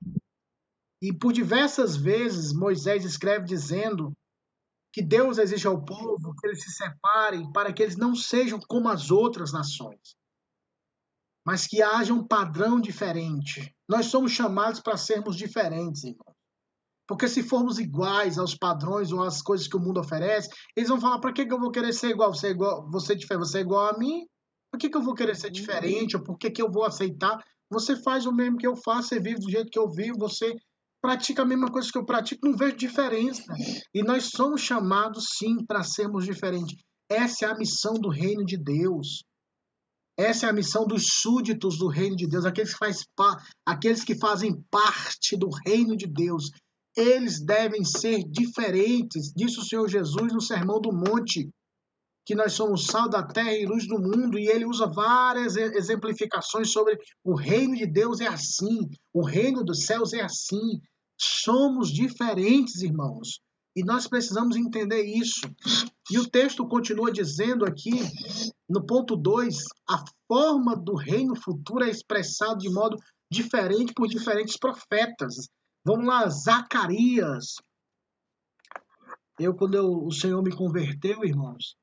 E 1.01 1.11
por 1.11 1.33
diversas 1.33 1.95
vezes 1.95 2.53
Moisés 2.53 3.03
escreve 3.03 3.45
dizendo 3.45 4.13
que 4.93 5.01
Deus 5.01 5.37
exige 5.37 5.67
ao 5.67 5.83
povo 5.83 6.35
que 6.35 6.47
eles 6.47 6.63
se 6.63 6.71
separem 6.71 7.51
para 7.51 7.73
que 7.73 7.81
eles 7.83 7.97
não 7.97 8.15
sejam 8.15 8.59
como 8.59 8.87
as 8.87 9.11
outras 9.11 9.51
nações, 9.51 10.15
mas 11.45 11.67
que 11.67 11.81
haja 11.81 12.13
um 12.13 12.25
padrão 12.25 12.79
diferente. 12.79 13.75
Nós 13.89 14.05
somos 14.05 14.31
chamados 14.31 14.79
para 14.79 14.95
sermos 14.95 15.35
diferentes, 15.35 16.03
irmão. 16.03 16.32
Porque 17.13 17.27
se 17.27 17.43
formos 17.43 17.77
iguais 17.77 18.39
aos 18.39 18.55
padrões 18.55 19.11
ou 19.11 19.21
às 19.21 19.39
coisas 19.39 19.67
que 19.67 19.77
o 19.77 19.79
mundo 19.79 19.99
oferece, 19.99 20.49
eles 20.75 20.89
vão 20.89 20.99
falar: 20.99 21.19
para 21.19 21.31
que, 21.31 21.45
que 21.45 21.53
eu 21.53 21.59
vou 21.59 21.69
querer 21.69 21.93
ser 21.93 22.09
igual? 22.09 22.33
Você 22.33 22.47
é 22.47 22.49
igual, 22.49 22.89
você, 22.89 23.13
é 23.13 23.15
diferente, 23.15 23.47
você 23.47 23.59
é 23.59 23.61
igual 23.61 23.93
a 23.93 23.99
mim? 23.99 24.25
Por 24.71 24.79
que, 24.79 24.89
que 24.89 24.97
eu 24.97 25.01
vou 25.03 25.13
querer 25.13 25.35
ser 25.35 25.51
diferente? 25.51 26.17
Ou 26.17 26.23
por 26.23 26.39
que, 26.39 26.49
que 26.49 26.59
eu 26.59 26.71
vou 26.71 26.83
aceitar? 26.83 27.37
Você 27.69 28.01
faz 28.01 28.25
o 28.25 28.31
mesmo 28.31 28.57
que 28.57 28.65
eu 28.65 28.75
faço, 28.75 29.09
você 29.09 29.19
vive 29.19 29.39
do 29.41 29.51
jeito 29.51 29.69
que 29.69 29.77
eu 29.77 29.87
vivo, 29.91 30.17
você 30.17 30.55
pratica 31.03 31.43
a 31.43 31.45
mesma 31.45 31.71
coisa 31.71 31.87
que 31.91 31.97
eu 31.99 32.05
pratico, 32.05 32.47
não 32.47 32.57
vejo 32.57 32.77
diferença. 32.77 33.43
E 33.93 34.01
nós 34.01 34.31
somos 34.35 34.61
chamados, 34.61 35.25
sim, 35.37 35.63
para 35.67 35.83
sermos 35.83 36.25
diferentes. 36.25 36.75
Essa 37.07 37.45
é 37.45 37.49
a 37.49 37.55
missão 37.55 37.93
do 37.93 38.09
reino 38.09 38.43
de 38.43 38.57
Deus. 38.57 39.23
Essa 40.17 40.47
é 40.47 40.49
a 40.49 40.53
missão 40.53 40.87
dos 40.87 41.05
súditos 41.21 41.77
do 41.77 41.87
reino 41.87 42.15
de 42.15 42.27
Deus, 42.27 42.45
aqueles 42.45 42.71
que, 42.71 42.77
faz 42.79 43.03
aqueles 43.63 44.03
que 44.03 44.17
fazem 44.17 44.63
parte 44.71 45.37
do 45.37 45.49
reino 45.65 45.95
de 45.95 46.07
Deus. 46.07 46.49
Eles 46.95 47.43
devem 47.43 47.83
ser 47.83 48.23
diferentes, 48.23 49.33
disse 49.35 49.59
o 49.59 49.63
Senhor 49.63 49.87
Jesus 49.89 50.31
no 50.31 50.41
Sermão 50.41 50.79
do 50.79 50.91
Monte, 50.91 51.49
que 52.25 52.35
nós 52.35 52.53
somos 52.53 52.85
sal 52.85 53.09
da 53.09 53.23
terra 53.23 53.53
e 53.53 53.65
luz 53.65 53.87
do 53.87 53.99
mundo, 53.99 54.39
e 54.39 54.47
ele 54.47 54.65
usa 54.65 54.87
várias 54.87 55.55
exemplificações 55.57 56.71
sobre 56.71 56.97
o 57.23 57.35
reino 57.35 57.75
de 57.75 57.85
Deus 57.85 58.21
é 58.21 58.27
assim, 58.27 58.89
o 59.13 59.25
reino 59.25 59.63
dos 59.63 59.85
céus 59.85 60.13
é 60.13 60.21
assim. 60.21 60.79
Somos 61.19 61.89
diferentes, 61.89 62.81
irmãos. 62.81 63.39
E 63.75 63.83
nós 63.83 64.07
precisamos 64.07 64.55
entender 64.55 65.03
isso. 65.03 65.41
E 66.11 66.19
o 66.19 66.29
texto 66.29 66.67
continua 66.67 67.11
dizendo 67.11 67.65
aqui, 67.65 67.91
no 68.69 68.85
ponto 68.85 69.15
2, 69.15 69.57
a 69.89 70.03
forma 70.27 70.75
do 70.75 70.95
reino 70.95 71.35
futuro 71.35 71.83
é 71.83 71.89
expressada 71.89 72.57
de 72.57 72.69
modo 72.69 72.97
diferente 73.31 73.93
por 73.93 74.07
diferentes 74.07 74.57
profetas. 74.57 75.47
Vamos 75.85 76.05
lá, 76.05 76.27
Zacarias. 76.29 77.55
Eu, 79.39 79.53
quando 79.53 79.75
eu, 79.75 80.05
o 80.05 80.11
Senhor 80.11 80.41
me 80.41 80.55
converteu, 80.55 81.25
irmãos, 81.25 81.75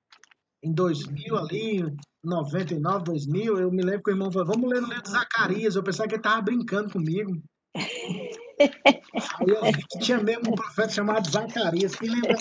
em 0.63 0.73
2000 0.73 1.37
ali, 1.37 1.83
99, 2.25 3.05
2000, 3.05 3.59
eu 3.59 3.71
me 3.71 3.83
lembro 3.83 4.03
que 4.03 4.11
o 4.11 4.15
irmão 4.15 4.31
falou, 4.31 4.49
vamos 4.49 4.71
ler 4.71 4.81
no 4.81 4.89
livro 4.89 5.03
de 5.03 5.11
Zacarias. 5.11 5.75
Eu 5.75 5.83
pensava 5.83 6.09
que 6.09 6.15
ele 6.15 6.21
estava 6.21 6.43
brincando 6.43 6.91
comigo. 6.91 7.43
Aí 7.75 9.49
eu 9.49 9.65
vi 9.65 9.87
que 9.89 9.99
tinha 10.01 10.23
mesmo 10.23 10.51
um 10.51 10.55
profeta 10.55 10.91
chamado 10.91 11.31
Zacarias, 11.31 11.95
que 11.95 12.07
lembra. 12.07 12.37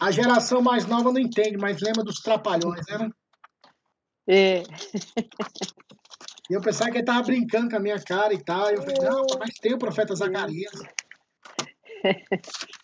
A 0.00 0.10
geração 0.10 0.62
mais 0.62 0.86
nova 0.86 1.12
não 1.12 1.20
entende, 1.20 1.56
mas 1.58 1.80
lembra 1.80 2.02
dos 2.02 2.20
trapalhões, 2.20 2.84
né? 2.86 3.10
É. 4.26 4.62
E 6.50 6.54
eu 6.54 6.60
pensava 6.60 6.90
que 6.90 6.98
ele 6.98 7.02
estava 7.02 7.22
brincando 7.22 7.70
com 7.70 7.76
a 7.76 7.80
minha 7.80 8.02
cara 8.02 8.32
e 8.32 8.42
tal. 8.42 8.70
E 8.70 8.74
eu 8.74 8.82
falei, 8.82 8.98
não, 9.02 9.24
mas 9.38 9.54
tem 9.54 9.74
o 9.74 9.78
profeta 9.78 10.14
Zacarias. 10.14 10.72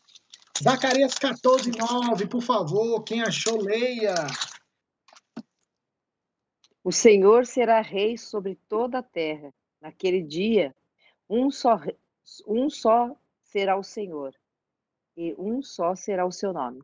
Zacarias 0.63 1.15
14, 1.15 1.71
9, 1.71 2.27
por 2.27 2.43
favor, 2.43 3.03
quem 3.03 3.23
achou, 3.23 3.61
leia. 3.61 4.15
O 6.83 6.93
Senhor 6.93 7.47
será 7.47 7.81
rei 7.81 8.17
sobre 8.17 8.57
toda 8.69 8.99
a 8.99 9.03
terra. 9.03 9.53
Naquele 9.81 10.23
dia, 10.23 10.75
um 11.29 11.51
só, 11.51 11.81
um 12.47 12.71
só 12.71 13.17
será 13.43 13.77
o 13.77 13.83
Senhor, 13.83 14.35
e 15.17 15.35
um 15.39 15.63
só 15.63 15.95
será 15.95 16.27
o 16.27 16.33
seu 16.33 16.53
nome. 16.53 16.83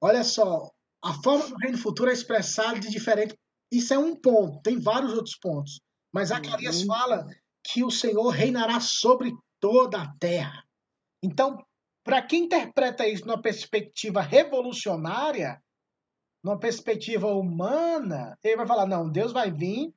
Olha 0.00 0.24
só, 0.24 0.70
a 1.02 1.14
forma 1.22 1.48
do 1.48 1.56
reino 1.56 1.78
futuro 1.78 2.10
é 2.10 2.12
expressada 2.12 2.80
de 2.80 2.90
diferente. 2.90 3.38
Isso 3.70 3.94
é 3.94 3.98
um 3.98 4.16
ponto, 4.16 4.60
tem 4.62 4.78
vários 4.80 5.12
outros 5.12 5.36
pontos. 5.38 5.80
Mas 6.12 6.28
Zacarias 6.28 6.80
Uhum. 6.80 6.86
fala 6.86 7.26
que 7.64 7.84
o 7.84 7.90
Senhor 7.90 8.28
reinará 8.30 8.80
sobre 8.80 9.32
toda 9.60 10.02
a 10.02 10.12
terra. 10.18 10.64
Então, 11.22 11.58
para 12.02 12.22
quem 12.22 12.44
interpreta 12.44 13.06
isso 13.06 13.26
numa 13.26 13.40
perspectiva 13.40 14.20
revolucionária, 14.20 15.62
numa 16.42 16.58
perspectiva 16.58 17.28
humana, 17.28 18.36
ele 18.42 18.56
vai 18.56 18.66
falar: 18.66 18.86
não, 18.86 19.10
Deus 19.10 19.32
vai 19.32 19.52
vir 19.52 19.92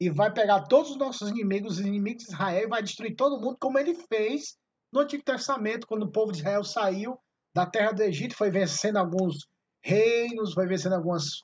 e 0.00 0.08
vai 0.08 0.32
pegar 0.32 0.62
todos 0.68 0.92
os 0.92 0.96
nossos 0.96 1.28
inimigos, 1.28 1.74
os 1.74 1.80
inimigos 1.80 2.24
de 2.24 2.30
Israel, 2.30 2.62
e 2.62 2.68
vai 2.68 2.82
destruir 2.82 3.16
todo 3.16 3.40
mundo, 3.40 3.58
como 3.60 3.78
ele 3.78 3.94
fez 3.94 4.56
no 4.92 5.00
Antigo 5.00 5.24
Testamento, 5.24 5.86
quando 5.86 6.04
o 6.04 6.12
povo 6.12 6.32
de 6.32 6.38
Israel 6.38 6.62
saiu 6.64 7.18
da 7.54 7.66
terra 7.66 7.92
do 7.92 8.02
Egito, 8.02 8.36
foi 8.36 8.50
vencendo 8.50 8.96
alguns 8.96 9.46
reinos, 9.84 10.54
foi 10.54 10.66
vencendo 10.66 10.94
algumas 10.94 11.42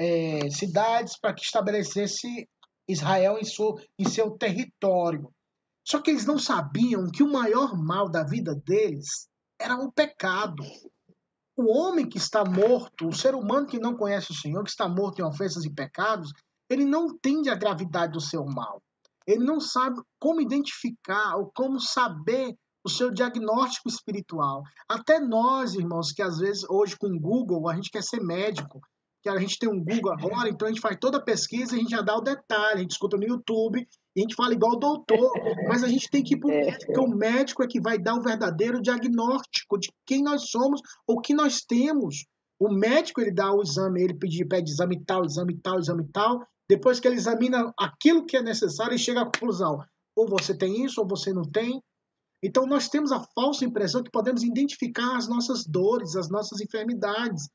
eh, 0.00 0.50
cidades 0.50 1.18
para 1.20 1.34
que 1.34 1.42
estabelecesse 1.42 2.48
Israel 2.88 3.38
em, 3.38 3.44
seu, 3.44 3.74
em 3.98 4.08
seu 4.08 4.30
território. 4.30 5.30
Só 5.86 6.00
que 6.00 6.10
eles 6.10 6.24
não 6.24 6.38
sabiam 6.38 7.10
que 7.10 7.22
o 7.22 7.30
maior 7.30 7.76
mal 7.76 8.08
da 8.08 8.24
vida 8.24 8.54
deles 8.54 9.28
era 9.60 9.74
o 9.76 9.92
pecado. 9.92 10.64
O 11.54 11.70
homem 11.70 12.08
que 12.08 12.16
está 12.16 12.42
morto, 12.42 13.08
o 13.08 13.14
ser 13.14 13.34
humano 13.34 13.66
que 13.66 13.78
não 13.78 13.94
conhece 13.94 14.30
o 14.30 14.34
Senhor, 14.34 14.64
que 14.64 14.70
está 14.70 14.88
morto 14.88 15.20
em 15.20 15.24
ofensas 15.24 15.64
e 15.66 15.70
pecados, 15.70 16.32
ele 16.70 16.86
não 16.86 17.08
entende 17.08 17.50
a 17.50 17.54
gravidade 17.54 18.14
do 18.14 18.20
seu 18.20 18.46
mal. 18.46 18.82
Ele 19.26 19.44
não 19.44 19.60
sabe 19.60 20.00
como 20.18 20.40
identificar 20.40 21.36
ou 21.36 21.52
como 21.54 21.78
saber 21.78 22.56
o 22.82 22.88
seu 22.88 23.10
diagnóstico 23.10 23.88
espiritual. 23.88 24.62
Até 24.88 25.20
nós, 25.20 25.74
irmãos, 25.74 26.10
que 26.12 26.22
às 26.22 26.38
vezes 26.38 26.64
hoje 26.70 26.96
com 26.96 27.08
o 27.08 27.20
Google 27.20 27.68
a 27.68 27.74
gente 27.74 27.90
quer 27.90 28.02
ser 28.02 28.22
médico, 28.22 28.80
que 29.22 29.28
a 29.28 29.38
gente 29.38 29.58
tem 29.58 29.68
um 29.68 29.82
Google 29.82 30.12
agora, 30.12 30.48
então 30.48 30.66
a 30.66 30.70
gente 30.70 30.80
faz 30.80 30.96
toda 31.00 31.18
a 31.18 31.22
pesquisa 31.22 31.74
e 31.74 31.76
a 31.76 31.80
gente 31.80 31.90
já 31.90 32.00
dá 32.00 32.16
o 32.16 32.22
detalhe, 32.22 32.78
a 32.78 32.82
gente 32.82 32.92
escuta 32.92 33.16
no 33.16 33.24
YouTube 33.24 33.86
a 34.16 34.20
gente 34.20 34.34
fala 34.34 34.52
igual 34.52 34.72
o 34.72 34.78
doutor, 34.78 35.32
mas 35.68 35.84
a 35.84 35.88
gente 35.88 36.10
tem 36.10 36.22
que 36.22 36.34
ir 36.34 36.38
para 36.38 36.48
o 36.48 36.52
É. 36.52 36.64
médico, 36.64 36.86
porque 36.86 37.00
o 37.00 37.16
médico 37.16 37.62
é 37.62 37.66
que 37.66 37.80
vai 37.80 37.98
dar 37.98 38.14
o 38.16 38.22
verdadeiro 38.22 38.82
diagnóstico 38.82 39.78
de 39.78 39.92
quem 40.04 40.22
nós 40.22 40.50
somos 40.50 40.80
ou 41.06 41.18
o 41.18 41.20
que 41.20 41.32
nós 41.32 41.60
temos. 41.60 42.26
O 42.58 42.68
médico 42.68 43.20
ele 43.20 43.30
dá 43.32 43.52
o 43.52 43.62
exame, 43.62 44.02
ele 44.02 44.14
pede, 44.14 44.44
pede 44.44 44.70
exame 44.70 45.02
tal, 45.04 45.24
exame 45.24 45.56
tal, 45.58 45.78
exame 45.78 46.04
tal. 46.12 46.44
Depois 46.68 46.98
que 46.98 47.06
ele 47.06 47.16
examina 47.16 47.72
aquilo 47.78 48.26
que 48.26 48.36
é 48.36 48.42
necessário, 48.42 48.92
ele 48.92 48.98
chega 48.98 49.22
à 49.22 49.24
conclusão: 49.24 49.78
ou 50.16 50.28
você 50.28 50.56
tem 50.56 50.84
isso, 50.84 51.00
ou 51.00 51.06
você 51.06 51.32
não 51.32 51.42
tem. 51.42 51.80
Então 52.42 52.66
nós 52.66 52.88
temos 52.88 53.12
a 53.12 53.24
falsa 53.34 53.64
impressão 53.64 54.02
que 54.02 54.10
podemos 54.10 54.42
identificar 54.42 55.16
as 55.16 55.28
nossas 55.28 55.64
dores, 55.64 56.16
as 56.16 56.28
nossas 56.28 56.60
enfermidades, 56.60 57.48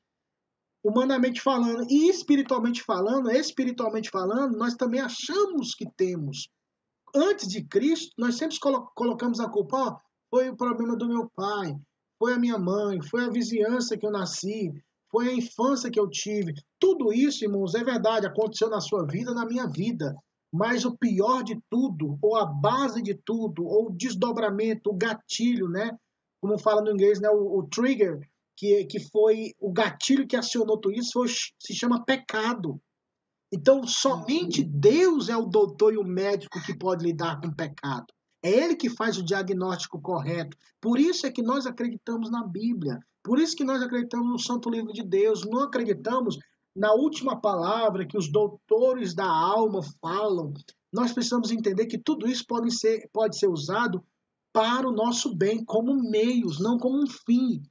humanamente 0.86 1.41
falando 1.41 1.83
e 1.89 2.09
espiritualmente 2.09 2.83
falando, 2.83 3.31
espiritualmente 3.31 4.11
falando, 4.11 4.55
nós 4.55 4.75
também 4.75 5.01
achamos 5.01 5.73
que 5.73 5.89
temos. 5.97 6.47
Antes 7.15 7.47
de 7.47 7.63
Cristo, 7.63 8.13
nós 8.19 8.36
sempre 8.36 8.59
colo 8.59 8.88
colocamos 8.93 9.39
a 9.39 9.49
culpa, 9.49 9.77
ó, 9.77 9.97
foi 10.29 10.47
o 10.47 10.55
problema 10.55 10.95
do 10.95 11.07
meu 11.07 11.27
pai, 11.36 11.75
foi 12.19 12.33
a 12.33 12.39
minha 12.39 12.59
mãe, 12.59 13.01
foi 13.01 13.25
a 13.25 13.29
vizinhança 13.29 13.97
que 13.97 14.05
eu 14.05 14.11
nasci, 14.11 14.71
foi 15.09 15.29
a 15.29 15.33
infância 15.33 15.89
que 15.89 15.99
eu 15.99 16.07
tive. 16.07 16.53
Tudo 16.79 17.11
isso, 17.11 17.43
irmãos, 17.43 17.73
é 17.73 17.83
verdade, 17.83 18.27
aconteceu 18.27 18.69
na 18.69 18.79
sua 18.79 19.07
vida, 19.07 19.33
na 19.33 19.45
minha 19.45 19.65
vida. 19.65 20.15
Mas 20.53 20.86
o 20.86 20.95
pior 20.95 21.43
de 21.43 21.59
tudo, 21.67 22.17
ou 22.21 22.36
a 22.36 22.45
base 22.45 23.01
de 23.01 23.15
tudo, 23.15 23.65
ou 23.65 23.88
o 23.88 23.91
desdobramento, 23.91 24.91
o 24.91 24.95
gatilho, 24.95 25.67
né? 25.67 25.97
Como 26.39 26.59
fala 26.59 26.81
no 26.81 26.91
inglês, 26.91 27.19
né? 27.19 27.29
O, 27.29 27.59
o 27.59 27.67
trigger, 27.67 28.19
que, 28.55 28.85
que 28.85 28.99
foi 28.99 29.53
o 29.59 29.71
gatilho 29.71 30.27
que 30.27 30.35
acionou 30.35 30.79
tudo 30.79 30.95
isso, 30.95 31.11
foi, 31.13 31.27
se 31.27 31.73
chama 31.73 32.03
pecado. 32.03 32.79
Então, 33.51 33.85
somente 33.85 34.63
Deus 34.63 35.29
é 35.29 35.37
o 35.37 35.45
doutor 35.45 35.93
e 35.93 35.97
o 35.97 36.03
médico 36.03 36.61
que 36.63 36.77
pode 36.77 37.05
lidar 37.05 37.39
com 37.39 37.47
o 37.47 37.55
pecado. 37.55 38.05
É 38.43 38.49
Ele 38.49 38.75
que 38.75 38.89
faz 38.89 39.17
o 39.17 39.25
diagnóstico 39.25 40.01
correto. 40.01 40.57
Por 40.81 40.99
isso 40.99 41.25
é 41.25 41.31
que 41.31 41.41
nós 41.41 41.65
acreditamos 41.65 42.29
na 42.29 42.45
Bíblia. 42.45 42.99
Por 43.23 43.39
isso 43.39 43.55
que 43.55 43.63
nós 43.63 43.81
acreditamos 43.81 44.29
no 44.29 44.39
Santo 44.39 44.69
Livro 44.69 44.93
de 44.93 45.03
Deus. 45.03 45.43
Não 45.45 45.61
acreditamos 45.61 46.37
na 46.75 46.93
última 46.93 47.39
palavra 47.39 48.05
que 48.05 48.17
os 48.17 48.31
doutores 48.31 49.15
da 49.15 49.25
alma 49.25 49.81
falam. 50.01 50.53
Nós 50.93 51.11
precisamos 51.11 51.51
entender 51.51 51.87
que 51.87 51.97
tudo 51.97 52.27
isso 52.27 52.45
pode 52.47 52.71
ser, 52.71 53.09
pode 53.11 53.37
ser 53.37 53.47
usado 53.47 54.03
para 54.53 54.87
o 54.87 54.93
nosso 54.93 55.35
bem, 55.35 55.63
como 55.65 55.95
meios, 56.09 56.59
não 56.59 56.77
como 56.77 57.01
um 57.01 57.07
fim. 57.07 57.61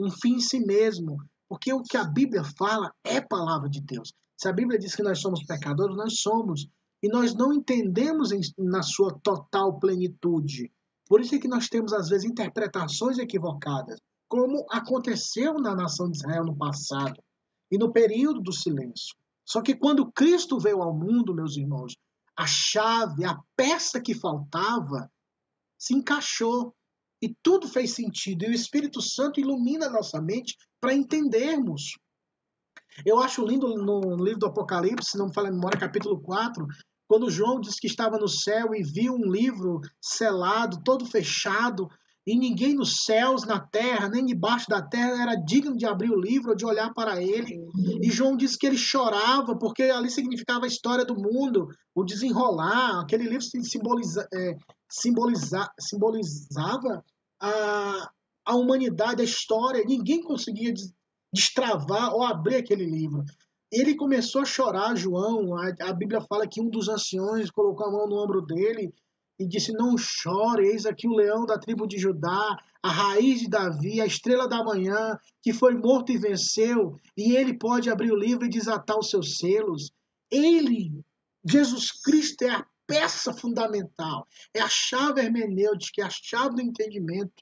Um 0.00 0.10
fim 0.10 0.34
em 0.34 0.40
si 0.40 0.60
mesmo. 0.60 1.18
Porque 1.48 1.72
o 1.72 1.82
que 1.82 1.96
a 1.96 2.04
Bíblia 2.04 2.42
fala 2.56 2.92
é 3.04 3.20
palavra 3.20 3.68
de 3.68 3.80
Deus. 3.80 4.12
Se 4.36 4.48
a 4.48 4.52
Bíblia 4.52 4.78
diz 4.78 4.94
que 4.94 5.02
nós 5.02 5.20
somos 5.20 5.44
pecadores, 5.44 5.96
nós 5.96 6.20
somos. 6.20 6.66
E 7.02 7.08
nós 7.08 7.34
não 7.34 7.52
entendemos 7.52 8.30
em, 8.32 8.40
na 8.58 8.82
sua 8.82 9.12
total 9.22 9.78
plenitude. 9.78 10.72
Por 11.08 11.20
isso 11.20 11.34
é 11.34 11.38
que 11.38 11.48
nós 11.48 11.68
temos, 11.68 11.92
às 11.92 12.08
vezes, 12.08 12.30
interpretações 12.30 13.18
equivocadas, 13.18 13.98
como 14.28 14.64
aconteceu 14.70 15.54
na 15.54 15.74
nação 15.74 16.08
de 16.08 16.18
Israel 16.18 16.44
no 16.44 16.56
passado 16.56 17.20
e 17.70 17.76
no 17.76 17.92
período 17.92 18.40
do 18.40 18.52
silêncio. 18.52 19.16
Só 19.44 19.60
que 19.60 19.74
quando 19.74 20.12
Cristo 20.12 20.58
veio 20.58 20.80
ao 20.80 20.94
mundo, 20.94 21.34
meus 21.34 21.56
irmãos, 21.56 21.96
a 22.36 22.46
chave, 22.46 23.24
a 23.24 23.36
peça 23.56 24.00
que 24.00 24.14
faltava, 24.14 25.10
se 25.76 25.94
encaixou 25.94 26.74
e 27.22 27.34
tudo 27.42 27.68
fez 27.68 27.94
sentido. 27.94 28.44
E 28.44 28.48
o 28.48 28.54
Espírito 28.54 29.00
Santo 29.00 29.40
ilumina 29.40 29.86
a 29.86 29.90
nossa 29.90 30.20
mente 30.20 30.56
para 30.80 30.94
entendermos. 30.94 31.92
Eu 33.04 33.20
acho 33.20 33.44
lindo 33.44 33.68
no 33.68 34.16
livro 34.16 34.40
do 34.40 34.46
Apocalipse, 34.46 35.10
se 35.10 35.18
não 35.18 35.26
me 35.26 35.34
falha 35.34 35.48
a 35.48 35.52
memória, 35.52 35.78
capítulo 35.78 36.20
4, 36.20 36.66
quando 37.08 37.30
João 37.30 37.60
diz 37.60 37.78
que 37.78 37.86
estava 37.86 38.18
no 38.18 38.28
céu 38.28 38.74
e 38.74 38.82
viu 38.82 39.14
um 39.14 39.30
livro 39.30 39.80
selado, 40.00 40.82
todo 40.84 41.06
fechado, 41.06 41.88
e 42.26 42.38
ninguém 42.38 42.74
nos 42.74 43.04
céus, 43.04 43.44
na 43.44 43.58
terra, 43.58 44.08
nem 44.08 44.24
debaixo 44.24 44.68
da 44.68 44.80
terra 44.80 45.22
era 45.22 45.34
digno 45.34 45.76
de 45.76 45.86
abrir 45.86 46.10
o 46.10 46.20
livro 46.20 46.50
ou 46.50 46.56
de 46.56 46.64
olhar 46.66 46.92
para 46.92 47.20
ele. 47.20 47.58
E 48.00 48.10
João 48.10 48.36
diz 48.36 48.56
que 48.56 48.66
ele 48.66 48.76
chorava, 48.76 49.58
porque 49.58 49.84
ali 49.84 50.10
significava 50.10 50.66
a 50.66 50.68
história 50.68 51.04
do 51.04 51.16
mundo, 51.16 51.66
o 51.94 52.04
desenrolar. 52.04 53.00
Aquele 53.00 53.24
livro 53.24 53.42
simboliza, 53.42 54.28
é, 54.32 54.54
simboliza, 54.88 55.68
simbolizava 55.80 57.02
a, 57.40 58.10
a 58.44 58.56
humanidade, 58.56 59.22
a 59.22 59.24
história. 59.24 59.84
Ninguém 59.84 60.22
conseguia 60.22 60.72
destravar 61.32 62.14
ou 62.14 62.22
abrir 62.22 62.56
aquele 62.56 62.84
livro. 62.84 63.24
Ele 63.72 63.94
começou 63.94 64.42
a 64.42 64.44
chorar, 64.44 64.96
João. 64.96 65.56
A, 65.56 65.72
a 65.88 65.92
Bíblia 65.92 66.20
fala 66.20 66.46
que 66.46 66.60
um 66.60 66.68
dos 66.68 66.88
anciões 66.88 67.50
colocou 67.50 67.86
a 67.86 67.90
mão 67.90 68.08
no 68.08 68.22
ombro 68.22 68.42
dele 68.42 68.92
e 69.38 69.46
disse: 69.46 69.72
Não 69.72 69.96
chore, 69.96 70.66
eis 70.66 70.84
aqui 70.84 71.08
o 71.08 71.14
leão 71.14 71.46
da 71.46 71.58
tribo 71.58 71.86
de 71.86 71.98
Judá, 71.98 72.56
a 72.82 72.90
raiz 72.90 73.40
de 73.40 73.48
Davi, 73.48 74.00
a 74.00 74.06
estrela 74.06 74.48
da 74.48 74.62
manhã, 74.62 75.16
que 75.42 75.52
foi 75.52 75.74
morto 75.74 76.12
e 76.12 76.18
venceu, 76.18 76.98
e 77.16 77.36
ele 77.36 77.56
pode 77.56 77.88
abrir 77.88 78.12
o 78.12 78.18
livro 78.18 78.44
e 78.44 78.50
desatar 78.50 78.98
os 78.98 79.08
seus 79.08 79.38
selos. 79.38 79.90
Ele, 80.30 81.02
Jesus 81.44 81.90
Cristo, 82.02 82.42
é 82.42 82.50
a 82.50 82.66
peça 82.90 83.32
fundamental, 83.32 84.26
é 84.54 84.60
a 84.60 84.68
chave 84.68 85.20
hermenêutica, 85.20 86.02
é 86.02 86.04
a 86.04 86.10
chave 86.10 86.56
do 86.56 86.62
entendimento. 86.62 87.32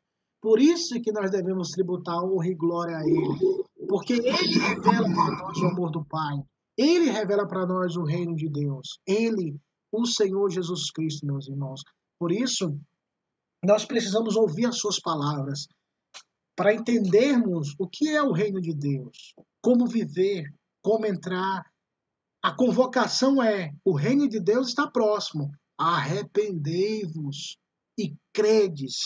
Por 0.40 0.60
isso 0.60 1.00
que 1.00 1.10
nós 1.10 1.30
devemos 1.30 1.70
tributar 1.70 2.22
honra 2.22 2.48
e 2.48 2.54
glória 2.54 2.96
a 2.96 3.02
Ele. 3.02 3.64
Porque 3.88 4.12
Ele 4.12 4.58
revela 4.58 5.08
para 5.12 5.38
nós 5.38 5.58
o 5.58 5.66
amor 5.66 5.90
do 5.90 6.04
Pai. 6.04 6.36
Ele 6.76 7.10
revela 7.10 7.48
para 7.48 7.66
nós 7.66 7.96
o 7.96 8.04
reino 8.04 8.36
de 8.36 8.48
Deus. 8.48 9.00
Ele, 9.06 9.58
o 9.90 10.06
Senhor 10.06 10.48
Jesus 10.50 10.90
Cristo, 10.92 11.26
meus 11.26 11.48
irmãos. 11.48 11.82
Por 12.20 12.30
isso, 12.30 12.78
nós 13.64 13.84
precisamos 13.84 14.36
ouvir 14.36 14.66
as 14.66 14.78
suas 14.78 15.00
palavras 15.00 15.66
para 16.54 16.74
entendermos 16.74 17.74
o 17.78 17.88
que 17.88 18.08
é 18.08 18.22
o 18.22 18.32
reino 18.32 18.60
de 18.60 18.74
Deus, 18.74 19.34
como 19.62 19.86
viver, 19.86 20.44
como 20.82 21.06
entrar. 21.06 21.64
A 22.48 22.54
convocação 22.54 23.42
é: 23.42 23.74
o 23.84 23.94
reino 23.94 24.26
de 24.26 24.40
Deus 24.40 24.68
está 24.68 24.90
próximo. 24.90 25.52
Arrependei-vos 25.76 27.58
e 27.98 28.16
credes 28.32 29.02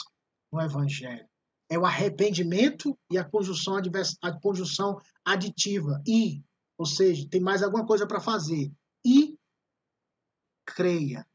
no 0.52 0.60
Evangelho. 0.60 1.28
É 1.68 1.76
o 1.76 1.84
arrependimento 1.84 2.96
e 3.10 3.18
a 3.18 3.28
conjunção, 3.28 3.74
a 4.22 4.40
conjunção 4.40 4.96
aditiva. 5.24 6.00
E, 6.06 6.40
ou 6.78 6.86
seja, 6.86 7.28
tem 7.28 7.40
mais 7.40 7.64
alguma 7.64 7.84
coisa 7.84 8.06
para 8.06 8.20
fazer. 8.20 8.72
E 9.04 9.36
creia 10.64 11.26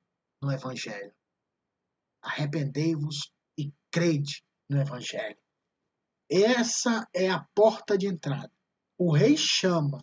no 0.41 0.49
Evangelho. 0.49 1.13
Arrependei-vos 2.21 3.29
e 3.59 3.73
crede 3.91 4.41
no 4.69 4.79
Evangelho. 4.79 5.37
Essa 6.31 7.05
é 7.13 7.29
a 7.29 7.45
porta 7.53 7.97
de 7.97 8.07
entrada. 8.07 8.51
O 8.97 9.11
rei 9.13 9.35
chama. 9.35 10.01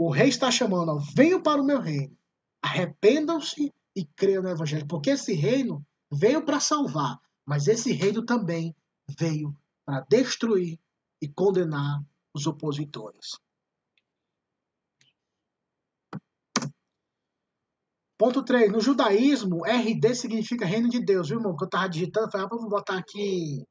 O 0.00 0.08
rei 0.08 0.30
está 0.30 0.50
chamando, 0.50 0.98
venham 1.14 1.42
para 1.42 1.60
o 1.60 1.64
meu 1.64 1.78
reino. 1.78 2.16
Arrependam-se 2.62 3.70
e 3.94 4.06
creiam 4.06 4.42
no 4.42 4.48
Evangelho. 4.48 4.86
Porque 4.88 5.10
esse 5.10 5.34
reino 5.34 5.86
veio 6.10 6.42
para 6.42 6.58
salvar, 6.58 7.20
mas 7.44 7.68
esse 7.68 7.92
reino 7.92 8.24
também 8.24 8.74
veio 9.18 9.54
para 9.84 10.00
destruir 10.08 10.80
e 11.20 11.28
condenar 11.28 12.02
os 12.34 12.46
opositores. 12.46 13.38
Ponto 18.16 18.42
3. 18.42 18.72
No 18.72 18.80
judaísmo, 18.80 19.66
RD 19.66 20.14
significa 20.14 20.64
reino 20.64 20.88
de 20.88 21.04
Deus, 21.04 21.28
viu, 21.28 21.40
irmão? 21.40 21.54
Que 21.54 21.64
eu 21.64 21.66
estava 21.66 21.90
digitando, 21.90 22.30
falei, 22.30 22.46
ah, 22.50 22.68
botar 22.70 22.96
aqui. 22.96 23.66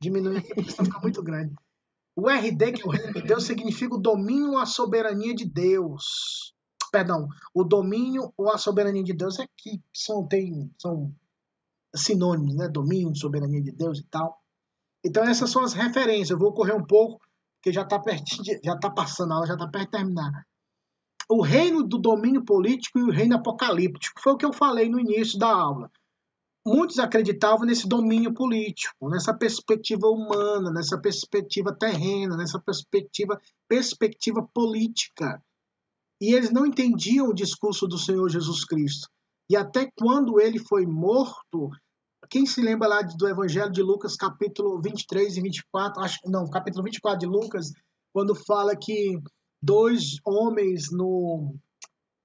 Diminuir 0.00 0.38
aqui, 0.38 0.54
porque 0.54 0.70
senão 0.70 0.86
fica 0.86 1.00
muito 1.00 1.22
grande. 1.22 1.54
O 2.20 2.28
RD, 2.28 2.72
que 2.72 2.82
é 2.82 2.84
o 2.84 2.90
reino 2.90 3.12
de 3.12 3.22
Deus, 3.22 3.44
significa 3.44 3.94
o 3.94 4.00
domínio 4.00 4.50
ou 4.50 4.58
a 4.58 4.66
soberania 4.66 5.32
de 5.32 5.44
Deus. 5.44 6.52
Perdão, 6.90 7.28
o 7.54 7.62
domínio 7.62 8.32
ou 8.36 8.50
a 8.50 8.58
soberania 8.58 9.04
de 9.04 9.12
Deus 9.12 9.38
é 9.38 9.46
que 9.56 9.80
são, 9.94 10.26
tem, 10.26 10.68
são 10.76 11.14
sinônimos, 11.94 12.56
né? 12.56 12.66
Domínio, 12.66 13.14
soberania 13.14 13.62
de 13.62 13.70
Deus 13.70 14.00
e 14.00 14.04
tal. 14.10 14.36
Então 15.04 15.22
essas 15.22 15.48
são 15.48 15.62
as 15.62 15.74
referências. 15.74 16.30
Eu 16.30 16.40
vou 16.40 16.52
correr 16.52 16.74
um 16.74 16.84
pouco, 16.84 17.24
porque 17.54 17.72
já 17.72 17.82
está 17.82 18.02
já 18.64 18.74
está 18.74 18.90
passando 18.90 19.30
a 19.30 19.36
aula, 19.36 19.46
já 19.46 19.54
está 19.54 19.68
perto 19.68 19.84
de 19.84 19.98
terminar. 19.98 20.44
O 21.30 21.40
reino 21.40 21.84
do 21.84 21.98
domínio 21.98 22.44
político 22.44 22.98
e 22.98 23.02
o 23.04 23.12
reino 23.12 23.36
apocalíptico 23.36 24.20
foi 24.20 24.32
o 24.32 24.36
que 24.36 24.44
eu 24.44 24.52
falei 24.52 24.88
no 24.88 24.98
início 24.98 25.38
da 25.38 25.52
aula. 25.54 25.88
Muitos 26.68 26.98
acreditavam 26.98 27.64
nesse 27.64 27.88
domínio 27.88 28.34
político, 28.34 29.08
nessa 29.08 29.32
perspectiva 29.32 30.06
humana, 30.06 30.70
nessa 30.70 31.00
perspectiva 31.00 31.74
terrena, 31.74 32.36
nessa 32.36 32.60
perspectiva 32.60 33.40
perspectiva 33.66 34.46
política. 34.52 35.42
E 36.20 36.34
eles 36.34 36.50
não 36.50 36.66
entendiam 36.66 37.28
o 37.28 37.34
discurso 37.34 37.86
do 37.86 37.96
Senhor 37.96 38.28
Jesus 38.28 38.66
Cristo. 38.66 39.08
E 39.50 39.56
até 39.56 39.90
quando 39.98 40.38
ele 40.38 40.58
foi 40.58 40.84
morto, 40.84 41.70
quem 42.28 42.44
se 42.44 42.60
lembra 42.60 42.86
lá 42.86 43.00
do 43.00 43.26
Evangelho 43.26 43.72
de 43.72 43.82
Lucas, 43.82 44.14
capítulo 44.14 44.78
23 44.82 45.38
e 45.38 45.40
24, 45.40 46.02
acho 46.02 46.18
não, 46.26 46.50
capítulo 46.50 46.84
24 46.84 47.18
de 47.18 47.26
Lucas, 47.26 47.72
quando 48.12 48.34
fala 48.34 48.76
que 48.76 49.18
dois 49.62 50.18
homens 50.22 50.90
no, 50.92 51.54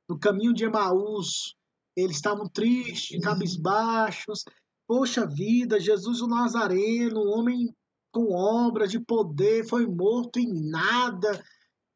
no 0.10 0.20
caminho 0.20 0.54
de 0.54 0.66
Emaús, 0.66 1.56
eles 1.96 2.16
estavam 2.16 2.48
tristes, 2.48 3.20
cabisbaixos. 3.22 4.44
Poxa 4.88 5.26
vida, 5.26 5.80
Jesus 5.80 6.22
o 6.22 6.28
Nazareno, 6.28 7.22
um 7.22 7.40
homem 7.40 7.74
com 8.12 8.34
obras 8.34 8.92
de 8.92 9.00
poder, 9.00 9.68
foi 9.68 9.88
morto 9.88 10.40
em 10.40 10.70
nada. 10.70 11.44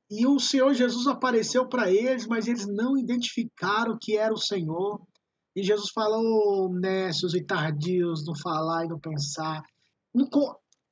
E 0.09 0.25
o 0.25 0.39
Senhor 0.39 0.73
Jesus 0.73 1.05
apareceu 1.05 1.67
para 1.67 1.91
eles, 1.91 2.25
mas 2.25 2.47
eles 2.47 2.65
não 2.65 2.97
identificaram 2.97 3.97
que 4.01 4.17
era 4.17 4.33
o 4.33 4.39
Senhor. 4.39 5.01
E 5.55 5.61
Jesus 5.61 5.89
falou, 5.91 6.73
nécios 6.73 7.33
e 7.33 7.43
tardios, 7.43 8.25
no 8.25 8.37
falar 8.39 8.85
e 8.85 8.89
no 8.89 8.99
pensar. 8.99 9.63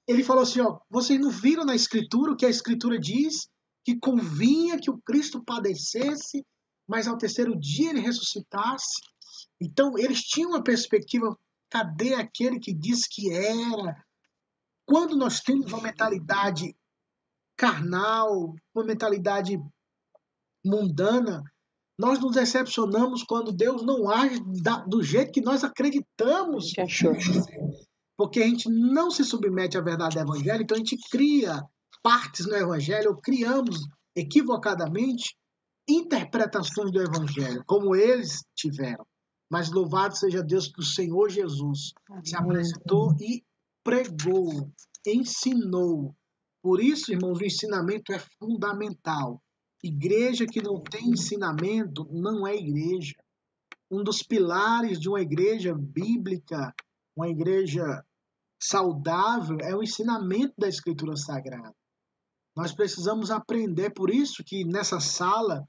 Ele 0.07 0.23
falou 0.23 0.43
assim, 0.43 0.59
ó, 0.59 0.79
vocês 0.89 1.19
não 1.19 1.29
viram 1.29 1.65
na 1.65 1.75
Escritura 1.75 2.31
o 2.31 2.35
que 2.35 2.45
a 2.45 2.49
Escritura 2.49 2.99
diz? 2.99 3.47
Que 3.83 3.97
convinha 3.97 4.79
que 4.79 4.91
o 4.91 4.99
Cristo 4.99 5.43
padecesse, 5.43 6.45
mas 6.88 7.07
ao 7.07 7.17
terceiro 7.17 7.57
dia 7.59 7.89
ele 7.89 7.99
ressuscitasse? 7.99 9.01
Então, 9.61 9.97
eles 9.97 10.21
tinham 10.21 10.51
uma 10.51 10.63
perspectiva, 10.63 11.36
cadê 11.69 12.13
aquele 12.13 12.59
que 12.59 12.73
disse 12.73 13.07
que 13.09 13.31
era? 13.31 14.03
Quando 14.86 15.15
nós 15.15 15.39
temos 15.39 15.71
uma 15.71 15.81
mentalidade 15.81 16.75
carnal, 17.57 18.53
uma 18.73 18.86
mentalidade 18.86 19.57
mundana, 20.63 21.43
nós 21.97 22.19
nos 22.19 22.33
decepcionamos 22.33 23.23
quando 23.23 23.53
Deus 23.53 23.83
não 23.83 24.09
age 24.09 24.39
do 24.88 25.01
jeito 25.01 25.31
que 25.31 25.41
nós 25.41 25.63
acreditamos. 25.63 26.73
Porque 28.17 28.41
a 28.41 28.47
gente 28.47 28.69
não 28.69 29.09
se 29.09 29.23
submete 29.23 29.77
à 29.77 29.81
verdade 29.81 30.15
do 30.15 30.21
Evangelho, 30.21 30.63
então 30.63 30.75
a 30.75 30.79
gente 30.79 30.97
cria 31.09 31.63
partes 32.03 32.45
no 32.45 32.55
Evangelho, 32.55 33.11
ou 33.11 33.17
criamos 33.17 33.79
equivocadamente 34.15 35.36
interpretações 35.88 36.91
do 36.91 37.01
Evangelho, 37.01 37.63
como 37.65 37.95
eles 37.95 38.43
tiveram. 38.55 39.05
Mas 39.49 39.71
louvado 39.71 40.17
seja 40.17 40.41
Deus 40.41 40.67
que 40.67 40.79
o 40.79 40.86
Senhor 40.86 41.29
Jesus 41.29 41.93
se 42.23 42.36
apresentou 42.36 43.15
e 43.19 43.43
pregou, 43.83 44.71
ensinou. 45.05 46.15
Por 46.61 46.81
isso, 46.81 47.11
irmãos, 47.11 47.39
o 47.39 47.45
ensinamento 47.45 48.11
é 48.11 48.19
fundamental. 48.39 49.39
Igreja 49.83 50.47
que 50.47 50.63
não 50.63 50.81
tem 50.81 51.09
ensinamento 51.09 52.07
não 52.11 52.47
é 52.47 52.55
igreja. 52.55 53.13
Um 53.91 54.03
dos 54.03 54.23
pilares 54.23 54.99
de 54.99 55.07
uma 55.07 55.21
igreja 55.21 55.75
bíblica, 55.75 56.73
uma 57.15 57.29
igreja 57.29 58.03
saudável, 58.59 59.57
é 59.61 59.75
o 59.75 59.83
ensinamento 59.83 60.55
da 60.57 60.67
Escritura 60.67 61.15
Sagrada. 61.15 61.75
Nós 62.55 62.71
precisamos 62.71 63.31
aprender, 63.31 63.91
por 63.91 64.09
isso 64.09 64.43
que 64.45 64.63
nessa 64.63 64.99
sala 64.99 65.65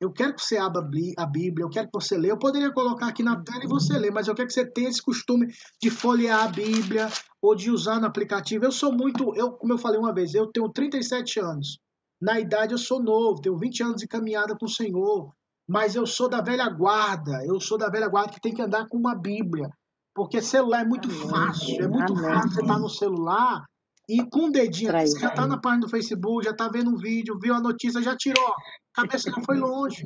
eu 0.00 0.10
quero 0.10 0.34
que 0.34 0.42
você 0.42 0.56
abra 0.56 0.82
a 1.18 1.26
Bíblia, 1.26 1.64
eu 1.64 1.68
quero 1.68 1.86
que 1.88 1.92
você 1.92 2.16
leia. 2.16 2.32
Eu 2.32 2.38
poderia 2.38 2.72
colocar 2.72 3.08
aqui 3.08 3.22
na 3.22 3.42
tela 3.42 3.64
e 3.64 3.68
você 3.68 3.98
ler, 3.98 4.10
mas 4.10 4.28
eu 4.28 4.34
quero 4.34 4.48
que 4.48 4.54
você 4.54 4.64
tenha 4.64 4.88
esse 4.88 5.02
costume 5.02 5.46
de 5.80 5.90
folhear 5.90 6.44
a 6.44 6.48
Bíblia 6.48 7.08
ou 7.42 7.54
de 7.54 7.70
usar 7.70 8.00
no 8.00 8.06
aplicativo. 8.06 8.64
Eu 8.64 8.72
sou 8.72 8.92
muito, 8.92 9.34
eu, 9.36 9.52
como 9.52 9.74
eu 9.74 9.78
falei 9.78 10.00
uma 10.00 10.14
vez, 10.14 10.34
eu 10.34 10.46
tenho 10.46 10.70
37 10.70 11.40
anos. 11.40 11.78
Na 12.20 12.40
idade 12.40 12.72
eu 12.72 12.78
sou 12.78 13.02
novo, 13.02 13.42
tenho 13.42 13.58
20 13.58 13.82
anos 13.82 14.00
de 14.00 14.08
caminhada 14.08 14.56
com 14.56 14.64
o 14.64 14.70
Senhor, 14.70 15.34
mas 15.68 15.94
eu 15.94 16.06
sou 16.06 16.28
da 16.28 16.40
velha 16.40 16.68
guarda, 16.70 17.44
eu 17.44 17.60
sou 17.60 17.76
da 17.76 17.90
velha 17.90 18.08
guarda 18.08 18.32
que 18.32 18.40
tem 18.40 18.54
que 18.54 18.62
andar 18.62 18.86
com 18.88 18.96
uma 18.96 19.14
Bíblia, 19.14 19.68
porque 20.14 20.40
celular 20.40 20.80
é 20.80 20.84
muito 20.84 21.10
fácil, 21.10 21.82
é 21.82 21.88
muito 21.88 22.14
fácil 22.14 22.50
você 22.50 22.60
estar 22.62 22.78
no 22.78 22.88
celular 22.88 23.64
e 24.08 24.24
com 24.28 24.46
o 24.46 24.50
dedinho, 24.50 24.92
você 24.92 25.18
já 25.18 25.28
está 25.28 25.46
na 25.46 25.60
página 25.60 25.82
do 25.82 25.88
Facebook, 25.88 26.44
já 26.44 26.50
está 26.50 26.68
vendo 26.68 26.90
um 26.90 26.96
vídeo, 26.96 27.38
viu 27.40 27.54
a 27.54 27.60
notícia, 27.60 28.02
já 28.02 28.16
tirou, 28.16 28.48
a 28.96 29.02
cabeça 29.02 29.30
não 29.30 29.42
foi 29.44 29.56
longe. 29.56 30.04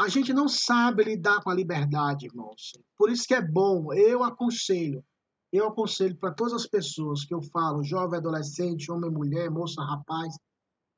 A 0.00 0.08
gente 0.08 0.32
não 0.32 0.48
sabe 0.48 1.04
lidar 1.04 1.42
com 1.42 1.50
a 1.50 1.54
liberdade, 1.54 2.26
irmãos. 2.26 2.72
Por 2.96 3.10
isso 3.10 3.24
que 3.26 3.34
é 3.34 3.42
bom, 3.42 3.92
eu 3.92 4.24
aconselho, 4.24 5.04
eu 5.52 5.68
aconselho 5.68 6.16
para 6.16 6.32
todas 6.32 6.54
as 6.54 6.66
pessoas 6.66 7.24
que 7.24 7.34
eu 7.34 7.42
falo, 7.52 7.84
jovem, 7.84 8.18
adolescente, 8.18 8.90
homem, 8.90 9.10
mulher, 9.10 9.50
moça, 9.50 9.82
rapaz, 9.82 10.34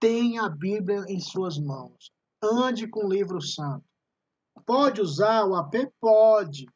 Tenha 0.02 0.42
a 0.42 0.48
Bíblia 0.48 1.04
em 1.08 1.20
suas 1.20 1.56
mãos. 1.60 2.10
Ande 2.42 2.88
com 2.88 3.06
o 3.06 3.08
livro 3.08 3.40
santo. 3.40 3.84
Pode 4.66 5.00
usar 5.00 5.44
o 5.44 5.54
AP? 5.54 5.74
Pode. 6.00 6.66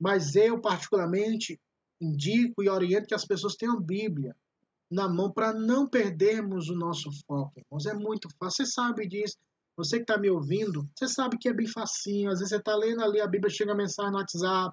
Mas 0.00 0.36
eu, 0.36 0.60
particularmente, 0.60 1.60
indico 2.00 2.62
e 2.62 2.68
oriento 2.68 3.08
que 3.08 3.14
as 3.14 3.24
pessoas 3.24 3.56
tenham 3.56 3.80
Bíblia 3.80 4.36
na 4.90 5.08
mão 5.08 5.30
para 5.30 5.52
não 5.52 5.88
perdermos 5.88 6.68
o 6.68 6.74
nosso 6.74 7.10
foco. 7.26 7.52
Irmãos. 7.58 7.86
É 7.86 7.94
muito 7.94 8.28
fácil. 8.38 8.64
Você 8.64 8.72
sabe 8.72 9.08
disso. 9.08 9.36
Você 9.76 9.98
que 9.98 10.04
está 10.04 10.16
me 10.18 10.30
ouvindo, 10.30 10.88
você 10.96 11.06
sabe 11.06 11.36
que 11.38 11.48
é 11.48 11.52
bem 11.52 11.66
facinho. 11.66 12.30
Às 12.30 12.38
vezes 12.38 12.50
você 12.50 12.56
está 12.56 12.74
lendo 12.74 13.02
ali 13.02 13.20
a 13.20 13.26
Bíblia, 13.26 13.50
chega 13.50 13.72
a 13.72 13.76
mensagem 13.76 14.10
no 14.10 14.18
WhatsApp. 14.18 14.72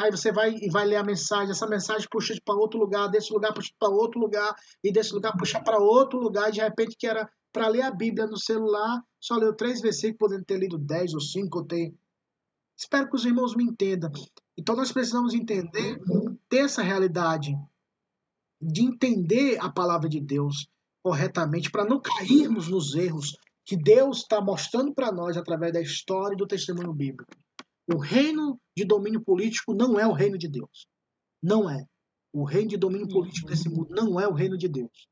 Aí 0.00 0.10
você 0.10 0.30
vai 0.30 0.54
e 0.54 0.70
vai 0.70 0.86
ler 0.86 0.96
a 0.96 1.04
mensagem, 1.04 1.50
essa 1.50 1.66
mensagem 1.66 2.06
puxa 2.10 2.34
para 2.44 2.54
outro 2.54 2.78
lugar, 2.78 3.08
desse 3.08 3.32
lugar 3.32 3.54
puxa 3.54 3.72
para 3.78 3.88
outro 3.88 4.20
lugar, 4.20 4.54
e 4.84 4.92
desse 4.92 5.14
lugar 5.14 5.36
puxa 5.36 5.60
para 5.62 5.78
outro 5.78 6.20
lugar, 6.20 6.50
e 6.50 6.52
de 6.52 6.60
repente 6.60 6.94
que 6.96 7.06
era 7.06 7.28
para 7.50 7.68
ler 7.68 7.82
a 7.82 7.90
Bíblia 7.90 8.26
no 8.26 8.38
celular, 8.38 9.02
só 9.18 9.34
leu 9.36 9.54
três 9.54 9.80
versículos, 9.80 10.18
podendo 10.18 10.44
ter 10.44 10.58
lido 10.58 10.78
dez 10.78 11.14
ou 11.14 11.20
cinco 11.20 11.60
ou 11.60 11.64
ter. 11.64 11.92
Espero 12.76 13.08
que 13.08 13.16
os 13.16 13.24
irmãos 13.24 13.56
me 13.56 13.64
entendam. 13.64 14.10
Então 14.56 14.76
nós 14.76 14.92
precisamos 14.92 15.34
entender, 15.34 15.98
ter 16.48 16.58
essa 16.58 16.82
realidade 16.82 17.56
de 18.62 18.82
entender 18.82 19.58
a 19.60 19.70
palavra 19.70 20.08
de 20.08 20.20
Deus 20.20 20.68
corretamente, 21.02 21.70
para 21.70 21.84
não 21.84 22.00
cairmos 22.00 22.68
nos 22.68 22.94
erros 22.94 23.36
que 23.64 23.76
Deus 23.76 24.18
está 24.18 24.40
mostrando 24.40 24.94
para 24.94 25.10
nós 25.10 25.36
através 25.36 25.72
da 25.72 25.80
história 25.80 26.34
e 26.34 26.36
do 26.36 26.46
testemunho 26.46 26.92
bíblico. 26.92 27.32
O 27.92 27.98
reino 27.98 28.60
de 28.76 28.84
domínio 28.84 29.20
político 29.20 29.74
não 29.74 29.98
é 29.98 30.06
o 30.06 30.12
reino 30.12 30.38
de 30.38 30.48
Deus. 30.48 30.86
Não 31.42 31.68
é. 31.68 31.84
O 32.32 32.44
reino 32.44 32.70
de 32.70 32.76
domínio 32.76 33.08
político 33.08 33.48
desse 33.48 33.68
mundo 33.68 33.88
não 33.90 34.20
é 34.20 34.28
o 34.28 34.32
reino 34.32 34.56
de 34.56 34.68
Deus. 34.68 35.08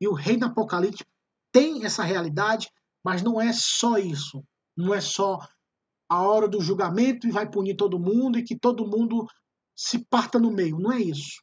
E 0.00 0.08
o 0.08 0.14
reino 0.14 0.46
apocalíptico 0.46 1.10
tem 1.52 1.84
essa 1.84 2.02
realidade, 2.02 2.70
mas 3.04 3.22
não 3.22 3.38
é 3.40 3.52
só 3.52 3.98
isso. 3.98 4.42
Não 4.74 4.94
é 4.94 5.00
só 5.00 5.38
a 6.08 6.22
hora 6.22 6.48
do 6.48 6.60
julgamento 6.60 7.26
e 7.26 7.30
vai 7.30 7.48
punir 7.48 7.76
todo 7.76 8.00
mundo 8.00 8.38
e 8.38 8.42
que 8.42 8.58
todo 8.58 8.88
mundo 8.88 9.26
se 9.76 10.04
parta 10.06 10.38
no 10.38 10.50
meio. 10.50 10.78
Não 10.78 10.90
é 10.90 11.00
isso. 11.00 11.42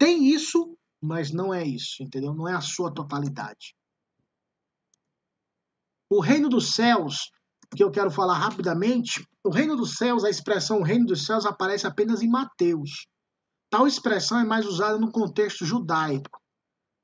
Tem 0.00 0.32
isso, 0.32 0.78
mas 0.98 1.30
não 1.30 1.52
é 1.52 1.62
isso, 1.62 2.02
entendeu? 2.02 2.32
Não 2.32 2.48
é 2.48 2.54
a 2.54 2.62
sua 2.62 2.90
totalidade. 2.90 3.76
O 6.08 6.20
reino 6.20 6.48
dos 6.48 6.74
céus, 6.74 7.30
que 7.76 7.84
eu 7.84 7.90
quero 7.90 8.10
falar 8.10 8.38
rapidamente, 8.38 9.22
o 9.44 9.50
reino 9.50 9.76
dos 9.76 9.96
céus, 9.96 10.24
a 10.24 10.30
expressão 10.30 10.80
reino 10.80 11.04
dos 11.04 11.26
céus 11.26 11.44
aparece 11.44 11.86
apenas 11.86 12.22
em 12.22 12.30
Mateus. 12.30 13.06
Tal 13.68 13.86
expressão 13.86 14.38
é 14.40 14.44
mais 14.44 14.64
usada 14.64 14.98
no 14.98 15.12
contexto 15.12 15.66
judaico. 15.66 16.40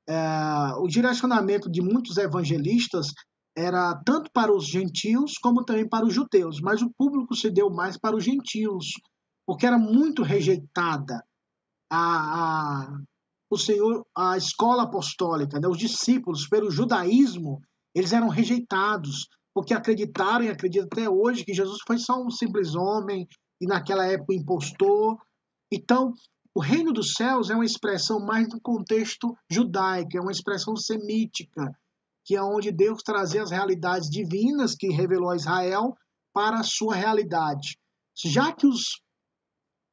É, 0.09 0.73
o 0.79 0.87
direcionamento 0.87 1.69
de 1.69 1.83
muitos 1.83 2.17
evangelistas 2.17 3.13
era 3.55 3.93
tanto 4.03 4.31
para 4.31 4.51
os 4.51 4.65
gentios 4.65 5.37
como 5.37 5.63
também 5.63 5.87
para 5.87 6.05
os 6.05 6.15
judeus, 6.15 6.59
mas 6.59 6.81
o 6.81 6.91
público 6.97 7.35
se 7.35 7.51
deu 7.51 7.69
mais 7.69 7.95
para 7.95 8.15
os 8.15 8.23
gentios, 8.23 8.93
porque 9.45 9.67
era 9.67 9.77
muito 9.77 10.23
rejeitada 10.23 11.23
a, 11.89 12.85
a 12.85 13.01
o 13.49 13.57
Senhor, 13.57 14.05
a 14.15 14.35
escola 14.35 14.83
apostólica, 14.83 15.59
né, 15.59 15.67
os 15.67 15.77
discípulos, 15.77 16.47
pelo 16.47 16.69
judaísmo, 16.69 17.61
eles 17.95 18.11
eram 18.11 18.27
rejeitados, 18.27 19.27
porque 19.53 19.73
acreditaram 19.73 20.45
e 20.45 20.49
acreditam 20.49 20.87
até 20.91 21.09
hoje 21.09 21.45
que 21.45 21.53
Jesus 21.53 21.79
foi 21.87 21.97
só 21.97 22.21
um 22.21 22.29
simples 22.29 22.75
homem 22.75 23.27
e 23.59 23.65
naquela 23.65 24.05
época 24.05 24.35
impostor. 24.35 25.17
Então, 25.71 26.13
o 26.53 26.59
reino 26.59 26.91
dos 26.91 27.13
céus 27.13 27.49
é 27.49 27.55
uma 27.55 27.65
expressão 27.65 28.19
mais 28.19 28.47
do 28.49 28.59
contexto 28.59 29.35
judaico, 29.49 30.17
é 30.17 30.21
uma 30.21 30.31
expressão 30.31 30.75
semítica, 30.75 31.71
que 32.25 32.35
é 32.35 32.41
onde 32.41 32.71
Deus 32.71 33.01
trazia 33.01 33.41
as 33.41 33.51
realidades 33.51 34.09
divinas 34.09 34.75
que 34.75 34.89
revelou 34.89 35.29
a 35.29 35.35
Israel 35.35 35.95
para 36.33 36.59
a 36.59 36.63
sua 36.63 36.95
realidade. 36.95 37.79
Já 38.15 38.51
que 38.51 38.67
os 38.67 39.01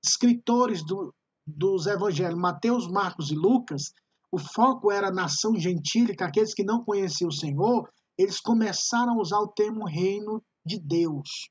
escritores 0.05 0.85
do, 0.85 1.15
dos 1.47 1.87
evangelhos 1.87 2.39
Mateus, 2.39 2.89
Marcos 2.89 3.31
e 3.31 3.35
Lucas, 3.35 3.93
o 4.31 4.39
foco 4.39 4.91
era 4.91 5.09
a 5.09 5.13
nação 5.13 5.55
gentílica, 5.57 6.27
aqueles 6.27 6.55
que 6.55 6.65
não 6.65 6.85
conheciam 6.85 7.29
o 7.29 7.33
Senhor, 7.33 7.89
eles 8.19 8.41
começaram 8.41 9.15
a 9.15 9.21
usar 9.21 9.39
o 9.39 9.49
termo 9.49 9.87
reino 9.87 10.43
de 10.65 10.79
Deus. 10.79 11.49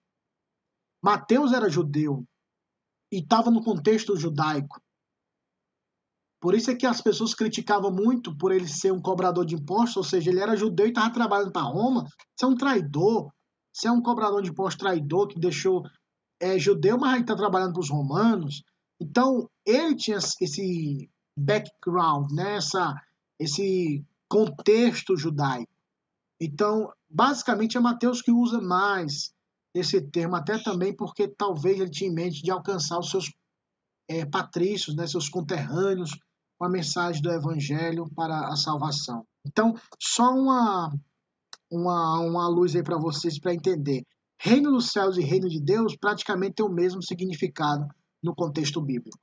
Mateus 1.01 1.53
era 1.53 1.69
judeu 1.69 2.25
e 3.11 3.19
estava 3.19 3.51
no 3.51 3.63
contexto 3.63 4.15
judaico. 4.17 4.81
Por 6.41 6.55
isso 6.55 6.71
é 6.71 6.75
que 6.75 6.85
as 6.85 7.01
pessoas 7.01 7.33
criticavam 7.33 7.89
muito 7.89 8.37
por 8.37 8.51
ele 8.51 8.67
ser 8.67 8.91
um 8.91 9.01
cobrador 9.01 9.45
de 9.45 9.55
impostos, 9.55 9.97
ou 9.97 10.03
seja, 10.03 10.29
ele 10.29 10.41
era 10.41 10.57
judeu 10.57 10.85
e 10.85 10.89
estava 10.89 11.13
trabalhando 11.13 11.53
para 11.53 11.61
Roma. 11.61 12.05
Você 12.35 12.43
é 12.43 12.47
um 12.47 12.55
traidor, 12.55 13.31
você 13.71 13.87
é 13.87 13.91
um 13.91 14.01
cobrador 14.01 14.41
de 14.41 14.49
impostos 14.49 14.79
traidor 14.79 15.27
que 15.27 15.39
deixou 15.39 15.83
é 16.41 16.59
judeu, 16.59 16.97
mas 16.97 17.21
está 17.21 17.33
trabalhando 17.33 17.71
para 17.71 17.79
os 17.79 17.89
romanos. 17.89 18.61
Então, 19.03 19.49
ele 19.65 19.95
tinha 19.95 20.17
esse 20.17 21.09
background, 21.37 22.31
né? 22.31 22.55
Essa, 22.55 22.95
esse 23.37 24.01
contexto 24.29 25.17
judaico. 25.17 25.71
Então, 26.39 26.89
basicamente 27.09 27.75
é 27.75 27.81
Mateus 27.81 28.21
que 28.21 28.31
usa 28.31 28.61
mais 28.61 29.33
esse 29.75 29.99
termo, 30.01 30.37
até 30.37 30.57
também 30.57 30.95
porque 30.95 31.27
talvez 31.27 31.79
ele 31.79 31.89
tinha 31.89 32.09
em 32.09 32.13
mente 32.13 32.41
de 32.41 32.49
alcançar 32.49 32.97
os 32.97 33.09
seus 33.09 33.29
é, 34.07 34.25
patrícios, 34.25 34.95
né, 34.95 35.05
seus 35.05 35.27
conterrâneos, 35.27 36.11
com 36.57 36.65
a 36.65 36.69
mensagem 36.69 37.21
do 37.21 37.31
Evangelho 37.31 38.09
para 38.15 38.47
a 38.47 38.55
salvação. 38.55 39.25
Então, 39.45 39.73
só 39.99 40.31
uma, 40.31 40.93
uma, 41.69 42.19
uma 42.19 42.47
luz 42.47 42.73
aí 42.73 42.83
para 42.83 42.97
vocês 42.97 43.37
para 43.37 43.53
entender. 43.53 44.05
Reino 44.39 44.71
dos 44.71 44.91
céus 44.91 45.17
e 45.17 45.21
reino 45.21 45.49
de 45.49 45.59
Deus 45.59 45.97
praticamente 45.97 46.55
tem 46.55 46.65
o 46.65 46.69
mesmo 46.69 47.01
significado 47.03 47.85
no 48.23 48.33
contexto 48.33 48.81
bíblico. 48.81 49.19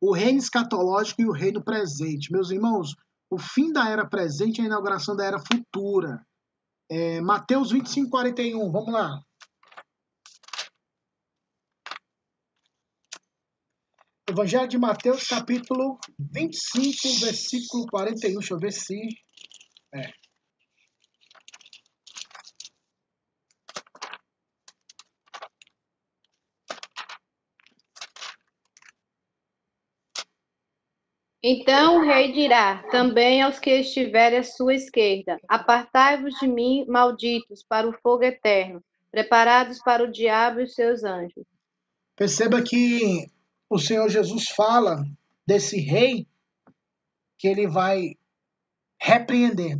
O 0.00 0.14
reino 0.14 0.38
escatológico 0.38 1.22
e 1.22 1.26
o 1.26 1.32
reino 1.32 1.62
presente. 1.62 2.30
Meus 2.30 2.50
irmãos, 2.50 2.94
o 3.30 3.38
fim 3.38 3.72
da 3.72 3.88
era 3.88 4.08
presente 4.08 4.58
e 4.58 4.62
a 4.62 4.66
inauguração 4.66 5.16
da 5.16 5.24
era 5.24 5.38
futura. 5.40 6.24
É, 6.90 7.20
Mateus 7.20 7.70
25, 7.72 8.08
41, 8.08 8.70
vamos 8.70 8.92
lá. 8.92 9.20
Evangelho 14.30 14.68
de 14.68 14.78
Mateus, 14.78 15.26
capítulo 15.26 15.98
25, 16.18 17.24
versículo 17.24 17.86
41. 17.86 18.38
Deixa 18.38 18.54
eu 18.54 18.58
ver 18.58 18.72
se. 18.72 18.94
É. 19.94 20.27
Então 31.42 31.98
o 31.98 32.04
rei 32.04 32.32
dirá 32.32 32.82
também 32.90 33.42
aos 33.42 33.60
que 33.60 33.70
estiverem 33.70 34.40
à 34.40 34.42
sua 34.42 34.74
esquerda: 34.74 35.38
Apartai-vos 35.48 36.34
de 36.40 36.48
mim, 36.48 36.84
malditos, 36.88 37.62
para 37.62 37.88
o 37.88 37.92
fogo 38.02 38.24
eterno, 38.24 38.82
preparados 39.10 39.78
para 39.80 40.02
o 40.02 40.10
diabo 40.10 40.60
e 40.60 40.64
os 40.64 40.74
seus 40.74 41.04
anjos. 41.04 41.44
Perceba 42.16 42.60
que 42.60 43.30
o 43.70 43.78
Senhor 43.78 44.08
Jesus 44.08 44.48
fala 44.48 45.04
desse 45.46 45.78
rei 45.78 46.26
que 47.38 47.46
ele 47.46 47.68
vai 47.68 48.16
repreender, 49.00 49.78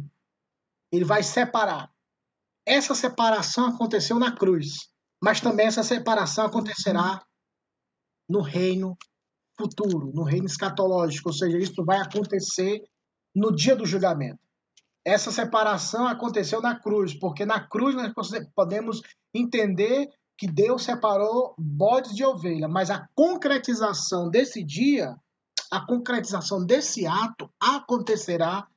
ele 0.92 1.04
vai 1.04 1.24
separar. 1.24 1.92
Essa 2.64 2.94
separação 2.94 3.66
aconteceu 3.66 4.16
na 4.18 4.30
cruz, 4.30 4.88
mas 5.20 5.40
também 5.40 5.66
essa 5.66 5.82
separação 5.82 6.46
acontecerá 6.46 7.20
no 8.28 8.42
reino 8.42 8.96
futuro, 9.59 10.12
no 10.14 10.22
reino 10.22 10.46
escatológico, 10.46 11.28
ou 11.28 11.34
seja, 11.34 11.59
isso 11.59 11.84
vai 11.84 11.98
acontecer 11.98 12.82
no 13.34 13.54
dia 13.54 13.74
do 13.74 13.86
julgamento. 13.86 14.40
Essa 15.04 15.30
separação 15.30 16.06
aconteceu 16.06 16.61
na 16.61 16.78
cruz, 16.78 17.14
porque 17.18 17.46
na 17.46 17.66
cruz 17.66 17.94
nós 17.94 18.12
podemos 18.54 19.00
entender 19.34 20.09
que 20.36 20.46
Deus 20.46 20.84
separou 20.84 21.54
bodes 21.59 22.14
de 22.14 22.24
ovelha, 22.24 22.68
mas 22.68 22.90
a 22.90 23.09
concretização 23.14 24.30
desse 24.30 24.62
dia, 24.62 25.16
a 25.70 25.84
concretização 25.84 26.64
desse 26.64 27.06
ato 27.06 27.50
acontecerá 27.61 28.68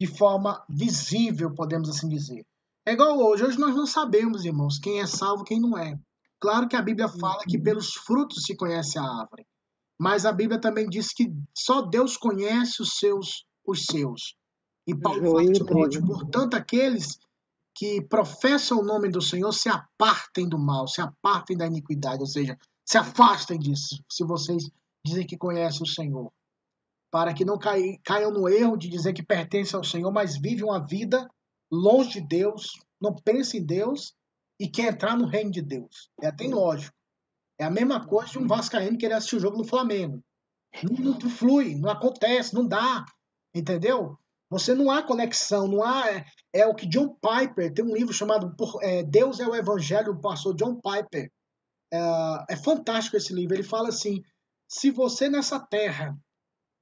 de 0.00 0.06
forma 0.06 0.64
visível, 0.68 1.54
podemos 1.54 1.88
assim 1.88 2.08
dizer. 2.08 2.44
É 2.86 2.92
igual 2.92 3.18
hoje, 3.18 3.44
hoje 3.44 3.58
nós 3.58 3.74
não 3.74 3.86
sabemos, 3.86 4.44
irmãos, 4.44 4.78
quem 4.78 5.00
é 5.00 5.06
salvo 5.06 5.42
e 5.42 5.46
quem 5.46 5.60
não 5.60 5.76
é. 5.78 5.98
Claro 6.38 6.68
que 6.68 6.76
a 6.76 6.82
Bíblia 6.82 7.08
fala 7.08 7.42
que 7.48 7.58
pelos 7.58 7.94
frutos 7.94 8.42
se 8.44 8.54
conhece 8.54 8.98
a 8.98 9.02
árvore, 9.02 9.46
mas 9.98 10.26
a 10.26 10.32
Bíblia 10.32 10.60
também 10.60 10.88
diz 10.88 11.12
que 11.12 11.32
só 11.56 11.82
Deus 11.82 12.16
conhece 12.16 12.82
os 12.82 12.96
seus, 12.98 13.44
os 13.66 13.84
seus. 13.84 14.36
E 14.86 14.94
Paulo 14.94 15.32
fala, 15.32 15.52
Timóteo, 15.52 16.06
portanto, 16.06 16.54
aqueles 16.54 17.18
que 17.74 18.02
professam 18.02 18.78
o 18.78 18.84
nome 18.84 19.08
do 19.08 19.20
Senhor 19.20 19.52
se 19.52 19.68
apartem 19.68 20.48
do 20.48 20.58
mal, 20.58 20.86
se 20.86 21.00
apartem 21.00 21.56
da 21.56 21.66
iniquidade, 21.66 22.20
ou 22.20 22.26
seja, 22.26 22.56
se 22.86 22.98
afastem 22.98 23.58
disso, 23.58 24.02
se 24.10 24.24
vocês 24.24 24.70
dizem 25.04 25.26
que 25.26 25.36
conhecem 25.36 25.82
o 25.82 25.86
Senhor. 25.86 26.32
Para 27.10 27.32
que 27.32 27.44
não 27.44 27.58
caiam 27.58 28.30
no 28.30 28.48
erro 28.48 28.76
de 28.76 28.88
dizer 28.88 29.12
que 29.12 29.22
pertencem 29.22 29.76
ao 29.76 29.84
Senhor, 29.84 30.12
mas 30.12 30.36
vivem 30.36 30.64
uma 30.64 30.84
vida 30.84 31.28
longe 31.70 32.20
de 32.20 32.26
Deus, 32.26 32.72
não 33.00 33.14
pensem 33.14 33.60
em 33.60 33.64
Deus 33.64 34.14
e 34.60 34.68
quer 34.68 34.92
entrar 34.92 35.16
no 35.16 35.26
reino 35.26 35.50
de 35.50 35.62
Deus. 35.62 36.10
É 36.20 36.26
até 36.28 36.46
lógico. 36.46 36.94
É 37.58 37.64
a 37.64 37.70
mesma 37.70 38.04
coisa 38.04 38.32
de 38.32 38.38
um 38.38 38.46
Vascaíno 38.46 38.98
querer 38.98 39.14
assistir 39.14 39.36
o 39.36 39.40
jogo 39.40 39.58
no 39.58 39.64
Flamengo. 39.64 40.22
Não, 40.82 41.12
não 41.12 41.30
flui, 41.30 41.74
não 41.76 41.90
acontece, 41.90 42.54
não 42.54 42.66
dá. 42.66 43.04
Entendeu? 43.54 44.18
Você 44.50 44.74
não 44.74 44.90
há 44.90 45.02
conexão, 45.02 45.68
não 45.68 45.82
há. 45.82 46.10
É, 46.10 46.24
é 46.52 46.66
o 46.66 46.74
que 46.74 46.86
John 46.86 47.16
Piper 47.16 47.72
tem 47.72 47.84
um 47.84 47.94
livro 47.94 48.12
chamado 48.12 48.54
é, 48.82 49.02
Deus 49.02 49.40
é 49.40 49.46
o 49.46 49.54
Evangelho 49.54 50.14
do 50.14 50.20
pastor 50.20 50.54
John 50.54 50.80
Piper. 50.80 51.30
É, 51.92 51.98
é 52.50 52.56
fantástico 52.56 53.16
esse 53.16 53.32
livro. 53.32 53.54
Ele 53.54 53.62
fala 53.62 53.88
assim: 53.88 54.22
se 54.68 54.90
você 54.90 55.28
nessa 55.28 55.60
terra 55.60 56.16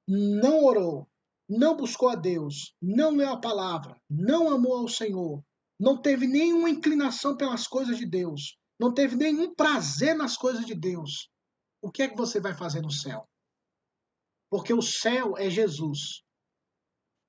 não 0.07 0.63
orou, 0.63 1.07
não 1.47 1.75
buscou 1.75 2.09
a 2.09 2.15
Deus, 2.15 2.75
não 2.81 3.15
leu 3.15 3.29
a 3.29 3.39
palavra, 3.39 3.95
não 4.09 4.49
amou 4.49 4.77
ao 4.77 4.87
Senhor, 4.87 5.43
não 5.79 6.01
teve 6.01 6.27
nenhuma 6.27 6.69
inclinação 6.69 7.35
pelas 7.35 7.67
coisas 7.67 7.97
de 7.97 8.05
Deus, 8.05 8.57
não 8.79 8.93
teve 8.93 9.15
nenhum 9.15 9.53
prazer 9.53 10.15
nas 10.15 10.35
coisas 10.35 10.65
de 10.65 10.75
Deus, 10.75 11.29
o 11.81 11.91
que 11.91 12.03
é 12.03 12.07
que 12.07 12.17
você 12.17 12.39
vai 12.39 12.53
fazer 12.53 12.81
no 12.81 12.91
céu? 12.91 13.27
Porque 14.49 14.73
o 14.73 14.81
céu 14.81 15.37
é 15.37 15.49
Jesus. 15.49 16.21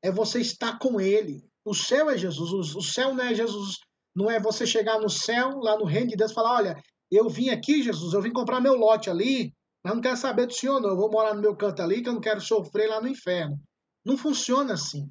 É 0.02 0.10
você 0.10 0.40
estar 0.40 0.78
com 0.78 1.00
Ele. 1.00 1.42
O 1.64 1.74
céu 1.74 2.10
é 2.10 2.18
Jesus. 2.18 2.74
O 2.74 2.82
céu 2.82 3.14
não 3.14 3.24
é 3.24 3.34
Jesus. 3.34 3.78
Não 4.14 4.30
é 4.30 4.38
você 4.38 4.66
chegar 4.66 5.00
no 5.00 5.08
céu, 5.08 5.58
lá 5.58 5.76
no 5.76 5.84
reino 5.84 6.10
de 6.10 6.16
Deus, 6.16 6.30
e 6.30 6.34
falar: 6.34 6.56
olha, 6.56 6.82
eu 7.10 7.28
vim 7.28 7.48
aqui, 7.48 7.82
Jesus, 7.82 8.12
eu 8.12 8.22
vim 8.22 8.32
comprar 8.32 8.60
meu 8.60 8.74
lote 8.74 9.10
ali, 9.10 9.52
mas 9.82 9.94
não 9.94 10.00
quero 10.00 10.16
saber 10.16 10.46
do 10.46 10.52
senhor, 10.52 10.80
não. 10.80 10.90
Eu 10.90 10.96
vou 10.96 11.10
morar 11.10 11.34
no 11.34 11.40
meu 11.40 11.56
canto 11.56 11.82
ali, 11.82 12.02
que 12.02 12.08
eu 12.08 12.12
não 12.12 12.20
quero 12.20 12.40
sofrer 12.40 12.88
lá 12.88 13.00
no 13.00 13.08
inferno. 13.08 13.60
Não 14.04 14.16
funciona 14.16 14.74
assim. 14.74 15.10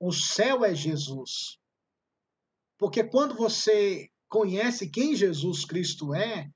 O 0.00 0.12
céu 0.12 0.64
é 0.64 0.74
Jesus. 0.74 1.58
Porque 2.78 3.04
quando 3.04 3.34
você 3.34 4.08
conhece 4.34 4.90
quem 4.90 5.14
Jesus 5.14 5.64
Cristo 5.64 6.12
é, 6.12 6.50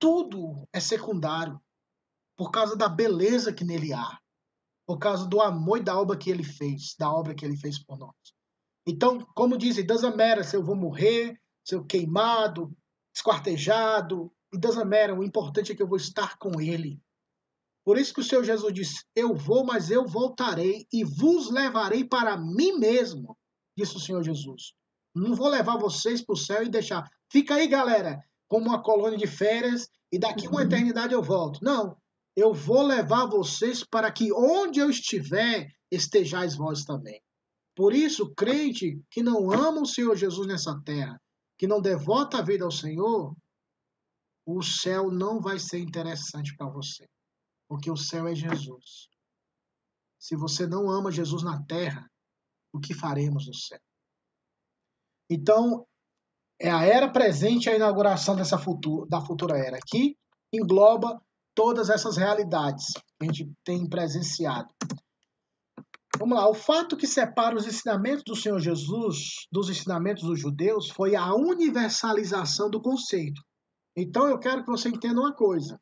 tudo 0.00 0.66
é 0.72 0.80
secundário. 0.80 1.60
Por 2.34 2.50
causa 2.50 2.74
da 2.74 2.88
beleza 2.88 3.52
que 3.52 3.64
nele 3.64 3.92
há. 3.92 4.18
Por 4.86 4.98
causa 4.98 5.28
do 5.28 5.42
amor 5.42 5.78
e 5.78 5.82
da 5.82 6.00
obra 6.00 6.16
que 6.16 6.30
ele 6.30 6.42
fez, 6.42 6.94
da 6.98 7.12
obra 7.12 7.34
que 7.34 7.44
ele 7.44 7.58
fez 7.58 7.78
por 7.84 7.98
nós. 7.98 8.14
Então, 8.86 9.18
como 9.34 9.58
dizem, 9.58 9.84
matter 10.16 10.42
se 10.42 10.56
eu 10.56 10.64
vou 10.64 10.74
morrer, 10.74 11.38
se 11.62 11.74
eu 11.74 11.84
queimado, 11.84 12.74
esquartejado, 13.14 14.32
e 14.50 15.12
o 15.12 15.22
importante 15.22 15.72
é 15.72 15.74
que 15.74 15.82
eu 15.82 15.88
vou 15.88 15.98
estar 15.98 16.38
com 16.38 16.58
ele. 16.62 16.98
Por 17.84 17.98
isso 17.98 18.14
que 18.14 18.20
o 18.20 18.24
Senhor 18.24 18.42
Jesus 18.42 18.72
disse: 18.72 19.04
Eu 19.14 19.34
vou, 19.34 19.66
mas 19.66 19.90
eu 19.90 20.06
voltarei 20.06 20.86
e 20.90 21.04
vos 21.04 21.50
levarei 21.50 22.04
para 22.04 22.38
mim 22.38 22.78
mesmo, 22.78 23.36
disse 23.76 23.96
o 23.96 24.00
Senhor 24.00 24.22
Jesus. 24.22 24.72
Não 25.16 25.34
vou 25.34 25.48
levar 25.48 25.78
vocês 25.78 26.22
para 26.22 26.34
o 26.34 26.36
céu 26.36 26.62
e 26.62 26.68
deixar. 26.68 27.08
Fica 27.32 27.54
aí, 27.54 27.66
galera, 27.66 28.22
como 28.46 28.66
uma 28.66 28.82
colônia 28.82 29.16
de 29.16 29.26
férias 29.26 29.88
e 30.12 30.18
daqui 30.18 30.46
uma 30.46 30.60
uhum. 30.60 30.66
eternidade 30.66 31.14
eu 31.14 31.22
volto. 31.22 31.58
Não. 31.62 31.96
Eu 32.36 32.52
vou 32.52 32.82
levar 32.82 33.24
vocês 33.26 33.82
para 33.82 34.12
que 34.12 34.30
onde 34.30 34.78
eu 34.78 34.90
estiver, 34.90 35.72
estejais 35.90 36.54
vós 36.54 36.84
também. 36.84 37.18
Por 37.74 37.94
isso, 37.94 38.34
crente 38.34 39.02
que 39.10 39.22
não 39.22 39.50
ama 39.50 39.80
o 39.80 39.86
Senhor 39.86 40.14
Jesus 40.16 40.46
nessa 40.46 40.78
terra, 40.84 41.18
que 41.58 41.66
não 41.66 41.80
devota 41.80 42.38
a 42.38 42.42
vida 42.42 42.64
ao 42.64 42.70
Senhor, 42.70 43.34
o 44.44 44.62
céu 44.62 45.10
não 45.10 45.40
vai 45.40 45.58
ser 45.58 45.78
interessante 45.78 46.54
para 46.56 46.68
você. 46.68 47.08
Porque 47.66 47.90
o 47.90 47.96
céu 47.96 48.28
é 48.28 48.34
Jesus. 48.34 49.08
Se 50.18 50.36
você 50.36 50.66
não 50.66 50.90
ama 50.90 51.10
Jesus 51.10 51.42
na 51.42 51.62
terra, 51.64 52.06
o 52.72 52.78
que 52.78 52.92
faremos 52.92 53.46
no 53.46 53.54
céu? 53.54 53.80
Então, 55.30 55.86
é 56.60 56.70
a 56.70 56.84
era 56.84 57.10
presente 57.10 57.68
a 57.68 57.76
inauguração 57.76 58.36
dessa 58.36 58.58
futura, 58.58 59.06
da 59.08 59.20
futura 59.20 59.58
era, 59.58 59.78
que 59.86 60.16
engloba 60.52 61.20
todas 61.54 61.90
essas 61.90 62.16
realidades 62.16 62.92
que 62.92 63.22
a 63.22 63.24
gente 63.26 63.52
tem 63.64 63.88
presenciado. 63.88 64.68
Vamos 66.18 66.36
lá, 66.36 66.48
o 66.48 66.54
fato 66.54 66.96
que 66.96 67.06
separa 67.06 67.56
os 67.56 67.66
ensinamentos 67.66 68.22
do 68.26 68.34
Senhor 68.34 68.58
Jesus 68.58 69.46
dos 69.52 69.68
ensinamentos 69.68 70.22
dos 70.22 70.40
judeus 70.40 70.88
foi 70.90 71.14
a 71.14 71.34
universalização 71.34 72.70
do 72.70 72.80
conceito. 72.80 73.42
Então 73.94 74.26
eu 74.26 74.38
quero 74.38 74.64
que 74.64 74.70
você 74.70 74.88
entenda 74.88 75.20
uma 75.20 75.34
coisa. 75.34 75.78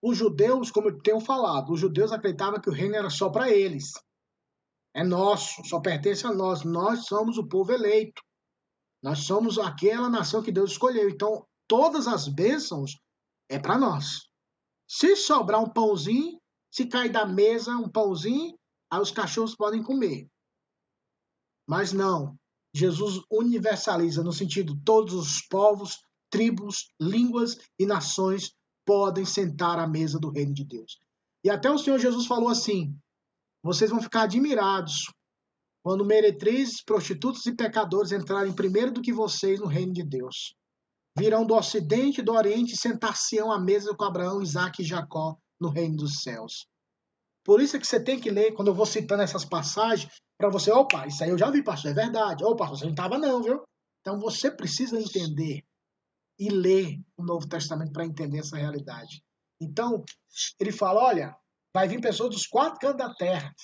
Os 0.00 0.16
judeus, 0.16 0.70
como 0.70 0.88
eu 0.88 0.98
tenho 0.98 1.20
falado, 1.20 1.72
os 1.72 1.80
judeus 1.80 2.12
acreditavam 2.12 2.60
que 2.60 2.70
o 2.70 2.72
reino 2.72 2.94
era 2.94 3.10
só 3.10 3.28
para 3.28 3.50
eles. 3.50 3.92
É 4.94 5.02
nosso, 5.02 5.64
só 5.64 5.80
pertence 5.80 6.26
a 6.26 6.32
nós. 6.32 6.62
Nós 6.62 7.06
somos 7.06 7.36
o 7.36 7.48
povo 7.48 7.72
eleito. 7.72 8.22
Nós 9.06 9.20
somos 9.20 9.56
aquela 9.56 10.10
nação 10.10 10.42
que 10.42 10.50
Deus 10.50 10.72
escolheu. 10.72 11.08
Então, 11.08 11.46
todas 11.68 12.08
as 12.08 12.26
bênçãos 12.26 12.98
é 13.48 13.56
para 13.56 13.78
nós. 13.78 14.28
Se 14.84 15.14
sobrar 15.14 15.62
um 15.62 15.70
pãozinho, 15.70 16.40
se 16.72 16.86
cair 16.86 17.12
da 17.12 17.24
mesa 17.24 17.76
um 17.76 17.88
pãozinho, 17.88 18.58
aí 18.90 19.00
os 19.00 19.12
cachorros 19.12 19.54
podem 19.54 19.80
comer. 19.80 20.28
Mas 21.68 21.92
não. 21.92 22.36
Jesus 22.74 23.22
universaliza 23.30 24.24
no 24.24 24.32
sentido 24.32 24.76
todos 24.84 25.14
os 25.14 25.40
povos, 25.40 26.00
tribos, 26.28 26.92
línguas 27.00 27.58
e 27.78 27.86
nações 27.86 28.56
podem 28.84 29.24
sentar 29.24 29.78
à 29.78 29.86
mesa 29.86 30.18
do 30.18 30.30
reino 30.30 30.52
de 30.52 30.64
Deus. 30.64 30.98
E 31.44 31.48
até 31.48 31.70
o 31.70 31.78
Senhor 31.78 32.00
Jesus 32.00 32.26
falou 32.26 32.48
assim: 32.48 32.98
vocês 33.62 33.88
vão 33.88 34.02
ficar 34.02 34.22
admirados 34.22 35.06
quando 35.86 36.04
meretrizes, 36.04 36.82
prostitutos 36.82 37.46
e 37.46 37.54
pecadores 37.54 38.10
entrarem 38.10 38.52
primeiro 38.52 38.90
do 38.90 39.00
que 39.00 39.12
vocês 39.12 39.60
no 39.60 39.68
reino 39.68 39.92
de 39.92 40.02
Deus. 40.02 40.52
Virão 41.16 41.46
do 41.46 41.54
ocidente 41.54 42.20
e 42.20 42.24
do 42.24 42.32
oriente 42.32 42.74
e 42.74 42.76
sentar-se-ão 42.76 43.52
à 43.52 43.60
mesa 43.60 43.94
com 43.94 44.02
Abraão, 44.02 44.42
Isaac 44.42 44.82
e 44.82 44.84
Jacó 44.84 45.36
no 45.60 45.68
reino 45.68 45.98
dos 45.98 46.22
céus. 46.22 46.66
Por 47.44 47.60
isso 47.60 47.76
é 47.76 47.78
que 47.78 47.86
você 47.86 48.02
tem 48.02 48.18
que 48.18 48.32
ler, 48.32 48.52
quando 48.54 48.66
eu 48.66 48.74
vou 48.74 48.84
citando 48.84 49.22
essas 49.22 49.44
passagens, 49.44 50.10
para 50.36 50.50
você, 50.50 50.72
opa, 50.72 51.06
isso 51.06 51.22
aí 51.22 51.30
eu 51.30 51.38
já 51.38 51.52
vi, 51.52 51.62
pastor, 51.62 51.92
é 51.92 51.94
verdade. 51.94 52.44
Opa, 52.44 52.66
você 52.66 52.84
não 52.84 52.90
estava 52.90 53.16
não, 53.16 53.40
viu? 53.40 53.62
Então 54.00 54.18
você 54.18 54.50
precisa 54.50 54.98
entender 54.98 55.62
e 56.36 56.48
ler 56.48 56.98
o 57.16 57.22
Novo 57.22 57.48
Testamento 57.48 57.92
para 57.92 58.04
entender 58.04 58.40
essa 58.40 58.56
realidade. 58.56 59.22
Então, 59.62 60.04
ele 60.58 60.72
fala, 60.72 61.00
olha, 61.00 61.36
vai 61.72 61.86
vir 61.86 62.00
pessoas 62.00 62.30
dos 62.30 62.48
quatro 62.48 62.80
cantos 62.80 63.06
da 63.06 63.14
terra. 63.14 63.54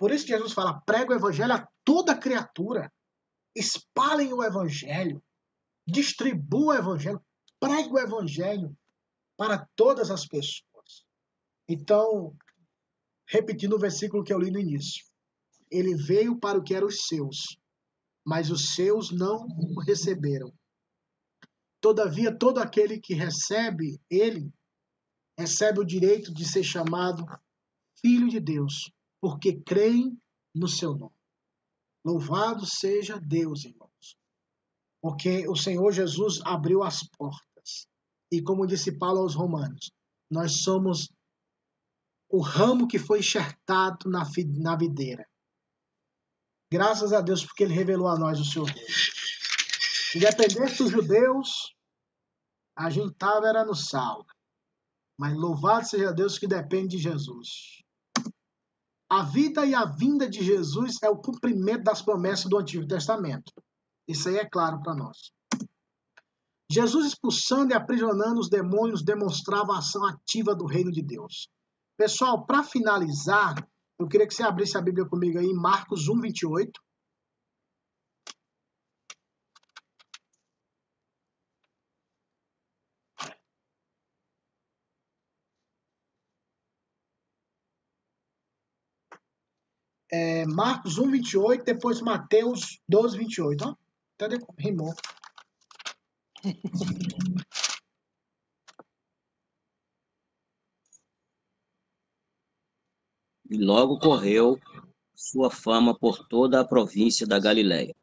Por 0.00 0.10
isso 0.10 0.26
Jesus 0.26 0.54
fala: 0.54 0.80
prega 0.80 1.12
o 1.12 1.14
evangelho 1.14 1.52
a 1.52 1.68
toda 1.84 2.16
criatura. 2.16 2.90
Espalhem 3.54 4.32
o 4.32 4.42
evangelho. 4.42 5.22
Distribua 5.86 6.76
o 6.76 6.78
evangelho. 6.78 7.22
Pregue 7.60 7.92
o 7.92 7.98
evangelho 7.98 8.74
para 9.36 9.68
todas 9.76 10.10
as 10.10 10.26
pessoas. 10.26 11.04
Então, 11.68 12.34
repetindo 13.28 13.74
o 13.74 13.78
versículo 13.78 14.24
que 14.24 14.32
eu 14.32 14.38
li 14.38 14.50
no 14.50 14.58
início. 14.58 15.04
Ele 15.70 15.94
veio 15.94 16.40
para 16.40 16.58
o 16.58 16.64
que 16.64 16.74
eram 16.74 16.86
os 16.86 17.06
seus, 17.06 17.60
mas 18.26 18.50
os 18.50 18.74
seus 18.74 19.10
não 19.10 19.46
o 19.46 19.80
receberam. 19.80 20.50
Todavia, 21.78 22.34
todo 22.34 22.58
aquele 22.58 22.98
que 22.98 23.12
recebe 23.12 24.00
ele, 24.08 24.50
recebe 25.38 25.78
o 25.78 25.84
direito 25.84 26.32
de 26.32 26.46
ser 26.46 26.64
chamado 26.64 27.22
filho 28.00 28.28
de 28.28 28.40
Deus 28.40 28.90
porque 29.20 29.60
creem 29.60 30.18
no 30.54 30.68
seu 30.68 30.94
nome. 30.94 31.14
Louvado 32.04 32.64
seja 32.66 33.18
Deus, 33.18 33.64
irmãos. 33.64 34.16
Porque 35.02 35.46
o 35.48 35.56
Senhor 35.56 35.92
Jesus 35.92 36.40
abriu 36.44 36.82
as 36.82 37.06
portas. 37.08 37.86
E 38.32 38.42
como 38.42 38.66
disse 38.66 38.98
Paulo 38.98 39.20
aos 39.20 39.34
Romanos, 39.34 39.90
nós 40.30 40.62
somos 40.62 41.12
o 42.28 42.40
ramo 42.40 42.86
que 42.86 42.98
foi 42.98 43.18
enxertado 43.18 44.08
na, 44.08 44.22
na 44.58 44.76
videira. 44.76 45.28
Graças 46.72 47.12
a 47.12 47.20
Deus, 47.20 47.44
porque 47.44 47.64
Ele 47.64 47.74
revelou 47.74 48.08
a 48.08 48.16
nós 48.16 48.38
o 48.38 48.44
seu 48.44 48.64
Deus. 48.64 49.10
Independente 50.14 50.78
dos 50.78 50.90
judeus, 50.90 51.74
a 52.76 52.88
gente 52.88 53.12
estava 53.12 53.48
era 53.48 53.64
no 53.64 53.74
sal. 53.74 54.24
Mas 55.18 55.36
louvado 55.36 55.86
seja 55.86 56.12
Deus 56.12 56.38
que 56.38 56.46
depende 56.46 56.96
de 56.96 57.02
Jesus. 57.02 57.82
A 59.10 59.24
vida 59.24 59.66
e 59.66 59.74
a 59.74 59.84
vinda 59.84 60.30
de 60.30 60.40
Jesus 60.40 60.98
é 61.02 61.10
o 61.10 61.16
cumprimento 61.16 61.82
das 61.82 62.00
promessas 62.00 62.48
do 62.48 62.56
Antigo 62.56 62.86
Testamento. 62.86 63.52
Isso 64.06 64.28
aí 64.28 64.36
é 64.36 64.48
claro 64.48 64.80
para 64.80 64.94
nós. 64.94 65.32
Jesus 66.70 67.06
expulsando 67.06 67.72
e 67.72 67.74
aprisionando 67.74 68.38
os 68.38 68.48
demônios 68.48 69.02
demonstrava 69.02 69.72
a 69.72 69.78
ação 69.78 70.04
ativa 70.06 70.54
do 70.54 70.64
reino 70.64 70.92
de 70.92 71.02
Deus. 71.02 71.48
Pessoal, 71.96 72.46
para 72.46 72.62
finalizar, 72.62 73.56
eu 73.98 74.06
queria 74.06 74.28
que 74.28 74.32
você 74.32 74.44
abrisse 74.44 74.78
a 74.78 74.80
Bíblia 74.80 75.04
comigo 75.04 75.40
aí 75.40 75.46
em 75.46 75.54
Marcos 75.54 76.08
1, 76.08 76.20
28. 76.20 76.80
É, 90.12 90.44
Marcos 90.46 90.98
1, 90.98 91.10
28, 91.10 91.64
depois 91.64 92.00
Mateus 92.00 92.80
12, 92.88 93.18
28. 93.18 93.64
Ó. 93.64 93.76
Até 94.18 94.36
rimou. 94.58 94.94
E 103.50 103.58
logo 103.58 103.98
correu 103.98 104.60
sua 105.14 105.50
fama 105.50 105.96
por 105.98 106.26
toda 106.28 106.60
a 106.60 106.66
província 106.66 107.26
da 107.26 107.38
Galiléia. 107.38 107.94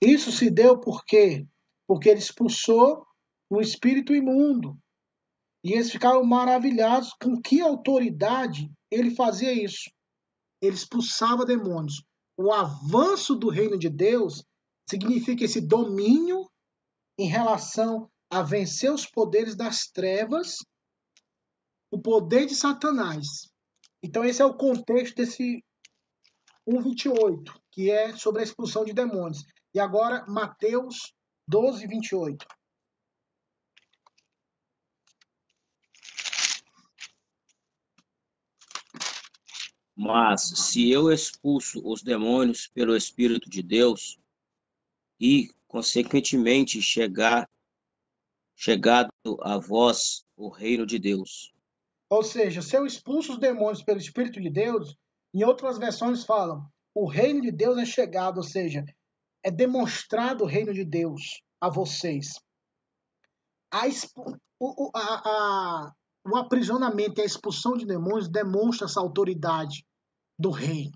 Isso 0.00 0.32
se 0.32 0.50
deu 0.50 0.80
por 0.80 1.04
quê? 1.04 1.46
Porque 1.86 2.08
ele 2.08 2.18
expulsou 2.18 3.06
o 3.48 3.60
espírito 3.60 4.14
imundo. 4.14 4.81
E 5.64 5.72
eles 5.72 5.90
ficaram 5.90 6.24
maravilhados 6.24 7.12
com 7.20 7.40
que 7.40 7.60
autoridade 7.60 8.70
ele 8.90 9.14
fazia 9.14 9.52
isso. 9.52 9.90
Ele 10.60 10.74
expulsava 10.74 11.46
demônios. 11.46 12.04
O 12.36 12.52
avanço 12.52 13.34
do 13.34 13.48
reino 13.48 13.78
de 13.78 13.88
Deus 13.88 14.44
significa 14.88 15.44
esse 15.44 15.60
domínio 15.60 16.48
em 17.18 17.26
relação 17.26 18.10
a 18.30 18.42
vencer 18.42 18.92
os 18.92 19.06
poderes 19.06 19.54
das 19.54 19.86
trevas, 19.86 20.56
o 21.90 22.00
poder 22.00 22.46
de 22.46 22.54
Satanás. 22.54 23.50
Então, 24.02 24.24
esse 24.24 24.42
é 24.42 24.44
o 24.44 24.56
contexto 24.56 25.16
desse 25.16 25.62
1,28, 26.66 27.52
que 27.70 27.90
é 27.90 28.16
sobre 28.16 28.40
a 28.40 28.44
expulsão 28.44 28.84
de 28.84 28.92
demônios. 28.92 29.44
E 29.74 29.78
agora, 29.78 30.24
Mateus 30.26 31.12
12, 31.48 31.86
28. 31.86 32.46
Mas 39.94 40.42
se 40.42 40.90
eu 40.90 41.12
expulso 41.12 41.80
os 41.84 42.02
demônios 42.02 42.66
pelo 42.66 42.96
Espírito 42.96 43.48
de 43.50 43.62
Deus 43.62 44.18
e, 45.20 45.50
consequentemente, 45.68 46.80
chegar 46.80 47.48
chegado 48.54 49.10
a 49.40 49.58
vós 49.58 50.24
o 50.36 50.48
reino 50.48 50.86
de 50.86 50.98
Deus. 50.98 51.52
Ou 52.08 52.22
seja, 52.22 52.62
se 52.62 52.76
eu 52.76 52.86
expulso 52.86 53.32
os 53.32 53.38
demônios 53.38 53.82
pelo 53.82 53.98
Espírito 53.98 54.40
de 54.40 54.50
Deus, 54.50 54.96
em 55.34 55.42
outras 55.44 55.78
versões 55.78 56.24
falam, 56.24 56.70
o 56.94 57.06
reino 57.06 57.40
de 57.40 57.50
Deus 57.50 57.78
é 57.78 57.84
chegado, 57.84 58.36
ou 58.36 58.42
seja, 58.42 58.84
é 59.42 59.50
demonstrado 59.50 60.44
o 60.44 60.46
reino 60.46 60.72
de 60.72 60.84
Deus 60.84 61.42
a 61.60 61.68
vocês. 61.68 62.34
A, 63.70 63.86
a, 64.94 65.22
a, 65.24 65.92
o 66.24 66.36
aprisionamento 66.36 67.20
e 67.20 67.22
a 67.22 67.26
expulsão 67.26 67.76
de 67.76 67.86
demônios 67.86 68.28
demonstra 68.28 68.86
essa 68.86 69.00
autoridade 69.00 69.84
do 70.38 70.50
reino. 70.50 70.92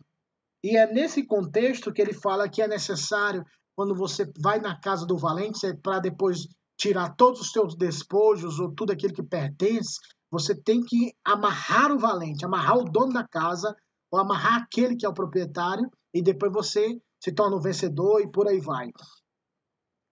E 0.64 0.76
é 0.76 0.92
nesse 0.92 1.24
contexto 1.24 1.92
que 1.92 2.00
ele 2.00 2.12
fala 2.12 2.48
que 2.48 2.62
é 2.62 2.68
necessário, 2.68 3.44
quando 3.76 3.94
você 3.94 4.30
vai 4.40 4.58
na 4.58 4.78
casa 4.80 5.06
do 5.06 5.16
valente, 5.16 5.66
é 5.66 5.74
para 5.74 6.00
depois 6.00 6.48
tirar 6.78 7.14
todos 7.14 7.40
os 7.40 7.50
seus 7.50 7.76
despojos 7.76 8.58
ou 8.58 8.72
tudo 8.74 8.92
aquilo 8.92 9.14
que 9.14 9.22
pertence, 9.22 9.98
você 10.30 10.54
tem 10.54 10.82
que 10.82 11.14
amarrar 11.24 11.92
o 11.92 11.98
valente, 11.98 12.44
amarrar 12.44 12.78
o 12.78 12.84
dono 12.84 13.12
da 13.12 13.26
casa, 13.26 13.74
ou 14.10 14.20
amarrar 14.20 14.62
aquele 14.62 14.96
que 14.96 15.06
é 15.06 15.08
o 15.08 15.14
proprietário, 15.14 15.88
e 16.12 16.22
depois 16.22 16.52
você 16.52 16.98
se 17.22 17.32
torna 17.32 17.56
o 17.56 17.60
vencedor 17.60 18.20
e 18.20 18.30
por 18.30 18.46
aí 18.48 18.60
vai. 18.60 18.90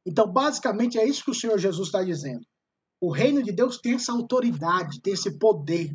Então, 0.07 0.31
basicamente, 0.31 0.99
é 0.99 1.07
isso 1.07 1.25
que 1.25 1.31
o 1.31 1.35
Senhor 1.35 1.59
Jesus 1.59 1.89
está 1.89 2.03
dizendo. 2.03 2.45
O 3.05 3.11
reino 3.11 3.43
de 3.43 3.53
Deus 3.53 3.77
tem 3.77 3.97
essa 3.97 4.13
autoridade, 4.13 4.99
tem 5.03 5.13
esse 5.13 5.39
poder 5.39 5.93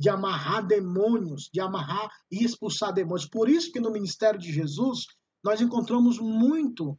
de 0.00 0.08
amarrar 0.08 0.66
demônios, 0.66 1.50
de 1.52 1.60
amarrar 1.60 2.08
e 2.32 2.42
expulsar 2.42 2.94
demônios. 2.94 3.28
Por 3.28 3.50
isso 3.50 3.70
que 3.70 3.78
no 3.78 3.92
ministério 3.92 4.40
de 4.40 4.50
Jesus 4.50 5.04
nós 5.44 5.60
encontramos 5.60 6.18
muito, 6.18 6.98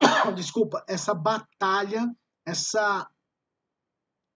desculpa, 0.34 0.84
essa 0.88 1.14
batalha, 1.14 2.12
essa 2.44 3.08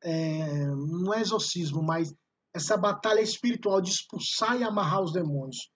é, 0.00 0.66
não 0.76 1.12
é 1.12 1.20
exorcismo, 1.20 1.82
mas 1.82 2.14
essa 2.54 2.76
batalha 2.76 3.20
espiritual 3.20 3.80
de 3.80 3.90
expulsar 3.90 4.60
e 4.60 4.62
amarrar 4.62 5.02
os 5.02 5.12
demônios, 5.12 5.72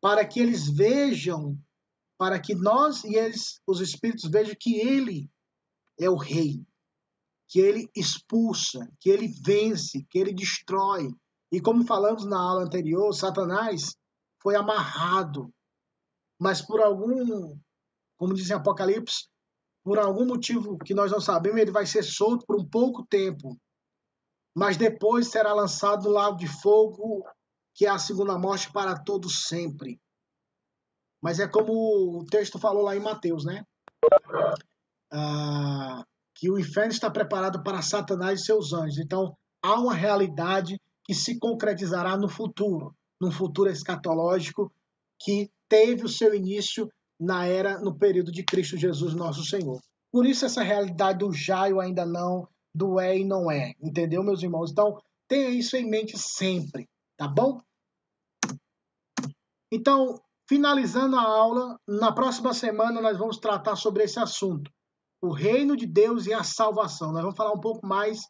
para 0.00 0.24
que 0.24 0.38
eles 0.38 0.68
vejam, 0.68 1.58
para 2.16 2.38
que 2.38 2.54
nós 2.54 3.02
e 3.02 3.16
eles, 3.16 3.60
os 3.66 3.80
espíritos 3.80 4.30
vejam 4.30 4.54
que 4.56 4.76
ele 4.76 5.28
é 5.98 6.08
o 6.08 6.16
rei, 6.16 6.64
que 7.48 7.60
ele 7.60 7.88
expulsa, 7.94 8.88
que 9.00 9.10
ele 9.10 9.28
vence, 9.28 10.04
que 10.10 10.18
ele 10.18 10.32
destrói. 10.32 11.08
E 11.52 11.60
como 11.60 11.86
falamos 11.86 12.24
na 12.24 12.38
aula 12.38 12.64
anterior, 12.64 13.12
Satanás 13.12 13.96
foi 14.42 14.56
amarrado, 14.56 15.52
mas 16.38 16.60
por 16.60 16.80
algum, 16.80 17.58
como 18.18 18.34
diz 18.34 18.50
em 18.50 18.54
Apocalipse, 18.54 19.28
por 19.82 19.98
algum 19.98 20.26
motivo 20.26 20.78
que 20.78 20.94
nós 20.94 21.12
não 21.12 21.20
sabemos, 21.20 21.60
ele 21.60 21.70
vai 21.70 21.86
ser 21.86 22.02
solto 22.02 22.44
por 22.46 22.60
um 22.60 22.66
pouco 22.66 23.06
tempo, 23.06 23.56
mas 24.54 24.76
depois 24.76 25.28
será 25.28 25.52
lançado 25.52 26.04
no 26.04 26.10
lago 26.10 26.36
de 26.36 26.46
fogo, 26.46 27.24
que 27.74 27.86
é 27.86 27.90
a 27.90 27.98
segunda 27.98 28.38
morte 28.38 28.72
para 28.72 28.98
todos 28.98 29.44
sempre. 29.46 30.00
Mas 31.22 31.40
é 31.40 31.48
como 31.48 32.20
o 32.20 32.24
texto 32.24 32.58
falou 32.58 32.82
lá 32.82 32.96
em 32.96 33.00
Mateus, 33.00 33.44
né? 33.44 33.64
Ah, 35.10 36.04
que 36.34 36.50
o 36.50 36.58
inferno 36.58 36.90
está 36.90 37.10
preparado 37.10 37.62
para 37.62 37.80
Satanás 37.80 38.40
e 38.40 38.44
seus 38.44 38.72
anjos. 38.72 38.98
Então, 38.98 39.36
há 39.62 39.78
uma 39.78 39.94
realidade 39.94 40.80
que 41.04 41.14
se 41.14 41.38
concretizará 41.38 42.16
no 42.16 42.28
futuro, 42.28 42.94
num 43.20 43.30
futuro 43.30 43.70
escatológico 43.70 44.72
que 45.20 45.50
teve 45.68 46.04
o 46.04 46.08
seu 46.08 46.34
início 46.34 46.88
na 47.20 47.46
era, 47.46 47.78
no 47.78 47.96
período 47.96 48.32
de 48.32 48.42
Cristo 48.42 48.76
Jesus, 48.76 49.14
nosso 49.14 49.44
Senhor. 49.44 49.80
Por 50.10 50.26
isso, 50.26 50.44
essa 50.44 50.62
realidade 50.62 51.20
do 51.20 51.32
já 51.32 51.68
e 51.68 51.80
ainda 51.80 52.04
não, 52.04 52.48
do 52.74 52.98
é 52.98 53.16
e 53.16 53.24
não 53.24 53.50
é. 53.50 53.72
Entendeu, 53.80 54.22
meus 54.22 54.42
irmãos? 54.42 54.72
Então, 54.72 54.98
tenha 55.28 55.50
isso 55.50 55.76
em 55.76 55.88
mente 55.88 56.18
sempre, 56.18 56.88
tá 57.16 57.28
bom? 57.28 57.60
Então, 59.72 60.20
finalizando 60.48 61.16
a 61.16 61.22
aula, 61.22 61.78
na 61.88 62.12
próxima 62.12 62.52
semana 62.52 63.00
nós 63.00 63.18
vamos 63.18 63.38
tratar 63.38 63.76
sobre 63.76 64.04
esse 64.04 64.18
assunto 64.18 64.70
o 65.24 65.32
reino 65.32 65.74
de 65.74 65.86
Deus 65.86 66.26
e 66.26 66.34
a 66.34 66.44
salvação. 66.44 67.10
Nós 67.10 67.22
vamos 67.22 67.36
falar 67.36 67.52
um 67.52 67.60
pouco 67.60 67.86
mais 67.86 68.20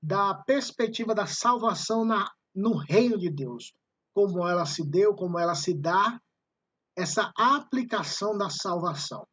da 0.00 0.34
perspectiva 0.34 1.12
da 1.12 1.26
salvação 1.26 2.04
na, 2.04 2.30
no 2.54 2.76
reino 2.76 3.18
de 3.18 3.28
Deus, 3.28 3.74
como 4.14 4.46
ela 4.46 4.64
se 4.64 4.88
deu, 4.88 5.16
como 5.16 5.36
ela 5.36 5.56
se 5.56 5.74
dá, 5.74 6.20
essa 6.96 7.32
aplicação 7.36 8.38
da 8.38 8.48
salvação. 8.48 9.26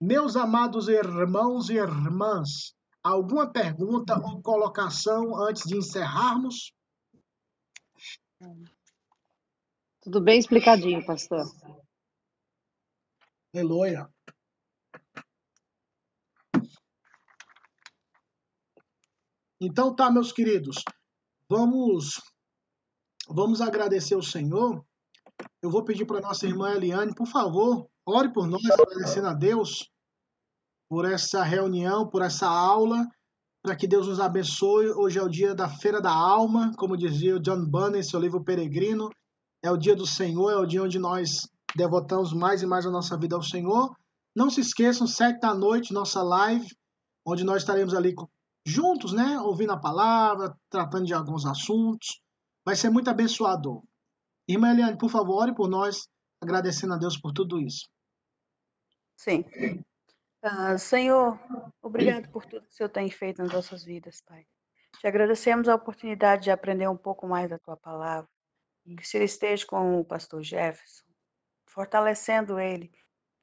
Meus 0.00 0.36
amados 0.36 0.88
irmãos 0.88 1.68
e 1.68 1.74
irmãs, 1.74 2.74
alguma 3.02 3.52
pergunta 3.52 4.18
ou 4.18 4.40
colocação 4.40 5.36
antes 5.36 5.64
de 5.64 5.76
encerrarmos? 5.76 6.72
Tudo 10.00 10.22
bem 10.22 10.38
explicadinho, 10.38 11.04
pastor. 11.04 11.44
Eloia. 13.52 14.08
Então 19.60 19.92
tá, 19.94 20.08
meus 20.08 20.30
queridos, 20.30 20.84
vamos 21.50 22.20
vamos 23.28 23.60
agradecer 23.60 24.14
o 24.14 24.22
Senhor. 24.22 24.84
Eu 25.60 25.70
vou 25.70 25.84
pedir 25.84 26.06
para 26.06 26.20
nossa 26.20 26.46
irmã 26.46 26.70
Eliane, 26.70 27.12
por 27.12 27.26
favor, 27.26 27.88
ore 28.06 28.32
por 28.32 28.46
nós, 28.46 28.64
agradecendo 28.64 29.26
a 29.26 29.34
Deus 29.34 29.90
por 30.88 31.04
essa 31.04 31.42
reunião, 31.42 32.08
por 32.08 32.22
essa 32.22 32.48
aula, 32.48 33.04
para 33.60 33.74
que 33.74 33.88
Deus 33.88 34.06
nos 34.06 34.20
abençoe. 34.20 34.92
Hoje 34.92 35.18
é 35.18 35.22
o 35.22 35.28
dia 35.28 35.54
da 35.56 35.68
Feira 35.68 36.00
da 36.00 36.12
Alma, 36.12 36.72
como 36.78 36.96
dizia 36.96 37.36
o 37.36 37.40
John 37.40 37.68
Bunyan 37.68 37.98
em 37.98 38.02
seu 38.02 38.20
livro 38.20 38.44
Peregrino. 38.44 39.10
É 39.62 39.70
o 39.72 39.76
dia 39.76 39.96
do 39.96 40.06
Senhor, 40.06 40.52
é 40.52 40.56
o 40.56 40.66
dia 40.66 40.84
onde 40.84 41.00
nós 41.00 41.48
devotamos 41.76 42.32
mais 42.32 42.62
e 42.62 42.66
mais 42.66 42.86
a 42.86 42.90
nossa 42.90 43.18
vida 43.18 43.34
ao 43.34 43.42
Senhor. 43.42 43.92
Não 44.36 44.48
se 44.48 44.60
esqueçam, 44.60 45.06
sete 45.06 45.40
da 45.40 45.52
noite, 45.52 45.92
nossa 45.92 46.22
live, 46.22 46.66
onde 47.26 47.42
nós 47.42 47.62
estaremos 47.62 47.92
ali 47.92 48.14
juntos, 48.68 49.12
né? 49.12 49.38
Ouvindo 49.40 49.72
a 49.72 49.80
palavra, 49.80 50.54
tratando 50.68 51.06
de 51.06 51.14
alguns 51.14 51.46
assuntos. 51.46 52.22
Vai 52.64 52.76
ser 52.76 52.90
muito 52.90 53.08
abençoador. 53.08 53.82
Irmã 54.46 54.70
Eliane, 54.70 54.98
por 54.98 55.10
favor, 55.10 55.42
ore 55.42 55.54
por 55.54 55.68
nós, 55.68 56.08
agradecendo 56.40 56.94
a 56.94 56.98
Deus 56.98 57.18
por 57.18 57.32
tudo 57.32 57.60
isso. 57.60 57.88
Sim. 59.16 59.44
Uh, 60.44 60.78
Senhor, 60.78 61.38
obrigado 61.82 62.30
por 62.30 62.46
tudo 62.46 62.66
que 62.66 62.72
o 62.72 62.76
Senhor 62.76 62.88
tem 62.88 63.10
feito 63.10 63.42
nas 63.42 63.52
nossas 63.52 63.84
vidas, 63.84 64.20
Pai. 64.20 64.46
Te 65.00 65.06
agradecemos 65.06 65.68
a 65.68 65.74
oportunidade 65.74 66.44
de 66.44 66.50
aprender 66.50 66.88
um 66.88 66.96
pouco 66.96 67.26
mais 67.26 67.50
da 67.50 67.58
Tua 67.58 67.76
palavra. 67.76 68.28
Que 68.84 69.02
o 69.02 69.06
Senhor 69.06 69.24
esteja 69.24 69.66
com 69.66 70.00
o 70.00 70.04
pastor 70.04 70.42
Jefferson, 70.42 71.04
fortalecendo 71.66 72.58
ele 72.58 72.90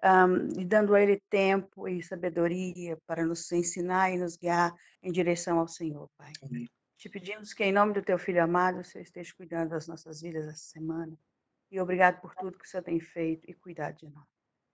um, 0.03 0.59
e 0.59 0.65
dando 0.65 0.93
a 0.93 1.01
Ele 1.01 1.21
tempo 1.29 1.87
e 1.87 2.01
sabedoria 2.03 2.97
para 3.07 3.25
nos 3.25 3.51
ensinar 3.51 4.11
e 4.11 4.17
nos 4.17 4.35
guiar 4.35 4.73
em 5.01 5.11
direção 5.11 5.59
ao 5.59 5.67
Senhor, 5.67 6.09
Pai. 6.17 6.31
Amém. 6.43 6.67
Te 6.97 7.09
pedimos 7.09 7.53
que, 7.53 7.63
em 7.63 7.71
nome 7.71 7.93
do 7.93 8.01
Teu 8.01 8.17
Filho 8.17 8.43
amado, 8.43 8.79
o 8.79 8.83
Senhor 8.83 9.03
esteja 9.03 9.33
cuidando 9.35 9.69
das 9.69 9.87
nossas 9.87 10.21
vidas 10.21 10.47
essa 10.47 10.71
semana. 10.71 11.17
E 11.71 11.79
obrigado 11.79 12.21
por 12.21 12.33
tudo 12.35 12.57
que 12.57 12.65
o 12.65 12.67
Senhor 12.67 12.83
tem 12.83 12.99
feito 12.99 13.49
e 13.49 13.53
cuidado 13.53 13.97
de 13.97 14.09
nós. 14.09 14.25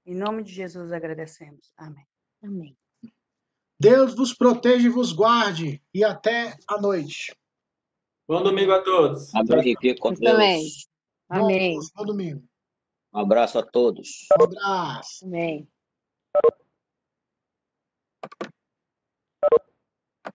Em 0.06 0.16
nome 0.16 0.44
de 0.44 0.54
Jesus 0.54 0.92
agradecemos. 0.92 1.74
Amém. 1.78 2.06
Amém. 2.44 2.78
Deus 3.80 4.16
vos 4.16 4.34
proteja 4.34 4.88
e 4.88 4.92
vos 4.92 5.12
guarde. 5.12 5.82
E 5.94 6.04
até 6.04 6.56
a 6.68 6.80
noite. 6.80 7.36
Bom 8.28 8.44
domingo 8.44 8.72
a 8.72 8.82
todos. 8.82 9.34
Amém. 9.34 9.76
Com 10.00 10.14
Deus. 10.14 10.36
Amém. 10.36 10.70
Amém. 11.30 11.80
Bom 11.96 12.06
domingo. 12.06 12.51
Um 13.14 13.20
abraço 13.20 13.60
a 13.60 13.64
todos. 13.64 14.28
Um 14.40 14.44
abraço. 14.44 15.26
Amém. 15.26 15.68